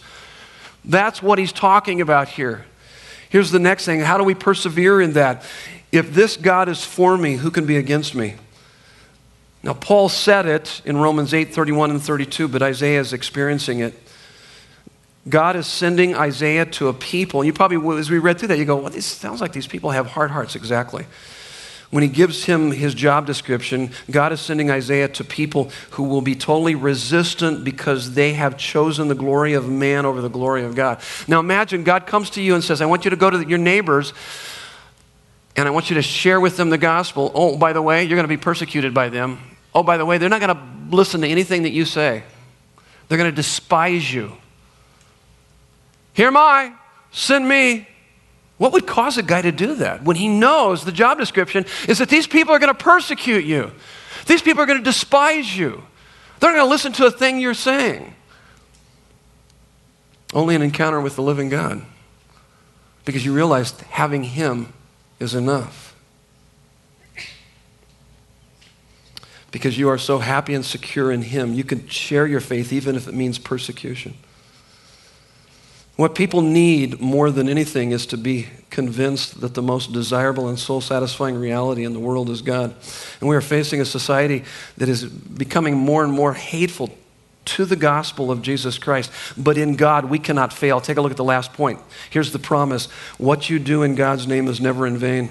That's 0.83 1.21
what 1.21 1.39
he's 1.39 1.51
talking 1.51 2.01
about 2.01 2.27
here. 2.29 2.65
Here's 3.29 3.51
the 3.51 3.59
next 3.59 3.85
thing 3.85 4.01
how 4.01 4.17
do 4.17 4.23
we 4.23 4.35
persevere 4.35 5.01
in 5.01 5.13
that? 5.13 5.43
If 5.91 6.13
this 6.13 6.37
God 6.37 6.69
is 6.69 6.83
for 6.83 7.17
me, 7.17 7.35
who 7.35 7.51
can 7.51 7.65
be 7.65 7.77
against 7.77 8.15
me? 8.15 8.35
Now, 9.63 9.73
Paul 9.73 10.09
said 10.09 10.45
it 10.45 10.81
in 10.85 10.97
Romans 10.97 11.33
8 11.33 11.53
31 11.53 11.91
and 11.91 12.01
32, 12.01 12.47
but 12.47 12.61
Isaiah 12.61 12.99
is 12.99 13.13
experiencing 13.13 13.79
it. 13.79 13.93
God 15.29 15.55
is 15.55 15.67
sending 15.67 16.15
Isaiah 16.15 16.65
to 16.65 16.87
a 16.87 16.93
people. 16.93 17.43
You 17.43 17.53
probably, 17.53 17.99
as 17.99 18.09
we 18.09 18.17
read 18.17 18.39
through 18.39 18.47
that, 18.47 18.57
you 18.57 18.65
go, 18.65 18.77
well, 18.77 18.89
this 18.89 19.05
sounds 19.05 19.39
like 19.39 19.53
these 19.53 19.67
people 19.67 19.91
have 19.91 20.07
hard 20.07 20.31
hearts. 20.31 20.55
Exactly 20.55 21.05
when 21.91 22.03
he 22.03 22.09
gives 22.09 22.45
him 22.45 22.71
his 22.71 22.93
job 22.93 23.27
description, 23.27 23.91
God 24.09 24.31
is 24.31 24.39
sending 24.39 24.71
Isaiah 24.71 25.09
to 25.09 25.23
people 25.25 25.69
who 25.91 26.03
will 26.03 26.21
be 26.21 26.35
totally 26.35 26.73
resistant 26.73 27.63
because 27.65 28.13
they 28.13 28.33
have 28.33 28.57
chosen 28.57 29.09
the 29.09 29.15
glory 29.15 29.53
of 29.53 29.69
man 29.69 30.05
over 30.05 30.21
the 30.21 30.29
glory 30.29 30.63
of 30.63 30.73
God. 30.73 31.01
Now 31.27 31.41
imagine 31.41 31.83
God 31.83 32.07
comes 32.07 32.29
to 32.31 32.41
you 32.41 32.55
and 32.55 32.63
says, 32.63 32.81
I 32.81 32.85
want 32.85 33.03
you 33.03 33.09
to 33.11 33.17
go 33.17 33.29
to 33.29 33.45
your 33.47 33.57
neighbors 33.59 34.13
and 35.57 35.67
I 35.67 35.71
want 35.71 35.89
you 35.89 35.95
to 35.95 36.01
share 36.01 36.39
with 36.39 36.55
them 36.55 36.69
the 36.69 36.77
gospel. 36.77 37.29
Oh, 37.35 37.57
by 37.57 37.73
the 37.73 37.81
way, 37.81 38.03
you're 38.03 38.15
going 38.15 38.23
to 38.23 38.29
be 38.29 38.37
persecuted 38.37 38.93
by 38.93 39.09
them. 39.09 39.39
Oh, 39.75 39.83
by 39.83 39.97
the 39.97 40.05
way, 40.05 40.17
they're 40.17 40.29
not 40.29 40.39
going 40.39 40.55
to 40.55 40.95
listen 40.95 41.21
to 41.21 41.27
anything 41.27 41.63
that 41.63 41.71
you 41.71 41.83
say, 41.83 42.23
they're 43.07 43.17
going 43.17 43.29
to 43.29 43.35
despise 43.35 44.13
you. 44.13 44.31
Here 46.13 46.27
am 46.27 46.37
I, 46.37 46.73
send 47.11 47.47
me. 47.47 47.87
What 48.61 48.73
would 48.73 48.85
cause 48.85 49.17
a 49.17 49.23
guy 49.23 49.41
to 49.41 49.51
do 49.51 49.73
that 49.77 50.03
when 50.03 50.15
he 50.15 50.27
knows 50.27 50.85
the 50.85 50.91
job 50.91 51.17
description 51.17 51.65
is 51.87 51.97
that 51.97 52.09
these 52.09 52.27
people 52.27 52.53
are 52.53 52.59
going 52.59 52.71
to 52.71 52.77
persecute 52.77 53.43
you? 53.43 53.71
These 54.27 54.43
people 54.43 54.61
are 54.61 54.67
going 54.67 54.77
to 54.77 54.83
despise 54.83 55.57
you. 55.57 55.83
They're 56.39 56.51
going 56.51 56.63
to 56.63 56.69
listen 56.69 56.91
to 56.91 57.07
a 57.07 57.09
thing 57.09 57.39
you're 57.39 57.55
saying. 57.55 58.13
Only 60.31 60.53
an 60.53 60.61
encounter 60.61 61.01
with 61.01 61.15
the 61.15 61.23
living 61.23 61.49
God. 61.49 61.81
Because 63.03 63.25
you 63.25 63.33
realize 63.33 63.71
having 63.89 64.25
Him 64.25 64.73
is 65.19 65.33
enough. 65.33 65.95
Because 69.49 69.75
you 69.79 69.89
are 69.89 69.97
so 69.97 70.19
happy 70.19 70.53
and 70.53 70.63
secure 70.63 71.11
in 71.11 71.23
Him, 71.23 71.55
you 71.55 71.63
can 71.63 71.87
share 71.87 72.27
your 72.27 72.39
faith 72.39 72.71
even 72.71 72.95
if 72.95 73.07
it 73.07 73.15
means 73.15 73.39
persecution. 73.39 74.13
What 76.01 76.15
people 76.15 76.41
need 76.41 76.99
more 76.99 77.29
than 77.29 77.47
anything 77.47 77.91
is 77.91 78.07
to 78.07 78.17
be 78.17 78.47
convinced 78.71 79.39
that 79.41 79.53
the 79.53 79.61
most 79.61 79.93
desirable 79.93 80.49
and 80.49 80.57
soul 80.57 80.81
satisfying 80.81 81.35
reality 81.35 81.83
in 81.83 81.93
the 81.93 81.99
world 81.99 82.31
is 82.31 82.41
God. 82.41 82.73
And 83.19 83.29
we 83.29 83.35
are 83.35 83.41
facing 83.41 83.81
a 83.81 83.85
society 83.85 84.43
that 84.77 84.89
is 84.89 85.05
becoming 85.05 85.77
more 85.77 86.03
and 86.03 86.11
more 86.11 86.33
hateful 86.33 86.89
to 87.45 87.65
the 87.65 87.75
gospel 87.75 88.31
of 88.31 88.41
Jesus 88.41 88.79
Christ. 88.79 89.11
But 89.37 89.59
in 89.59 89.75
God, 89.75 90.05
we 90.05 90.17
cannot 90.17 90.51
fail. 90.51 90.81
Take 90.81 90.97
a 90.97 91.01
look 91.01 91.11
at 91.11 91.17
the 91.17 91.23
last 91.23 91.53
point. 91.53 91.79
Here's 92.09 92.31
the 92.31 92.39
promise 92.39 92.87
what 93.19 93.51
you 93.51 93.59
do 93.59 93.83
in 93.83 93.93
God's 93.93 94.25
name 94.25 94.47
is 94.47 94.59
never 94.59 94.87
in 94.87 94.97
vain. 94.97 95.29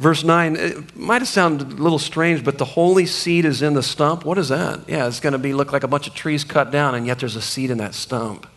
Verse 0.00 0.24
9, 0.24 0.56
it 0.56 0.96
might 0.96 1.22
have 1.22 1.28
sounded 1.28 1.70
a 1.70 1.80
little 1.80 2.00
strange, 2.00 2.42
but 2.42 2.58
the 2.58 2.64
holy 2.64 3.06
seed 3.06 3.44
is 3.44 3.62
in 3.62 3.74
the 3.74 3.82
stump. 3.84 4.24
What 4.24 4.38
is 4.38 4.48
that? 4.48 4.88
Yeah, 4.88 5.06
it's 5.06 5.20
going 5.20 5.34
to 5.34 5.38
be 5.38 5.52
look 5.52 5.72
like 5.72 5.84
a 5.84 5.88
bunch 5.88 6.08
of 6.08 6.14
trees 6.14 6.42
cut 6.42 6.72
down, 6.72 6.96
and 6.96 7.06
yet 7.06 7.20
there's 7.20 7.36
a 7.36 7.42
seed 7.42 7.70
in 7.70 7.78
that 7.78 7.94
stump. 7.94 8.48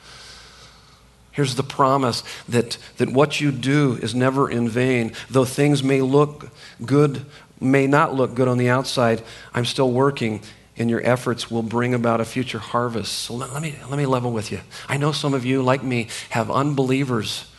Here's 1.33 1.55
the 1.55 1.63
promise 1.63 2.23
that, 2.47 2.77
that 2.97 3.09
what 3.09 3.41
you 3.41 3.51
do 3.51 3.97
is 4.01 4.13
never 4.13 4.49
in 4.49 4.69
vain. 4.69 5.13
Though 5.29 5.45
things 5.45 5.83
may 5.83 5.99
look 5.99 6.49
good, 6.85 7.25
may 7.59 7.87
not 7.87 8.13
look 8.13 8.35
good 8.35 8.47
on 8.47 8.59
the 8.59 8.69
outside, 8.69 9.23
I'm 9.51 9.65
still 9.65 9.91
working, 9.91 10.41
and 10.77 10.91
your 10.91 11.01
efforts 11.03 11.49
will 11.49 11.63
bring 11.63 11.95
about 11.95 12.21
a 12.21 12.25
future 12.25 12.59
harvest. 12.59 13.13
So 13.13 13.33
let, 13.33 13.61
me, 13.63 13.75
let 13.89 13.97
me 13.97 14.05
level 14.05 14.31
with 14.31 14.51
you. 14.51 14.59
I 14.87 14.97
know 14.97 15.11
some 15.11 15.33
of 15.33 15.43
you, 15.43 15.63
like 15.63 15.83
me, 15.83 16.07
have 16.29 16.51
unbelievers 16.51 17.51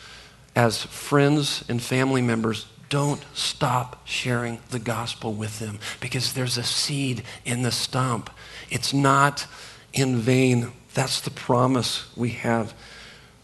as 0.55 0.83
friends 0.83 1.65
and 1.67 1.81
family 1.81 2.21
members 2.21 2.67
don't 2.87 3.25
stop 3.33 4.07
sharing 4.07 4.59
the 4.69 4.79
gospel 4.79 5.33
with 5.33 5.59
them 5.59 5.79
because 5.99 6.31
there's 6.31 6.57
a 6.57 6.63
seed 6.63 7.23
in 7.43 7.63
the 7.63 7.71
stump. 7.71 8.29
It's 8.69 8.93
not 8.93 9.47
in 9.91 10.15
vain. 10.15 10.71
That's 10.93 11.19
the 11.19 11.31
promise 11.31 12.15
we 12.15 12.29
have 12.29 12.73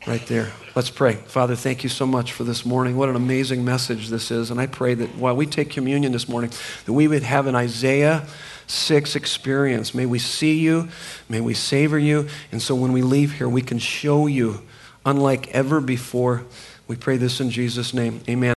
right 0.08 0.26
there. 0.28 0.52
Let's 0.76 0.90
pray. 0.90 1.16
Father, 1.16 1.56
thank 1.56 1.84
you 1.84 1.90
so 1.90 2.06
much 2.06 2.32
for 2.32 2.44
this 2.44 2.66
morning. 2.66 2.96
What 2.96 3.10
an 3.10 3.16
amazing 3.16 3.64
message 3.66 4.08
this 4.08 4.32
is. 4.32 4.52
And 4.52 4.60
I 4.60 4.68
pray 4.68 4.94
that 4.94 5.16
while 5.16 5.36
we 5.36 5.46
take 5.46 5.70
communion 5.70 6.12
this 6.12 6.30
morning, 6.30 6.52
that 6.86 6.94
we 6.94 7.08
would 7.08 7.24
have 7.24 7.46
an 7.48 7.56
Isaiah 7.56 8.26
6 8.68 9.16
experience. 9.16 9.94
May 9.94 10.06
we 10.06 10.18
see 10.18 10.60
you, 10.60 10.88
may 11.28 11.42
we 11.42 11.54
savor 11.54 12.00
you, 12.00 12.28
and 12.52 12.62
so 12.62 12.74
when 12.74 12.94
we 12.94 13.02
leave 13.02 13.34
here, 13.34 13.50
we 13.50 13.62
can 13.62 13.80
show 13.80 14.28
you, 14.28 14.62
unlike 15.06 15.50
ever 15.50 15.82
before. 15.82 16.46
We 16.88 16.96
pray 16.96 17.18
this 17.18 17.42
in 17.42 17.50
Jesus' 17.50 17.94
name. 17.94 18.22
Amen. 18.30 18.54